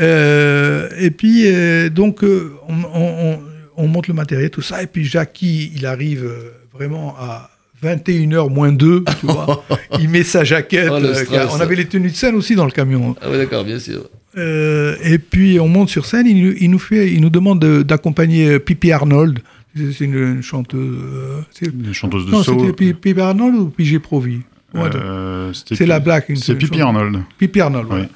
Euh, 0.00 0.88
et 0.98 1.11
puis, 1.11 1.44
euh, 1.46 1.88
donc, 1.90 2.20
on, 2.22 2.74
on- 2.94 3.32
on- 3.32 3.38
on 3.76 3.86
monte 3.88 4.08
le 4.08 4.14
matériel, 4.14 4.50
tout 4.50 4.62
ça. 4.62 4.82
Et 4.82 4.86
puis, 4.86 5.04
Jackie, 5.04 5.72
il 5.74 5.86
arrive 5.86 6.30
vraiment 6.74 7.14
à 7.18 7.50
21h 7.83 8.51
moins 8.53 8.72
2, 8.72 9.05
tu 9.20 9.26
vois. 9.26 9.64
il 10.01 10.09
met 10.09 10.22
sa 10.22 10.45
jaquette. 10.45 10.89
Oh, 10.91 10.95
euh, 10.97 11.14
stress. 11.14 11.49
on 11.55 11.61
avait 11.61 11.76
les 11.76 11.87
tenues 11.87 12.11
de 12.11 12.14
scène 12.16 12.35
aussi 12.35 12.55
dans 12.55 12.64
le 12.66 12.70
camion. 12.70 13.16
Ah 13.22 13.26
oui, 13.31 13.39
d'accord, 13.39 13.64
bien 13.64 13.78
sûr. 13.78 14.09
Euh, 14.39 14.97
et 15.03 15.18
puis, 15.18 15.59
on 15.61 15.68
monte 15.68 15.89
sur 15.89 16.07
scène. 16.07 16.26
Il, 16.26 16.45
nous- 16.45 16.55
il 16.61 16.70
nous, 16.70 16.78
fait, 16.78 17.11
il 17.12 17.20
nous 17.20 17.31
demande 17.31 17.61
de- 17.61 17.83
d'accompagner 17.83 18.59
Pippi 18.59 18.93
Arnold. 18.93 19.41
C'est 19.76 19.93
c'est 19.93 20.05
une, 20.05 20.14
une 20.14 20.43
chanteuse. 20.43 20.99
euh, 21.01 21.41
Une 21.62 21.95
chanteuse 21.95 22.26
de 22.26 22.31
non, 22.33 22.43
c'était 22.43 22.72
Pi- 22.72 22.93
Pippi 22.95 23.20
Arnold 23.20 23.55
ou 23.57 23.66
Pigé 23.68 23.99
Provi 23.99 24.41
Ouais, 24.74 24.83
Euh, 24.95 25.53
C'est 25.53 25.87
la 25.87 25.99
blague, 26.01 26.24
une 26.28 26.37
C'est 26.37 26.55
Pippi. 26.55 26.81
Arnold. 26.81 27.22
Pippi 27.39 27.61
Arnold, 27.61 27.87
Oui. 27.91 28.01
ouais. 28.01 28.09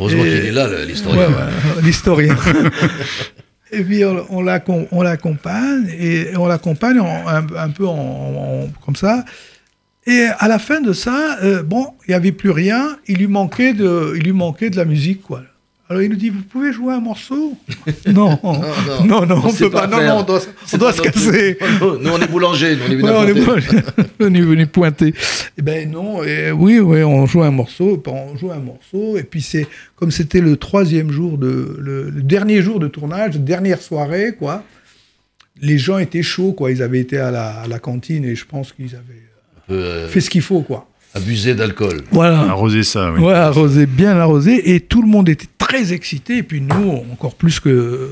Heureusement 0.00 0.22
qu'il 0.24 0.32
est 0.32 0.50
là, 0.52 0.84
l'historien. 0.84 1.20
Ouais, 1.20 1.26
ouais, 1.26 1.82
l'historien. 1.82 2.36
et 3.72 3.82
puis 3.82 4.04
on, 4.04 4.24
on 4.30 4.42
l'accom- 4.42 4.86
on 4.92 5.02
l'accompagne 5.02 5.88
et 5.98 6.36
on 6.36 6.46
l'accompagne 6.46 6.98
un, 7.00 7.70
peu 7.70 7.86
en- 7.86 8.68
comme 8.84 8.96
ça. 8.96 9.24
Et 10.06 10.26
à 10.38 10.48
la 10.48 10.58
fin 10.58 10.80
de 10.80 10.92
ça, 10.92 11.38
euh, 11.42 11.62
bon, 11.62 11.86
il 12.06 12.10
n'y 12.10 12.14
avait 12.14 12.32
plus 12.32 12.50
rien. 12.50 12.98
Il 13.06 13.18
lui 13.18 13.28
manquait 13.28 13.72
de, 13.72 14.14
il 14.16 14.22
lui 14.24 14.32
manquait 14.32 14.68
de 14.70 14.76
la 14.76 14.84
musique, 14.84 15.22
quoi. 15.22 15.42
Alors 15.92 16.02
il 16.02 16.08
nous 16.10 16.16
dit, 16.16 16.30
vous 16.30 16.40
pouvez 16.42 16.72
jouer 16.72 16.94
un 16.94 17.00
morceau 17.00 17.54
Non, 18.06 18.38
non, 19.04 19.26
non, 19.26 19.36
on 19.44 19.46
on 19.46 19.48
sait 19.50 19.64
peut 19.64 19.70
pas. 19.70 19.86
Non, 19.86 19.98
non, 20.02 20.16
on 20.20 20.22
doit, 20.22 20.40
on 20.72 20.76
doit 20.78 20.92
se 20.92 21.02
notre 21.02 21.12
casser. 21.12 21.58
Nous, 21.80 22.10
on 22.10 22.18
est 22.20 22.26
boulanger, 22.30 22.76
nous, 22.76 22.82
on 22.86 22.90
est 22.90 22.94
venu 22.96 23.02
Ouais, 23.04 23.10
on, 23.14 23.26
est 23.26 23.40
apporter. 23.42 23.82
pas- 23.82 24.02
on 24.20 24.34
est 24.34 24.40
venu 24.40 24.66
pointer. 24.66 25.14
Eh 25.58 25.62
ben 25.62 25.90
non, 25.90 26.24
et 26.24 26.50
oui, 26.50 26.78
oui, 26.80 27.02
on 27.02 27.26
joue 27.26 27.42
un 27.42 27.50
morceau, 27.50 28.02
on 28.06 28.36
joue 28.38 28.50
un 28.52 28.58
morceau, 28.58 29.18
et 29.18 29.22
puis 29.22 29.42
c'est 29.42 29.66
comme 29.96 30.10
c'était 30.10 30.40
le 30.40 30.56
troisième 30.56 31.10
jour 31.10 31.36
de 31.36 31.76
le, 31.78 32.08
le 32.10 32.22
dernier 32.22 32.62
jour 32.62 32.80
de 32.80 32.88
tournage, 32.88 33.36
dernière 33.36 33.82
soirée, 33.82 34.34
quoi. 34.38 34.62
Les 35.60 35.76
gens 35.78 35.98
étaient 35.98 36.22
chauds, 36.22 36.52
quoi. 36.52 36.70
Ils 36.72 36.82
avaient 36.82 37.00
été 37.00 37.18
à 37.18 37.30
la, 37.30 37.60
à 37.60 37.66
la 37.68 37.78
cantine 37.78 38.24
et 38.24 38.34
je 38.34 38.46
pense 38.46 38.72
qu'ils 38.72 38.94
avaient 38.96 39.22
euh, 39.70 40.08
fait 40.08 40.20
ce 40.22 40.30
qu'il 40.30 40.42
faut, 40.42 40.62
quoi. 40.62 40.88
abusé 41.14 41.54
d'alcool. 41.54 42.02
Voilà. 42.10 42.40
Arroser 42.40 42.82
ça, 42.82 43.12
oui. 43.12 43.20
Ouais, 43.22 43.34
arrosé, 43.34 43.84
bien 43.86 44.16
arrosé, 44.18 44.74
et 44.74 44.80
tout 44.80 45.02
le 45.02 45.08
monde 45.08 45.28
était 45.28 45.46
très 45.72 45.92
excité, 45.92 46.38
et 46.38 46.42
puis 46.42 46.60
nous, 46.60 47.02
encore 47.12 47.34
plus 47.34 47.58
que, 47.60 48.10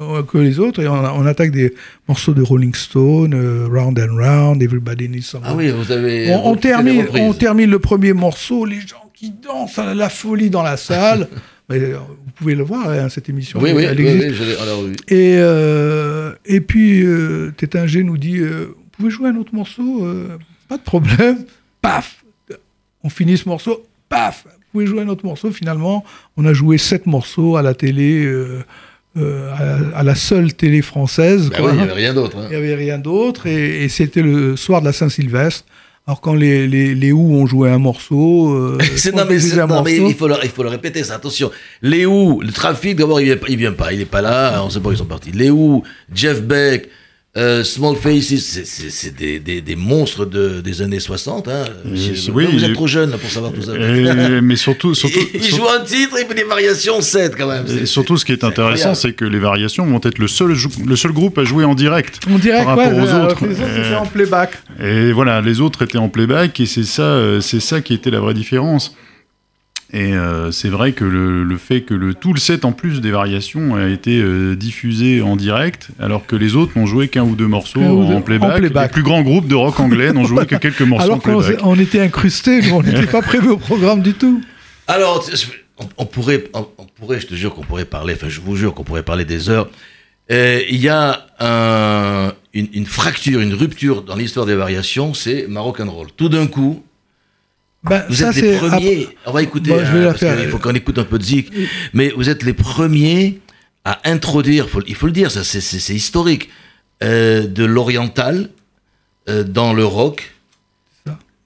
on- 0.00 0.22
que 0.24 0.38
les 0.38 0.58
autres, 0.58 0.82
et 0.82 0.88
on, 0.88 0.94
on 0.94 1.26
attaque 1.26 1.50
des 1.52 1.74
morceaux 2.08 2.34
de 2.34 2.42
Rolling 2.42 2.74
Stone, 2.74 3.34
euh, 3.34 3.68
Round 3.70 3.98
and 3.98 4.16
Round, 4.16 4.62
Everybody 4.62 5.08
Needs 5.08 5.22
Someone. 5.22 5.48
Ah 5.50 5.54
oui, 5.56 5.70
vous 5.70 5.92
avez. 5.92 6.32
on, 6.34 6.56
termine, 6.56 7.06
on 7.14 7.32
termine 7.34 7.70
le 7.70 7.78
premier 7.78 8.12
morceau, 8.12 8.64
les 8.64 8.80
gens 8.80 9.10
qui 9.14 9.30
dansent 9.30 9.78
à 9.78 9.94
la 9.94 10.08
folie 10.08 10.50
dans 10.50 10.62
la 10.62 10.76
salle. 10.76 11.28
Mais, 11.70 11.76
euh, 11.80 11.98
vous 11.98 12.32
pouvez 12.34 12.54
le 12.54 12.64
voir, 12.64 12.88
hein, 12.88 13.08
cette 13.10 13.28
émission. 13.28 13.60
Oui, 13.60 13.72
oui, 13.74 13.84
elle 13.84 14.00
existe. 14.00 14.40
oui. 14.82 14.92
Et, 15.08 15.36
euh, 15.38 16.32
et 16.46 16.60
puis, 16.62 17.04
euh, 17.04 17.52
Tétinger 17.56 18.02
nous 18.04 18.16
dit 18.16 18.38
euh, 18.38 18.68
Vous 18.74 18.84
pouvez 18.96 19.10
jouer 19.10 19.28
un 19.28 19.36
autre 19.36 19.54
morceau 19.54 20.04
Euh, 20.06 20.38
Pas 20.68 20.78
de 20.78 20.82
problème. 20.82 21.44
Paf 21.82 22.24
On 23.04 23.10
finit 23.10 23.36
ce 23.36 23.46
morceau. 23.48 23.84
Paf 24.08 24.46
pouvez 24.78 24.86
jouer 24.86 25.02
un 25.02 25.08
autre 25.08 25.24
morceau. 25.26 25.50
Finalement, 25.50 26.04
on 26.36 26.44
a 26.44 26.52
joué 26.52 26.78
sept 26.78 27.06
morceaux 27.06 27.56
à 27.56 27.62
la 27.62 27.74
télé, 27.74 28.24
euh, 28.24 28.62
euh, 29.16 29.50
à, 29.94 29.98
à 30.00 30.02
la 30.02 30.14
seule 30.14 30.54
télé 30.54 30.82
française. 30.82 31.50
Oui, 31.60 31.66
il 31.72 31.76
n'y 31.76 31.82
avait 31.82 31.92
rien 31.92 32.14
d'autre. 32.14 32.36
hein. 32.38 32.44
Il 32.46 32.50
n'y 32.50 32.56
avait 32.56 32.74
rien 32.74 32.98
d'autre. 32.98 33.46
Et, 33.46 33.84
et 33.84 33.88
c'était 33.88 34.22
le 34.22 34.56
soir 34.56 34.80
de 34.80 34.86
la 34.86 34.92
Saint-Sylvestre. 34.92 35.64
Alors, 36.06 36.22
quand 36.22 36.32
les, 36.34 36.66
les, 36.66 36.94
les 36.94 37.12
Who 37.12 37.34
ont 37.34 37.46
joué 37.46 37.68
un 37.70 37.78
morceau. 37.78 38.54
euh, 38.54 38.78
non, 39.14 39.24
mais, 39.28 39.60
un 39.60 39.66
non, 39.66 39.84
il, 39.86 40.14
faut 40.14 40.26
le, 40.28 40.36
il 40.42 40.48
faut 40.48 40.62
le 40.62 40.70
répéter, 40.70 41.04
ça, 41.04 41.16
attention. 41.16 41.50
Léo, 41.82 42.40
le 42.42 42.50
trafic, 42.50 42.96
d'abord, 42.96 43.20
il 43.20 43.24
vient, 43.26 43.36
pas- 43.36 43.46
il 43.50 43.56
vient 43.58 43.72
pas, 43.72 43.92
il 43.92 44.00
est 44.00 44.04
pas 44.06 44.22
là, 44.22 44.62
on 44.64 44.70
sait 44.70 44.80
pas 44.80 44.88
où 44.88 44.92
ils 44.92 44.98
sont 44.98 45.04
partis. 45.04 45.32
Léo, 45.32 45.82
Jeff 46.14 46.40
Beck, 46.42 46.88
euh, 47.36 47.62
Small 47.62 47.94
Faces, 47.96 48.34
c'est- 48.64 49.16
des, 49.16 49.38
des, 49.38 49.60
des 49.60 49.76
monstres 49.76 50.24
de, 50.24 50.60
des 50.60 50.82
années 50.82 50.98
60. 50.98 51.46
Hein. 51.46 51.64
Euh, 51.86 51.96
oui, 52.32 52.46
vous 52.50 52.64
êtes 52.64 52.72
trop 52.72 52.86
jeune 52.86 53.10
là, 53.10 53.18
pour 53.18 53.30
savoir 53.30 53.52
tout 53.52 53.62
ça. 53.62 53.72
Et- 53.76 54.40
mais 54.40 54.56
surtout, 54.56 54.94
surtout, 55.02 55.20
il 55.34 55.44
joue 55.44 55.68
un 55.68 55.84
titre 55.84 56.18
et 56.18 56.24
puis 56.24 56.34
des 56.34 56.42
variations 56.44 57.00
7 57.00 57.36
quand 57.36 57.46
même. 57.46 57.64
et 57.82 57.86
surtout, 57.86 58.16
ce 58.16 58.24
qui 58.24 58.32
est 58.32 58.42
intéressant, 58.44 58.94
c'est 58.94 59.12
que 59.12 59.24
les 59.24 59.38
variations 59.38 59.84
vont 59.86 60.00
être 60.02 60.18
le 60.18 60.26
seul, 60.26 60.54
le 60.86 60.96
seul 60.96 61.12
groupe 61.12 61.38
à 61.38 61.44
jouer 61.44 61.64
en 61.64 61.74
direct. 61.74 62.18
On 62.30 62.38
dirait 62.38 62.64
par 62.64 62.74
quoi 62.74 62.84
rapport 62.84 62.98
aux 62.98 63.02
autres. 63.02 63.46
Les 63.46 63.52
autres, 63.54 63.62
Euh, 63.62 63.84
c'était 63.84 63.96
en 63.96 64.06
playback. 64.06 64.58
Et 64.82 65.12
voilà, 65.12 65.40
les 65.40 65.60
autres 65.60 65.82
étaient 65.82 65.98
en 65.98 66.08
playback 66.08 66.58
et 66.60 66.66
c'est 66.66 66.82
ça, 66.84 67.02
euh, 67.02 67.40
c'est 67.40 67.60
ça 67.60 67.80
qui 67.80 67.94
était 67.94 68.10
la 68.10 68.20
vraie 68.20 68.34
différence. 68.34 68.96
Et 69.90 70.12
euh, 70.12 70.50
c'est 70.52 70.68
vrai 70.68 70.92
que 70.92 71.04
le, 71.04 71.44
le 71.44 71.56
fait 71.56 71.80
que 71.80 71.94
le, 71.94 72.12
tout 72.12 72.34
le 72.34 72.38
set 72.38 72.66
en 72.66 72.72
plus 72.72 73.00
des 73.00 73.10
variations 73.10 73.74
a 73.74 73.88
été 73.88 74.20
euh, 74.20 74.54
diffusé 74.54 75.22
en 75.22 75.34
direct, 75.34 75.88
alors 75.98 76.26
que 76.26 76.36
les 76.36 76.56
autres 76.56 76.72
n'ont 76.78 76.84
joué 76.84 77.08
qu'un 77.08 77.22
ou 77.24 77.34
deux 77.34 77.46
morceaux 77.46 77.80
ou 77.80 78.04
deux- 78.06 78.14
en 78.14 78.20
playback. 78.20 78.50
en 78.56 78.58
playback. 78.58 78.88
Les 78.90 78.92
plus 78.92 79.02
grands 79.02 79.22
groupes 79.22 79.48
de 79.48 79.54
rock 79.54 79.80
anglais 79.80 80.12
n'ont 80.12 80.24
joué 80.26 80.44
que 80.44 80.56
quelques 80.56 80.82
morceaux 80.82 81.04
Alors 81.06 81.16
en 81.16 81.20
playback. 81.20 81.60
on 81.64 81.78
était 81.78 82.00
incrustés, 82.00 82.70
on 82.70 82.82
n'était 82.82 83.06
pas 83.06 83.22
prévu 83.22 83.48
au 83.48 83.56
programme 83.56 84.02
du 84.02 84.12
tout. 84.12 84.42
Alors, 84.88 85.26
on, 85.78 85.86
on 85.96 86.04
pourrait, 86.04 86.44
on, 86.52 86.66
on 86.76 86.84
pourrait, 86.84 87.20
je 87.20 87.26
te 87.26 87.34
jure 87.34 87.54
qu'on 87.54 87.62
pourrait 87.64 87.84
parler, 87.86 88.12
enfin, 88.14 88.28
je 88.28 88.40
vous 88.42 88.56
jure 88.56 88.74
qu'on 88.74 88.84
pourrait 88.84 89.02
parler 89.04 89.24
des 89.24 89.48
heures. 89.48 89.70
Il 90.30 90.76
y 90.76 90.88
a 90.90 91.26
un- 91.40 92.34
une, 92.52 92.68
une 92.74 92.84
fracture, 92.86 93.40
une 93.40 93.54
rupture 93.54 94.02
dans 94.02 94.16
l'histoire 94.16 94.44
des 94.44 94.54
variations, 94.54 95.14
c'est 95.14 95.46
Maroc 95.48 95.80
and 95.80 95.90
Roll. 95.90 96.08
Tout 96.14 96.28
d'un 96.28 96.46
coup, 96.46 96.82
Ben, 97.84 98.04
vous 98.08 98.14
ça, 98.16 98.30
êtes 98.30 98.36
les 98.36 98.56
premiers. 98.56 99.08
On 99.26 99.32
va 99.32 99.42
écouter, 99.42 99.70
Bon, 99.70 99.78
je 99.78 99.82
vais 99.92 99.98
hein, 99.98 100.02
la 100.02 100.06
parce 100.08 100.20
faire. 100.20 100.36
qu'il 100.40 100.48
faut 100.48 100.58
qu'on 100.58 100.74
écoute 100.74 100.98
un 100.98 101.04
peu 101.04 101.18
de 101.18 101.22
zik. 101.24 101.50
Mais 101.94 102.12
vous 102.16 102.28
êtes 102.28 102.42
les 102.42 102.52
premiers 102.52 103.40
à 103.84 104.00
introduire, 104.10 104.68
faut- 104.68 104.82
il 104.86 104.94
faut 104.94 105.06
le 105.06 105.12
dire, 105.12 105.30
ça, 105.30 105.44
c'est- 105.44 105.94
historique, 105.94 106.48
euh, 107.02 107.46
de 107.46 107.64
l'oriental 107.64 108.50
euh, 109.28 109.44
dans 109.44 109.72
le 109.72 109.84
rock, 109.84 110.34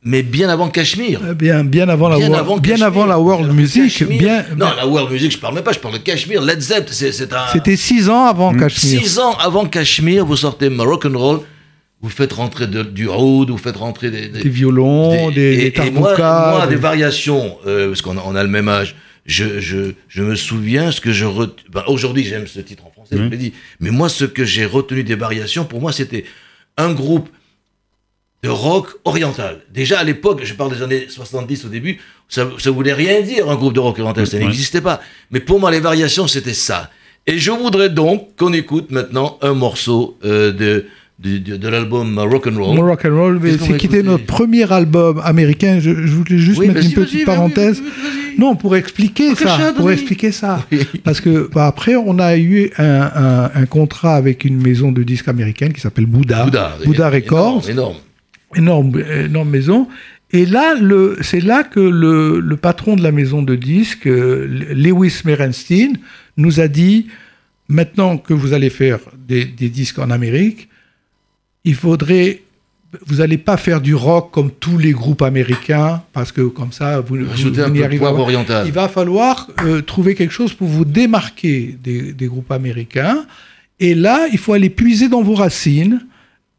mais 0.05 0.23
bien 0.25 0.49
avant 0.49 0.69
Cachemire. 0.69 1.21
Euh, 1.25 1.35
bien, 1.35 1.63
bien 1.63 1.89
avant 1.89 2.09
la 2.09 2.17
Bien 2.17 2.29
world, 2.29 2.41
avant 2.45 2.57
bien 2.59 2.81
avant 2.81 3.07
la 3.07 3.21
world 3.21 3.53
music, 3.53 3.85
Cachemire. 3.85 4.19
bien. 4.19 4.45
Non, 4.57 4.71
la 4.77 4.87
world 4.87 5.13
music, 5.13 5.31
je 5.33 5.39
parle 5.39 5.55
même 5.55 5.63
pas, 5.63 5.73
je 5.73 5.79
parle 5.79 5.95
de 5.95 5.99
Cachemire. 6.01 6.43
Led 6.43 6.61
Zepp, 6.61 6.89
c'est 6.91 7.13
c'est 7.13 7.33
un. 7.33 7.47
C'était 7.53 7.77
six 7.77 8.09
ans 8.09 8.25
avant 8.25 8.53
Cachemire. 8.55 9.01
Six 9.03 9.19
ans 9.21 9.35
avant 9.35 9.67
Cachemire, 9.67 10.25
vous 10.27 10.37
sortez 10.37 10.69
Rock 10.79 11.05
and 11.05 11.17
Roll, 11.19 11.41
vous 12.03 12.09
faites 12.11 12.33
rentrer 12.33 12.67
de- 12.67 12.83
du 12.83 13.07
oud, 13.09 13.51
vous 13.51 13.57
faites 13.59 13.77
rentrer 13.77 14.11
des, 14.11 14.29
des- 14.29 14.43
Des 14.43 14.49
violons, 14.49 15.31
des, 15.31 15.41
et- 15.67 15.71
des 15.71 15.87
et 15.87 15.91
moi, 15.91 16.65
des- 16.67 16.75
des 16.75 16.81
variations, 16.81 17.57
euh, 17.67 17.89
parce 17.89 18.03
qu'on 18.03 18.19
a, 18.19 18.23
on 18.27 18.35
a 18.35 18.43
le 18.43 18.49
même 18.49 18.69
âge. 18.69 18.97
Je, 19.25 19.61
je, 19.61 19.93
je 20.09 20.23
me 20.25 20.35
souviens 20.35 20.91
ce 20.91 21.01
que 21.01 21.13
je 21.13 21.25
ret- 21.25 21.47
ben, 21.71 21.85
aujourd'hui 21.87 22.25
j'aime 22.25 22.49
ce 22.49 22.59
titre 22.59 22.85
en 22.87 22.91
français, 22.91 23.17
je 23.17 23.23
Mhm. 23.23 23.31
l'ai 23.31 23.37
dit. 23.37 23.53
Mais 23.79 23.91
moi, 23.91 24.09
ce 24.09 24.25
que 24.25 24.45
j'ai 24.45 24.65
retenu 24.67 25.05
des 25.05 25.15
variations, 25.15 25.65
pour 25.65 25.81
moi, 25.81 25.93
c'était 25.93 26.25
un 26.77 26.93
groupe 26.93 27.29
de 28.43 28.49
rock 28.49 28.89
oriental. 29.05 29.61
Déjà 29.73 30.01
à 30.01 30.05
l'époque, 30.05 30.41
je 30.43 30.55
parle 30.55 30.75
des 30.75 30.83
années 30.83 31.07
70 31.09 31.65
au 31.65 31.69
début, 31.69 32.01
ça, 32.29 32.51
ça 32.59 32.71
voulait 32.73 32.93
rien 32.95 33.21
dire 33.21 33.49
un 33.49 33.55
groupe 33.55 33.75
de 33.75 33.79
rock 33.81 33.97
oriental, 34.01 34.27
ça 34.27 34.37
Ouais. 34.39 34.43
n'existait 34.45 34.81
pas. 34.81 35.01
Mais 35.31 35.39
pour 35.39 35.61
moi, 35.61 35.71
les 35.71 35.79
variations, 35.79 36.27
c'était 36.27 36.53
ça. 36.55 36.91
Et 37.29 37.39
je 37.39 37.53
voudrais 37.53 37.89
donc 37.91 38.35
qu'on 38.35 38.53
écoute 38.53 38.91
maintenant 38.91 39.39
un 39.43 39.55
morceau 39.55 40.19
euh, 40.25 40.51
de, 40.51 40.87
de, 41.23 41.39
de, 41.39 41.57
de 41.57 41.69
l'album 41.69 42.19
Rock 42.19 42.49
and 42.49 42.57
Roll. 42.57 42.79
Rock 42.81 43.05
and 43.05 43.15
roll, 43.17 43.41
c'est 43.61 43.77
qui 43.77 43.87
était 43.87 44.03
notre 44.03 44.25
premier 44.27 44.71
album 44.73 45.21
américain. 45.25 45.79
Je, 45.81 45.91
je 46.07 46.13
voulais 46.15 46.39
juste 46.39 46.59
Oui, 46.59 46.69
mettre 46.69 46.85
une 46.85 46.93
petite 46.93 47.25
parenthèse. 47.25 47.83
Non, 48.39 48.57
pour 48.57 48.75
expliquer 48.77 49.35
ça, 49.35 49.73
pour 49.77 49.91
expliquer 49.91 50.33
ça, 50.33 50.67
parce 51.05 51.21
que 51.21 51.49
bah, 51.53 51.67
après 51.67 51.97
on 51.97 52.19
a 52.19 52.37
eu 52.39 52.71
un, 52.79 53.01
un- 53.15 53.51
un 53.55 53.67
contrat 53.67 54.17
avec 54.17 54.45
une 54.45 54.61
maison 54.61 54.91
de 54.91 55.03
disques 55.03 55.29
américaine 55.29 55.73
qui 55.73 55.81
s'appelle 55.81 56.07
Bouddha, 56.07 56.45
Bouddha, 56.45 56.79
Bouddha 56.85 57.11
Records, 57.11 57.69
Énorme, 57.69 57.97
énorme, 58.57 58.89
énorme. 58.99 59.25
énorme 59.27 59.51
maison. 59.51 59.89
Et 60.35 60.47
là, 60.47 60.75
c'est 61.21 61.41
là 61.41 61.63
que 61.63 61.79
le, 61.79 62.41
le 62.41 62.57
patron 62.57 62.97
de 62.97 63.03
la 63.03 63.13
maison 63.13 63.43
de 63.43 63.55
disques, 63.55 64.07
euh, 64.07 64.47
Lewis 64.75 65.21
Merenstein, 65.27 65.99
nous 66.39 66.59
a 66.59 66.69
dit 66.69 67.09
maintenant 67.69 68.17
que 68.17 68.33
vous 68.33 68.55
allez 68.55 68.71
faire 68.71 68.99
des, 69.29 69.45
des 69.45 69.69
disques 69.69 69.99
en 69.99 70.11
Amérique, 70.11 70.69
il 71.65 71.75
faudrait. 71.75 72.43
Vous 73.07 73.17
n'allez 73.17 73.39
pas 73.39 73.57
faire 73.57 73.81
du 73.81 73.95
rock 73.95 74.31
comme 74.33 74.51
tous 74.51 74.77
les 74.77 74.93
groupes 74.93 75.23
américains, 75.23 76.03
parce 76.13 76.31
que 76.31 76.43
comme 76.43 76.73
ça, 76.73 77.01
vous, 77.01 77.17
vous, 77.17 77.25
vous 77.25 77.51
n'y 77.71 77.99
poivre 77.99 78.17
pas. 78.17 78.23
oriental. 78.23 78.67
Il 78.67 78.73
va 78.73 78.87
falloir 78.89 79.49
euh, 79.65 79.81
trouver 79.81 80.15
quelque 80.15 80.31
chose 80.35 80.53
pour 80.53 80.69
vous 80.69 80.85
démarquer 80.85 81.75
des, 81.83 82.13
des 82.13 82.27
groupes 82.27 82.53
américains. 82.53 83.25
Et 83.81 83.95
là, 83.95 84.27
il 84.31 84.37
faut 84.39 84.53
aller 84.53 84.69
puiser 84.69 85.09
dans 85.09 85.23
vos 85.23 85.35
racines. 85.35 86.07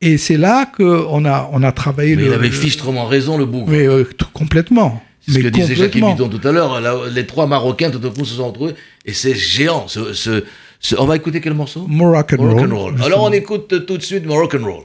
Et 0.02 0.18
c'est 0.18 0.38
là 0.38 0.66
qu'on 0.76 1.24
a, 1.24 1.50
on 1.54 1.62
a 1.62 1.72
travaillé 1.72 2.16
Mais 2.16 2.24
le. 2.24 2.28
il 2.30 2.34
avait 2.34 2.48
le- 2.48 2.54
fichtrement 2.54 3.06
raison, 3.06 3.38
le 3.38 3.46
bougre. 3.46 3.70
mais 3.70 3.88
euh, 3.88 4.04
t- 4.04 4.26
complètement. 4.34 5.04
C'est 5.22 5.34
ce 5.34 5.38
mais 5.38 5.44
que 5.44 5.50
disait 5.50 5.76
Jacques. 5.76 5.94
Bidon 5.94 6.28
tout 6.30 6.46
à 6.48 6.52
l'heure. 6.52 6.82
Les 7.12 7.28
trois 7.28 7.46
Marocains, 7.46 7.92
tout 7.92 8.06
à 8.06 8.10
coup, 8.10 8.26
se 8.26 8.34
sont 8.36 8.48
retrouvés. 8.48 8.74
Et 9.06 9.14
c'est 9.14 9.36
géant. 9.36 9.88
Ce, 9.88 10.14
ce- 10.14 10.44
ce- 10.80 10.96
On 10.98 11.06
va 11.06 11.16
écouter 11.16 11.40
quel 11.42 11.54
morceau? 11.54 11.88
And 11.88 12.12
Rock 12.12 12.34
roll, 12.40 12.74
roll. 12.74 12.96
Alors 13.04 13.22
on 13.24 13.32
écoute 13.32 13.86
tout 13.86 13.98
de 13.98 14.04
suite 14.04 14.24
Rock 14.28 14.56
and 14.60 14.66
Roll. 14.66 14.84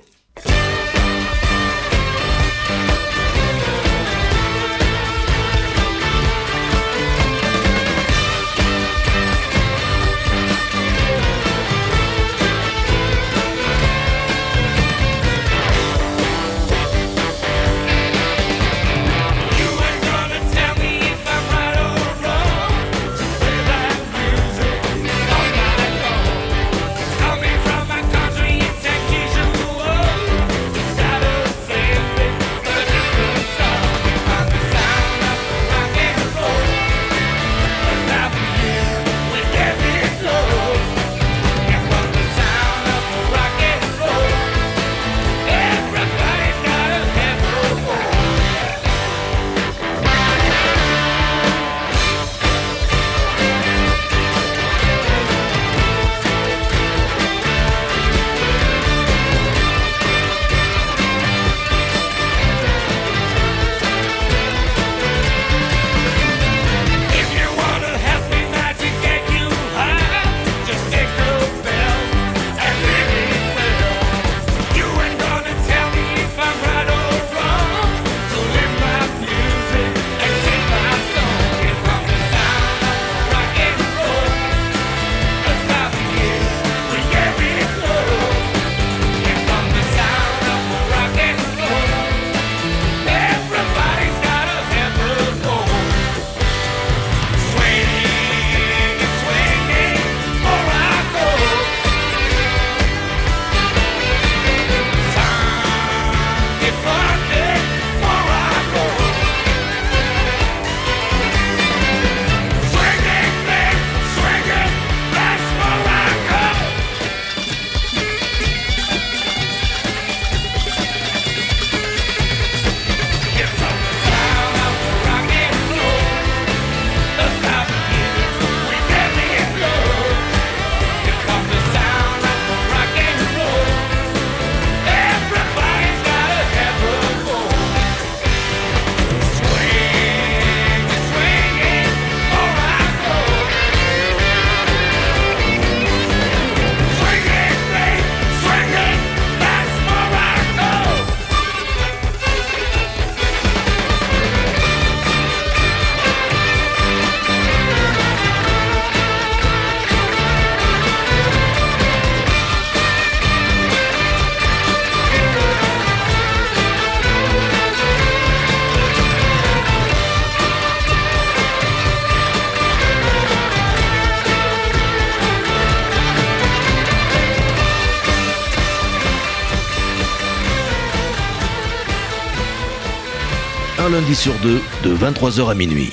Sur 184.15 184.35
deux, 184.41 184.61
de 184.85 184.95
23h 184.95 185.51
à 185.51 185.55
minuit. 185.55 185.93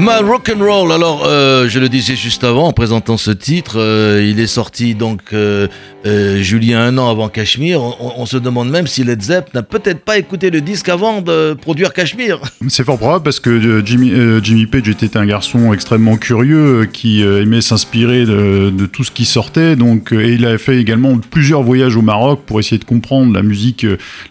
Ma 0.00 0.20
rock'n'roll, 0.20 0.92
alors 0.92 1.24
euh, 1.26 1.68
je 1.68 1.78
le 1.78 1.90
disais 1.90 2.16
juste 2.16 2.42
avant 2.42 2.68
en 2.68 2.72
présentant 2.72 3.18
ce 3.18 3.30
titre, 3.30 3.78
euh, 3.78 4.26
il 4.26 4.40
est 4.40 4.46
sorti 4.46 4.94
donc 4.94 5.34
euh, 5.34 5.68
Julien 6.04 6.80
un 6.80 6.96
an 6.96 7.10
avant 7.10 7.28
Cachemire. 7.28 7.82
On, 7.82 8.24
se 8.24 8.38
demande 8.38 8.70
même 8.70 8.86
si 8.86 9.04
Led 9.04 9.20
Zepp 9.20 9.52
n'a 9.52 9.62
peut-être 9.62 10.00
pas 10.00 10.16
écouté 10.16 10.50
le 10.50 10.62
disque 10.62 10.88
avant 10.88 11.20
de 11.20 11.52
produire 11.52 11.92
Cachemire. 11.92 12.40
C'est 12.68 12.84
fort 12.84 12.96
probable 12.96 13.24
parce 13.24 13.40
que 13.40 13.84
Jimmy, 13.84 14.12
Jimmy 14.42 14.64
Page 14.64 14.88
était 14.88 15.18
un 15.18 15.26
garçon 15.26 15.74
extrêmement 15.74 16.16
curieux 16.16 16.88
qui 16.90 17.22
aimait 17.22 17.60
s'inspirer 17.60 18.24
de, 18.24 18.86
tout 18.86 19.04
ce 19.04 19.10
qui 19.10 19.26
sortait. 19.26 19.76
Donc, 19.76 20.12
et 20.12 20.32
il 20.32 20.46
a 20.46 20.56
fait 20.56 20.78
également 20.78 21.18
plusieurs 21.18 21.62
voyages 21.62 21.96
au 21.96 22.02
Maroc 22.02 22.44
pour 22.46 22.60
essayer 22.60 22.78
de 22.78 22.84
comprendre 22.84 23.34
la 23.34 23.42
musique, 23.42 23.84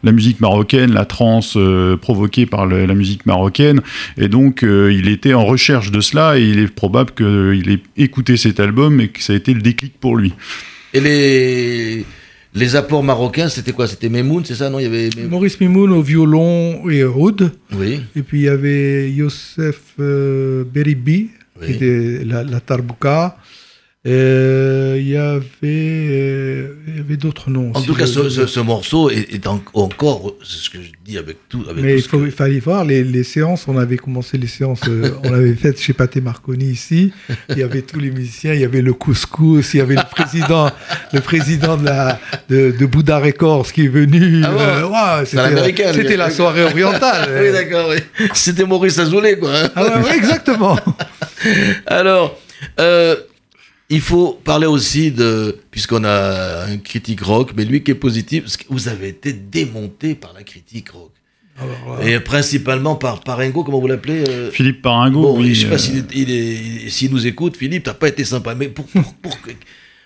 la 0.03 0.11
musique 0.11 0.39
marocaine, 0.39 0.91
la 0.91 1.05
trance 1.05 1.55
provoquée 2.01 2.47
par 2.47 2.65
la 2.65 2.95
musique 2.95 3.27
marocaine. 3.27 3.81
Et 4.17 4.27
donc, 4.27 4.63
il 4.63 5.07
était 5.07 5.35
en 5.35 5.45
de 5.91 6.01
cela 6.01 6.37
et 6.39 6.43
il 6.43 6.59
est 6.59 6.67
probable 6.73 7.11
qu'il 7.11 7.69
ait 7.69 7.83
écouté 8.01 8.37
cet 8.37 8.59
album 8.59 8.99
et 9.01 9.09
que 9.09 9.21
ça 9.21 9.33
a 9.33 9.35
été 9.35 9.53
le 9.53 9.61
déclic 9.61 9.93
pour 9.99 10.15
lui. 10.15 10.33
Et 10.93 10.99
les, 11.01 12.05
les 12.53 12.75
apports 12.75 13.03
marocains, 13.03 13.49
c'était 13.49 13.73
quoi? 13.73 13.87
C'était 13.87 14.09
Memoun, 14.09 14.43
c'est 14.45 14.55
ça 14.55 14.69
Non, 14.69 14.79
il 14.79 14.83
y 14.83 14.85
avait. 14.85 15.09
Maurice 15.29 15.59
Mimoun 15.59 15.91
au 15.91 16.01
violon 16.01 16.89
et 16.89 17.03
au 17.03 17.13
oud. 17.13 17.51
Oui. 17.73 18.01
Et 18.15 18.21
puis 18.23 18.39
il 18.39 18.43
y 18.45 18.49
avait 18.49 19.11
Youssef 19.11 19.79
euh, 19.99 20.63
Beribi, 20.63 21.29
Oui. 21.61 21.67
qui 21.67 21.73
était 21.73 22.23
la, 22.25 22.43
la 22.43 22.59
tarbouka. 22.59 23.37
Euh, 24.09 24.95
Il 24.99 25.07
y 25.07 25.15
avait, 25.17 25.43
euh, 25.63 26.67
y 26.95 26.99
avait 26.99 27.15
d'autres 27.17 27.49
noms. 27.49 27.71
En 27.73 27.81
tout 27.81 27.93
cas, 27.93 28.05
ce, 28.05 28.23
Je- 28.23 28.29
ce- 28.29 28.47
ce 28.47 28.59
morceau 28.59 29.09
est, 29.09 29.33
est 29.33 29.47
en- 29.47 29.61
encore, 29.73 30.33
c'est 30.43 30.57
ce 30.65 30.69
que 30.69 30.77
je 30.81 30.89
dis 31.05 31.17
avec 31.17 31.37
tout. 31.47 31.63
Avec 31.69 31.83
Mais 31.83 31.93
tout 31.93 31.97
il, 31.99 32.03
faut- 32.03 32.19
que- 32.19 32.25
il 32.25 32.31
fallait 32.31 32.59
voir 32.59 32.83
les, 32.85 33.03
les 33.03 33.23
séances. 33.23 33.65
On 33.67 33.77
avait 33.77 33.97
commencé 33.97 34.37
les 34.37 34.47
séances, 34.47 34.81
euh, 34.87 35.11
on 35.23 35.31
l'avait 35.31 35.53
faites 35.53 35.79
chez 35.79 35.93
Pathé 35.93 36.21
Marconi 36.21 36.65
ici. 36.65 37.11
Il 37.49 37.57
y 37.57 37.63
avait 37.63 37.81
tous 37.81 37.99
les 37.99 38.11
musiciens, 38.11 38.53
il 38.53 38.59
y 38.61 38.65
avait 38.65 38.81
le 38.81 38.93
couscous, 38.93 39.73
il 39.73 39.77
y 39.77 39.81
avait 39.81 39.95
le 39.95 40.09
président, 40.11 40.69
le 41.13 41.21
président 41.21 41.77
de, 41.77 41.85
la, 41.85 42.19
de, 42.49 42.71
de 42.77 42.85
Bouddha 42.85 43.19
Records 43.19 43.71
qui 43.71 43.85
est 43.85 43.89
venu. 43.89 44.41
Ah 44.43 44.51
Euh, 44.51 45.19
ouais, 45.21 45.25
C'était 45.93 46.17
la 46.17 46.29
soirée 46.29 46.63
orientale. 46.63 47.29
oui, 47.41 47.51
d'accord. 47.51 47.89
oui. 47.91 48.27
C'était 48.33 48.65
Maurice 48.65 48.99
Azoulay, 48.99 49.37
quoi. 49.37 49.51
Ah 49.75 49.83
ouais, 49.83 50.03
ouais, 50.09 50.17
exactement. 50.17 50.77
Alors, 51.87 52.37
euh, 52.79 53.15
il 53.89 54.01
faut 54.01 54.33
parler 54.43 54.67
aussi 54.67 55.11
de, 55.11 55.57
puisqu'on 55.71 56.03
a 56.03 56.65
un 56.65 56.77
critique 56.77 57.21
rock, 57.21 57.51
mais 57.55 57.65
lui 57.65 57.83
qui 57.83 57.91
est 57.91 57.95
positif, 57.95 58.43
parce 58.43 58.57
que 58.57 58.65
vous 58.69 58.87
avez 58.87 59.09
été 59.09 59.33
démonté 59.33 60.15
par 60.15 60.33
la 60.33 60.43
critique 60.43 60.89
rock. 60.91 61.11
Alors, 61.57 62.01
Et 62.07 62.19
principalement 62.21 62.95
par 62.95 63.19
Parengo, 63.21 63.63
comment 63.63 63.79
vous 63.81 63.87
l'appelez 63.87 64.23
euh, 64.29 64.49
Philippe 64.51 64.81
Paringo, 64.81 65.21
Bon, 65.23 65.39
oui, 65.41 65.53
je 65.55 65.61
sais 65.61 65.67
euh, 65.67 65.69
pas 65.71 65.77
s'il 65.77 65.97
est- 65.97 66.15
il 66.15 66.31
est- 66.31 66.55
il- 66.85 66.91
s'il 66.91 67.11
nous 67.11 67.27
écoute, 67.27 67.57
Philippe, 67.57 67.83
t'as 67.83 67.93
pas 67.93 68.07
été 68.07 68.23
sympa, 68.23 68.55
mais 68.55 68.69
pour, 68.69 68.85
pour, 68.85 69.13
pour 69.15 69.41
que- 69.41 69.51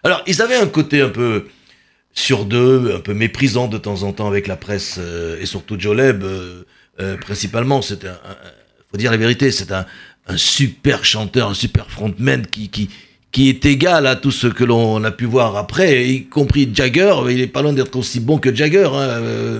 Alors, 0.03 0.23
ils 0.25 0.41
avaient 0.41 0.55
un 0.55 0.65
côté 0.67 1.01
un 1.01 1.09
peu 1.09 1.45
sur 2.13 2.45
deux, 2.45 2.95
un 2.95 2.99
peu 2.99 3.13
méprisant 3.13 3.67
de 3.67 3.77
temps 3.77 4.01
en 4.03 4.13
temps 4.13 4.27
avec 4.27 4.47
la 4.47 4.55
presse, 4.55 4.95
euh, 4.99 5.39
et 5.41 5.45
surtout 5.45 5.79
Joleb, 5.79 6.23
euh, 6.23 6.63
euh, 6.99 7.17
principalement, 7.17 7.81
c'est 7.83 8.05
un, 8.05 8.11
un- 8.11 8.37
faut 8.89 8.97
dire 8.97 9.11
la 9.11 9.17
vérité, 9.17 9.51
c'est 9.51 9.71
un, 9.71 9.85
un 10.27 10.37
super 10.37 11.05
chanteur, 11.05 11.49
un 11.49 11.53
super 11.53 11.89
frontman 11.91 12.47
qui, 12.47 12.69
qui, 12.69 12.89
qui 13.33 13.49
est 13.49 13.65
égal 13.65 14.07
à 14.07 14.15
tout 14.15 14.31
ce 14.31 14.47
que 14.47 14.63
l'on 14.63 15.03
a 15.03 15.11
pu 15.11 15.25
voir 15.25 15.57
après, 15.57 16.07
y 16.07 16.23
compris 16.25 16.69
Jagger, 16.73 17.13
il 17.31 17.41
est 17.41 17.47
pas 17.47 17.61
loin 17.63 17.73
d'être 17.73 17.95
aussi 17.97 18.19
bon 18.21 18.37
que 18.37 18.53
Jagger, 18.55 18.85
hein, 18.93 18.99
euh. 18.99 19.59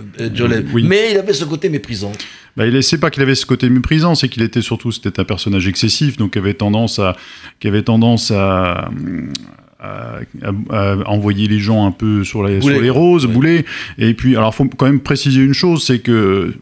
Oui. 0.73 0.85
Mais 0.87 1.09
il 1.11 1.17
avait 1.17 1.33
ce 1.33 1.43
côté 1.43 1.67
méprisant. 1.69 2.11
Bah, 2.55 2.67
il 2.67 2.83
c'est 2.83 2.99
pas 2.99 3.09
qu'il 3.09 3.23
avait 3.23 3.33
ce 3.35 3.47
côté 3.47 3.67
méprisant, 3.69 4.13
c'est 4.15 4.29
qu'il 4.29 4.43
était 4.43 4.61
surtout 4.61 4.91
c'était 4.91 5.19
un 5.19 5.23
personnage 5.25 5.67
excessif, 5.67 6.17
donc 6.17 6.33
qui 6.33 6.37
avait 6.37 6.53
tendance 6.53 6.99
à 6.99 7.15
qui 7.59 7.67
avait 7.67 7.81
tendance 7.81 8.29
à 8.31 8.89
à, 9.79 10.19
à- 10.69 10.91
à 10.91 11.09
envoyer 11.09 11.47
les 11.49 11.59
gens 11.59 11.85
un 11.85 11.91
peu 11.91 12.23
sur, 12.23 12.45
les- 12.47 12.61
sur 12.61 12.93
roses, 12.95 13.25
Ouais. 13.25 13.33
bouler. 13.33 13.65
Et 13.97 14.13
puis, 14.13 14.37
alors, 14.37 14.55
faut 14.55 14.63
quand 14.65 14.85
même 14.85 15.01
préciser 15.01 15.41
une 15.41 15.53
chose, 15.53 15.83
c'est 15.83 15.99
que 15.99 16.53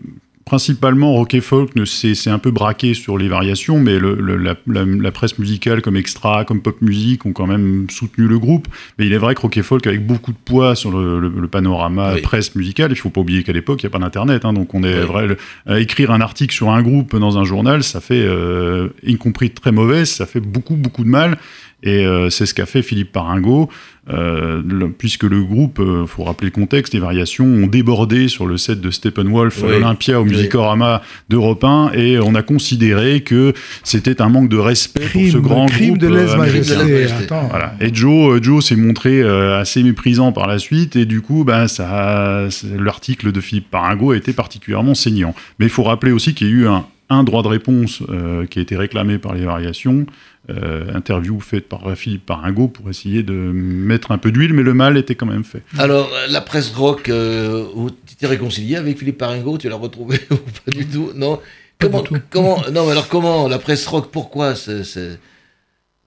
principalement 0.45 1.13
rock 1.13 1.33
et 1.33 1.41
folk 1.41 1.69
c'est 1.85 2.29
un 2.29 2.39
peu 2.39 2.51
braqué 2.51 2.93
sur 2.93 3.17
les 3.17 3.27
variations, 3.27 3.79
mais 3.79 3.99
le- 3.99 4.15
le- 4.15 4.37
la, 4.37 4.55
la- 4.67 4.85
la 4.85 5.11
presse 5.11 5.37
musicale 5.39 5.81
comme 5.81 5.95
Extra, 5.95 6.45
comme 6.45 6.61
Pop 6.61 6.81
Music 6.81 7.25
ont 7.25 7.31
quand 7.33 7.47
même 7.47 7.87
soutenu 7.89 8.27
le 8.27 8.39
groupe. 8.39 8.67
Mais 8.97 9.05
il 9.05 9.13
est 9.13 9.17
vrai 9.17 9.35
que 9.35 9.41
rock 9.41 9.55
et 9.57 9.63
folk 9.63 9.85
avec 9.87 10.05
beaucoup 10.05 10.31
de 10.31 10.37
poids 10.43 10.75
sur 10.75 10.91
le, 10.91 11.47
panorama 11.47 12.13
Oui. 12.15 12.21
presse 12.21 12.55
musicale. 12.55 12.91
Il 12.91 12.95
faut 12.95 13.09
pas 13.09 13.21
oublier 13.21 13.43
qu'à 13.43 13.53
l'époque 13.53 13.81
il 13.83 13.85
n'y 13.85 13.91
a 13.91 13.91
pas 13.91 13.99
d'internet, 13.99 14.45
hein, 14.45 14.53
donc 14.53 14.73
on 14.73 14.83
est 14.83 14.99
Oui. 15.01 15.05
vrai. 15.05 15.37
écrire 15.79 16.11
un 16.11 16.21
article 16.21 16.53
sur 16.53 16.69
un 16.69 16.81
groupe 16.81 17.15
dans 17.15 17.37
un 17.37 17.43
journal, 17.43 17.83
ça 17.83 18.01
fait, 18.01 18.23
euh, 18.25 18.89
y 19.03 19.15
compris 19.17 19.51
très 19.51 19.71
mauvais, 19.71 20.05
ça 20.05 20.25
fait 20.25 20.39
beaucoup 20.39 20.75
beaucoup 20.75 21.03
de 21.03 21.09
mal. 21.09 21.37
Et 21.83 22.05
euh, 22.05 22.29
c'est 22.29 22.45
ce 22.45 22.53
qu'a 22.53 22.67
fait 22.67 22.83
Philippe 22.83 23.11
Paringo, 23.11 23.67
euh, 24.09 24.61
le- 24.67 24.89
puisque 24.89 25.23
le 25.23 25.43
groupe, 25.43 25.79
il 25.79 26.07
faut 26.07 26.23
rappeler 26.23 26.47
le 26.47 26.51
contexte, 26.59 26.93
les 26.93 26.99
variations 26.99 27.45
ont 27.45 27.67
débordé 27.67 28.27
sur 28.27 28.47
le 28.47 28.57
set 28.57 28.81
de 28.81 28.89
Steppenwolf 28.89 29.61
Oui. 29.61 29.69
à 29.69 29.71
l'Olympia 29.73 30.19
au 30.19 30.23
Oui. 30.23 30.31
Musicorama 30.31 31.01
d'Europe 31.29 31.63
1, 31.63 31.91
et 31.93 32.19
on 32.19 32.33
a 32.33 32.41
considéré 32.41 33.21
que 33.21 33.53
c'était 33.83 34.21
un 34.21 34.29
manque 34.29 34.49
de 34.49 34.57
respect 34.57 35.07
pour 35.13 35.21
ce 35.31 35.37
grand 35.37 35.67
crime 35.67 35.97
groupe 35.97 36.11
de 36.11 36.17
euh. 36.17 37.47
Voilà. 37.49 37.75
Et 37.79 37.93
Joe, 37.93 38.37
euh, 38.37 38.43
Joe 38.43 38.65
s'est 38.65 38.75
montré 38.75 39.21
euh, 39.21 39.59
assez 39.59 39.83
méprisant 39.83 40.31
par 40.31 40.47
la 40.47 40.57
suite, 40.59 40.95
et 40.95 41.05
du 41.05 41.21
coup, 41.21 41.43
ben, 41.43 41.67
ça, 41.67 42.47
c'est- 42.49 42.67
l'article 42.77 43.31
de 43.31 43.39
Philippe 43.41 43.69
Paringo 43.69 44.11
a 44.11 44.17
été 44.17 44.33
particulièrement 44.33 44.95
saignant. 44.95 45.35
Mais 45.59 45.67
il 45.67 45.71
faut 45.71 45.83
rappeler 45.83 46.11
aussi 46.11 46.33
qu'il 46.33 46.47
y 46.47 46.49
a 46.49 46.53
eu 46.53 46.67
un, 46.67 46.85
un 47.09 47.23
droit 47.23 47.43
de 47.43 47.49
réponse 47.49 48.01
euh, 48.09 48.45
qui 48.45 48.59
a 48.59 48.61
été 48.61 48.75
réclamé 48.77 49.17
par 49.17 49.33
les 49.33 49.43
variations, 49.45 50.05
euh, 50.51 50.93
interview 50.93 51.39
faite 51.39 51.67
par 51.69 51.81
Philippe 51.95 52.25
Paringo 52.25 52.67
pour 52.67 52.89
essayer 52.89 53.23
de 53.23 53.33
mettre 53.33 54.11
un 54.11 54.17
peu 54.17 54.31
d'huile, 54.31 54.53
mais 54.53 54.63
le 54.63 54.73
mal 54.73 54.97
était 54.97 55.15
quand 55.15 55.25
même 55.25 55.43
fait. 55.43 55.61
Alors, 55.77 56.11
la 56.29 56.41
presse 56.41 56.69
rock, 56.71 57.09
euh, 57.09 57.63
tu 58.07 58.15
t'es 58.15 58.27
réconcilié 58.27 58.75
avec 58.75 58.97
Philippe 58.97 59.17
Paringo 59.17 59.57
Tu 59.57 59.69
l'as 59.69 59.75
retrouvé 59.75 60.19
ou 60.31 60.35
pas 60.35 60.71
du 60.71 60.85
tout? 60.85 61.11
Non 61.15 61.37
Pas 61.37 61.41
comment, 61.87 62.01
du 62.01 62.07
tout. 62.09 62.17
comment 62.29 62.57
Non, 62.71 62.85
mais 62.85 62.91
alors 62.91 63.07
comment 63.07 63.47
La 63.47 63.59
presse 63.59 63.85
rock, 63.87 64.09
pourquoi 64.11 64.55
c'est- 64.55 64.83
c'est- 64.83 65.19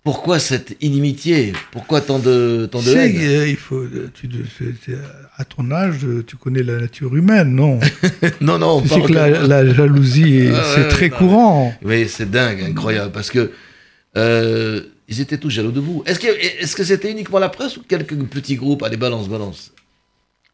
Pourquoi 0.03 0.39
cette 0.39 0.77
inimitié? 0.83 1.55
Pourquoi 1.73 2.03
tant 2.03 2.19
de, 2.19 2.69
tant 2.71 2.81
de 2.81 2.85
C'est, 2.85 3.09
haine? 3.11 3.17
euh, 3.23 3.49
il 3.49 3.57
faut, 3.57 3.77
euh, 3.81 4.11
tu, 4.13 4.29
c'est- 4.59 4.75
c'est- 4.85 4.99
à 5.39 5.47
ton 5.47 5.71
âge, 5.71 6.07
tu 6.27 6.37
connais 6.37 6.63
la 6.63 6.79
nature 6.79 7.17
humaine, 7.17 7.55
non? 7.55 7.81
Non, 8.43 8.59
non, 8.59 8.77
on 8.77 8.83
Tu 8.83 8.89
sais 8.89 8.95
parle 9.01 9.09
que 9.09 9.47
la, 9.47 9.67
jalousie, 9.75 10.37
est- 10.41 10.53
Ouais, 10.53 10.59
c'est 10.75 10.81
ouais, 10.83 10.89
très 10.89 11.09
non, 11.09 11.17
courant. 11.17 11.75
Oui, 11.83 12.07
c'est 12.07 12.31
dingue, 12.31 12.63
incroyable, 12.63 13.13
parce 13.13 13.31
que 13.31 13.51
euh, 14.17 14.83
ils 15.09 15.21
étaient 15.21 15.39
tous 15.39 15.51
jaloux 15.51 15.73
de 15.73 15.81
vous. 15.81 16.03
Est-ce 16.07 16.19
que 16.19 16.27
est-ce 16.27 16.75
que 16.77 16.85
c'était 16.85 17.11
uniquement 17.11 17.39
la 17.39 17.49
presse 17.49 17.77
ou 17.77 17.83
quelques 17.83 18.17
petits 18.25 18.57
groupes? 18.57 18.83
Allez, 18.83 18.97
balance, 18.97 19.29
balance. 19.29 19.73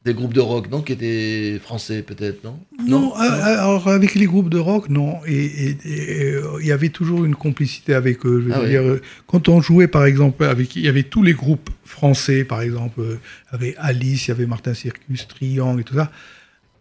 Des 0.03 0.15
groupes 0.15 0.33
de 0.33 0.41
rock, 0.41 0.71
non? 0.71 0.81
Qui 0.81 0.93
étaient 0.95 1.59
français, 1.63 2.03
peut-être, 2.03 2.43
non? 2.43 2.59
Non, 2.89 3.13
euh, 3.17 3.19
alors 3.21 3.87
avec 3.89 4.15
les 4.15 4.25
groupes 4.25 4.49
de 4.49 4.57
rock, 4.59 4.89
non. 4.89 5.19
Et 5.27 5.77
euh, 5.85 6.57
il 6.63 6.67
y 6.67 6.73
avait 6.73 6.89
toujours 6.89 7.27
une 7.27 7.35
complicité 7.35 7.93
avec 7.93 8.25
eux. 8.25 8.41
Je 8.41 8.47
veux 8.47 8.55
Ah 8.65 8.67
dire, 8.67 8.81
euh, 8.83 9.03
quand 9.27 9.51
on 9.51 9.61
jouait, 9.61 9.89
par 9.89 10.07
exemple, 10.07 10.43
avec, 10.45 10.75
il 10.75 10.83
y 10.83 10.89
avait 10.89 11.03
tous 11.03 11.23
les 11.23 11.35
groupes 11.35 11.69
français, 11.85 12.45
par 12.45 12.63
exemple, 12.63 13.03
il 13.03 13.53
y 13.53 13.55
avait 13.57 13.75
Alice, 13.77 14.27
il 14.27 14.31
y 14.31 14.33
avait 14.33 14.47
Martin 14.47 14.73
Circus, 14.73 15.29
Triangle 15.29 15.83
et 15.83 15.85
tout 15.85 15.95
ça. 15.95 16.11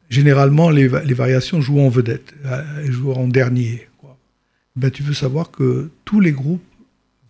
Généralement, 0.09 0.69
les, 0.69 0.87
va- 0.87 1.03
les 1.03 1.13
variations 1.13 1.59
jouent 1.59 1.81
en 1.81 1.89
vedette, 1.89 2.33
jouent 2.85 3.11
en 3.11 3.27
dernier. 3.27 3.89
quoi. 3.97 4.17
Ben, 4.77 4.89
tu 4.89 5.03
veux 5.03 5.13
savoir 5.13 5.51
que 5.51 5.89
tous 6.05 6.21
les 6.21 6.31
groupes 6.31 6.63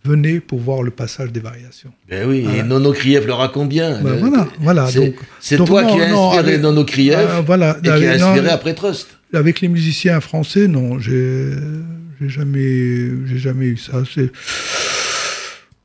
venaient 0.04 0.40
pour 0.40 0.60
voir 0.60 0.82
le 0.82 0.90
passage 0.90 1.30
des 1.32 1.40
variations. 1.40 1.90
Ben 2.08 2.28
oui, 2.28 2.46
et. 2.58 2.62
Nono 2.62 2.92
Kriev 2.92 3.26
le 3.26 3.32
raconte 3.34 3.68
bien. 3.68 4.00
Ben 4.02 4.12
Le- 4.14 4.18
voilà, 4.18 4.48
voilà. 4.60 4.88
C'est 5.40 5.56
toi 5.56 5.82
non, 5.82 5.94
qui 5.94 6.00
as 6.00 6.14
inspiré 6.16 6.38
avec- 6.38 6.60
Nono 6.62 6.84
Kriev 6.84 7.18
euh, 7.18 7.40
voilà, 7.44 7.76
et 7.78 7.82
qui 7.82 7.88
a 7.90 7.92
avec- 7.94 8.20
non, 8.20 8.26
inspiré 8.28 8.48
après 8.48 8.74
Trust. 8.74 9.08
Avec 9.34 9.60
les 9.60 9.68
musiciens 9.68 10.20
français, 10.20 10.66
non, 10.68 10.98
j'ai 10.98 11.50
jamais, 12.26 13.08
jamais 13.36 13.66
eu 13.66 13.76
ça. 13.76 14.02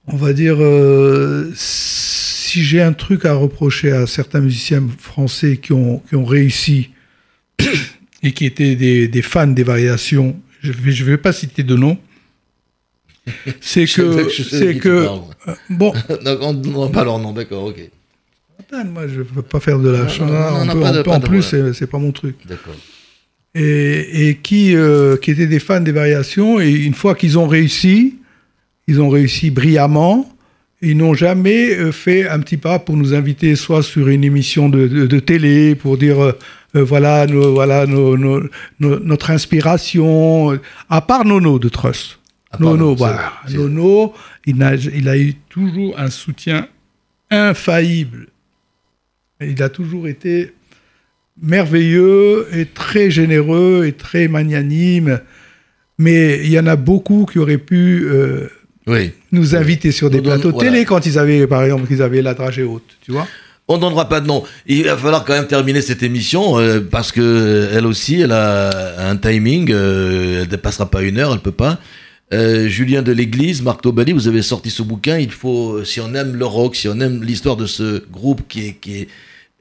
On 0.07 0.15
va 0.17 0.33
dire, 0.33 0.57
euh, 0.59 1.51
si 1.55 2.63
j'ai 2.63 2.81
un 2.81 2.93
truc 2.93 3.25
à 3.25 3.33
reprocher 3.33 3.91
à 3.91 4.05
certains 4.07 4.39
musiciens 4.39 4.83
français 4.99 5.57
qui 5.57 5.73
ont, 5.73 5.99
qui 6.07 6.15
ont 6.15 6.25
réussi 6.25 6.91
et 8.23 8.31
qui 8.31 8.45
étaient 8.45 8.75
des, 8.75 9.07
des 9.07 9.21
fans 9.21 9.47
des 9.47 9.63
variations, 9.63 10.39
je 10.61 10.71
vais, 10.71 10.91
je 10.91 11.03
vais 11.03 11.17
pas 11.17 11.33
citer 11.33 11.63
de 11.63 11.75
nom. 11.75 11.97
C'est 13.61 13.85
que, 13.85 14.29
c'est 14.29 14.75
que, 14.77 14.89
euh, 14.89 15.53
bon, 15.69 15.93
Donc, 16.23 16.37
on 16.41 16.53
non, 16.53 16.89
pas 16.89 17.03
leur 17.03 17.17
nom, 17.19 17.31
d'accord, 17.33 17.65
ok. 17.65 17.79
moi 18.91 19.07
je 19.07 19.21
veux 19.21 19.41
pas 19.41 19.59
faire 19.59 19.79
de 19.79 19.89
la 19.89 20.07
chanson. 20.07 20.33
En, 21.09 21.19
plus, 21.21 21.41
c'est- 21.43 21.73
c'est 21.73 21.87
pas 21.87 21.97
mon 21.97 22.11
truc. 22.11 22.35
D'accord. 22.47 22.75
et, 23.55 24.27
et 24.29 24.35
qui, 24.37 24.75
euh, 24.75 25.17
qui 25.17 25.31
étaient 25.31 25.47
des 25.47 25.59
fans 25.59 25.79
des 25.81 25.91
variations. 25.93 26.59
Et 26.59 26.69
une 26.71 26.93
fois 26.93 27.15
qu'ils 27.15 27.37
ont 27.39 27.47
réussi, 27.47 28.15
ils 28.87 28.99
ont 29.01 29.09
réussi 29.09 29.49
brillamment. 29.49 30.29
Ils 30.81 30.97
n'ont 30.97 31.13
jamais 31.13 31.73
euh, 31.73 31.91
fait 31.91 32.27
un 32.27 32.39
petit 32.39 32.57
pas 32.57 32.79
pour 32.79 32.97
nous 32.97 33.13
inviter 33.13 33.55
soit 33.55 33.81
sur 33.81 34.07
une 34.09 34.23
émission 34.25 34.67
de, 34.69 34.87
de- 34.87 35.05
de 35.07 35.19
télé 35.19 35.73
pour 35.73 35.97
dire 35.97 36.21
euh, 36.21 36.33
voilà, 36.75 37.25
nos- 37.27 37.53
voilà 37.53 37.85
nos- 37.87 38.17
nos- 38.17 38.43
nos- 38.81 38.99
notre 38.99 39.31
inspiration. 39.31 40.59
À 40.89 41.01
part 41.01 41.23
Nono 41.25 41.57
de 41.59 41.69
Trust. 41.69 42.19
Part 42.57 42.71
Nono, 42.71 42.95
voilà. 42.95 43.33
c'est- 43.45 43.51
c'est- 43.53 43.57
Nono, 43.57 44.13
il 44.45 44.61
a, 44.63 44.75
il 44.75 45.07
a 45.09 45.17
eu 45.17 45.33
toujours 45.49 45.97
un 45.99 46.09
soutien 46.09 46.67
infaillible. 47.31 48.27
Et 49.41 49.49
il 49.51 49.61
a 49.63 49.69
toujours 49.69 50.07
été 50.07 50.53
merveilleux 51.41 52.47
et 52.53 52.65
très 52.65 53.11
généreux 53.11 53.85
et 53.85 53.91
très 53.93 54.27
magnanime. 54.27 55.19
Mais 55.97 56.39
il 56.43 56.51
y 56.51 56.59
en 56.59 56.67
a 56.67 56.75
beaucoup 56.75 57.25
qui 57.31 57.39
auraient 57.39 57.57
pu 57.57 58.05
euh, 58.09 58.47
Oui. 58.87 59.11
nous 59.31 59.55
inviter 59.55 59.91
sur 59.91 60.09
des 60.09 60.17
donne- 60.21 60.33
plateaux 60.39 60.51
voilà. 60.51 60.69
télé 60.71 60.85
quand 60.85 61.05
ils 61.05 61.17
avaient, 61.17 61.47
par 61.47 61.63
exemple, 61.63 61.87
qu'ils 61.87 62.01
avaient 62.01 62.21
la 62.21 62.33
dragée 62.33 62.63
haute, 62.63 62.97
tu 63.01 63.11
vois. 63.11 63.27
On 63.67 63.77
ne 63.77 63.81
donnera 63.81 64.07
pas 64.07 64.21
de 64.21 64.27
nom. 64.27 64.43
Il 64.67 64.83
va 64.85 64.95
falloir 64.95 65.25
quand 65.25 65.33
même 65.33 65.47
terminer 65.47 65.81
cette 65.81 66.03
émission 66.03 66.59
euh, 66.59 66.81
parce 66.81 67.11
que 67.11 67.69
elle 67.73 67.87
aussi, 67.87 68.21
elle 68.21 68.31
a 68.31 69.09
un 69.09 69.17
timing. 69.17 69.71
euh, 69.71 70.35
elle 70.35 70.39
ne 70.41 70.45
dépassera 70.51 70.89
pas 70.89 71.01
une 71.01 71.17
heure, 71.17 71.33
elle 71.33 71.39
peut 71.39 71.51
pas. 71.51 71.79
Euh, 72.33 72.67
Julien 72.67 73.01
de 73.03 73.11
l'Église, 73.11 73.61
Marc 73.61 73.81
Tobali, 73.81 74.11
vous 74.11 74.27
avez 74.27 74.41
sorti 74.41 74.71
ce 74.71 74.81
bouquin. 74.81 75.19
Il 75.19 75.31
faut, 75.31 75.83
si 75.85 75.99
on 76.01 76.13
aime 76.15 76.35
le 76.35 76.45
rock, 76.45 76.75
si 76.75 76.87
on 76.87 76.99
aime 76.99 77.23
l'histoire 77.23 77.55
de 77.55 77.67
ce 77.67 78.03
groupe 78.11 78.41
qui 78.47 78.67
est 78.67 78.73
qui 78.73 78.97
est 79.01 79.07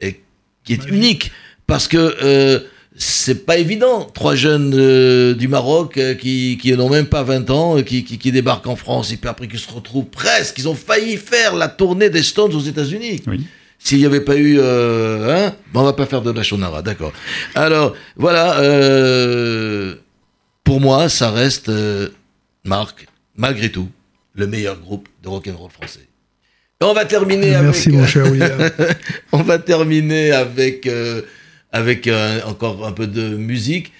est- 0.00 0.20
qui 0.64 0.72
est 0.72 0.88
unique, 0.88 1.30
parce 1.66 1.86
que 1.88 2.16
euh, 2.22 2.60
c'est 2.96 3.44
pas 3.44 3.58
évident. 3.58 4.06
Trois 4.14 4.34
jeunes 4.34 4.72
euh, 4.74 5.34
du 5.34 5.46
Maroc 5.46 5.98
euh, 5.98 6.14
qui, 6.14 6.56
qui 6.60 6.72
n'ont 6.72 6.88
même 6.88 7.06
pas 7.06 7.22
20 7.22 7.50
ans, 7.50 7.76
euh, 7.78 7.82
qui, 7.82 8.02
qui, 8.02 8.16
qui 8.16 8.32
débarquent 8.32 8.66
en 8.68 8.76
France 8.76 9.12
et 9.12 9.18
puis 9.18 9.28
après 9.28 9.46
qui 9.46 9.58
se 9.58 9.70
retrouvent 9.70 10.06
presque. 10.06 10.56
Ils 10.58 10.68
ont 10.68 10.74
failli 10.74 11.16
faire 11.18 11.54
la 11.54 11.68
tournée 11.68 12.08
des 12.08 12.22
Stones 12.22 12.54
aux 12.54 12.60
États-Unis. 12.60 13.20
Oui. 13.26 13.44
S'il 13.78 13.98
n'y 13.98 14.06
avait 14.06 14.20
pas 14.22 14.36
eu... 14.36 14.56
Euh, 14.58 15.36
hein 15.48 15.54
bon, 15.74 15.80
on 15.80 15.84
va 15.84 15.92
pas 15.92 16.06
faire 16.06 16.22
de 16.22 16.30
la 16.30 16.42
Shonara, 16.42 16.80
d'accord. 16.80 17.12
Alors, 17.54 17.94
voilà. 18.16 18.58
euh, 18.60 19.96
pour 20.62 20.80
moi, 20.80 21.10
ça 21.10 21.30
reste, 21.30 21.68
euh, 22.64 22.68
Marc, 22.68 23.06
malgré 23.36 23.70
tout, 23.70 23.88
le 24.34 24.46
meilleur 24.46 24.78
groupe 24.78 25.08
de 25.22 25.28
rock'n'roll 25.28 25.70
français. 25.70 26.08
Et 26.80 26.84
on 26.84 26.92
va 26.92 27.04
terminer 27.04 27.50
Merci, 27.50 27.88
avec... 27.88 28.00
mon 28.00 28.06
cher 28.06 28.30
William. 28.30 28.70
on 29.32 29.42
va 29.42 29.58
terminer 29.58 30.32
avec, 30.32 30.86
euh, 30.86 31.22
avec 31.72 32.06
euh, 32.06 32.40
encore 32.46 32.86
un 32.86 32.92
peu 32.92 33.06
de 33.06 33.36
musique. 33.36 33.92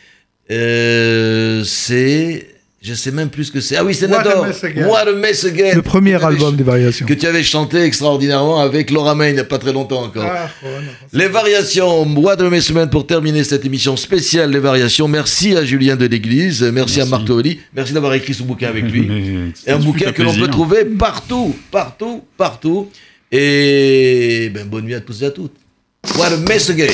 Euh, 0.51 1.63
c'est... 1.65 2.54
Je 2.87 2.93
sais 2.93 3.13
même 3.13 3.31
plus 3.31 3.45
ce 3.45 3.53
que 3.53 3.63
c'est. 3.63 3.77
Ah 3.77 3.85
oui, 3.85 3.95
c'est 3.95 4.09
Nador. 4.09 4.47
What 4.77 5.09
a 5.09 5.13
Mess 5.15 5.47
Again. 5.47 5.75
Le 5.75 5.81
premier 5.81 6.23
album 6.23 6.55
des 6.55 6.65
variations. 6.65 7.07
Que 7.07 7.15
tu 7.15 7.27
avais 7.27 7.43
chanté 7.43 7.81
extraordinairement 7.81 8.61
avec 8.61 8.91
Laura 8.91 9.15
May 9.15 9.31
il 9.31 9.35
n'y 9.35 9.41
a 9.41 9.45
pas 9.45 9.57
très 9.57 9.73
longtemps 9.73 10.03
encore. 10.03 10.27
Ah, 10.27 10.51
oh, 10.63 10.67
non. 10.67 10.93
Les 11.15 11.29
variations, 11.29 12.05
What 12.15 12.43
a 12.43 12.51
Mess 12.51 12.71
Again 12.71 12.89
pour 12.89 13.07
terminer 13.07 13.43
cette 13.43 13.65
émission 13.65 13.97
spéciale 13.97 14.51
Les 14.51 14.59
variations. 14.59 15.09
Merci 15.09 15.57
à 15.57 15.65
Julien 15.65 15.97
de 15.97 16.05
l'Église, 16.05 16.63
merci, 16.63 17.01
à. 17.01 17.07
Marc 17.07 17.25
Tooli, 17.25 17.59
merci 17.75 17.95
d'avoir 17.95 18.13
écrit 18.13 18.35
ce 18.35 18.43
bouquin 18.43 18.69
avec 18.69 18.85
lui. 18.85 19.09
Et 19.67 19.71
un 19.71 19.79
bouquin 19.79 20.13
que 20.13 20.23
l'on 20.23 20.35
peut 20.35 20.49
trouver 20.49 20.85
partout, 20.85 21.57
partout, 21.71 22.23
partout. 22.37 22.91
Et 23.33 24.51
ben, 24.53 24.67
bonne 24.67 24.85
nuit 24.85 24.95
à 24.95 25.01
tous 25.01 25.23
et 25.23 25.27
à 25.27 25.31
toutes. 25.31 25.55
What 26.19 26.27
a 26.27 26.37
mess 26.37 26.69
again. 26.69 26.91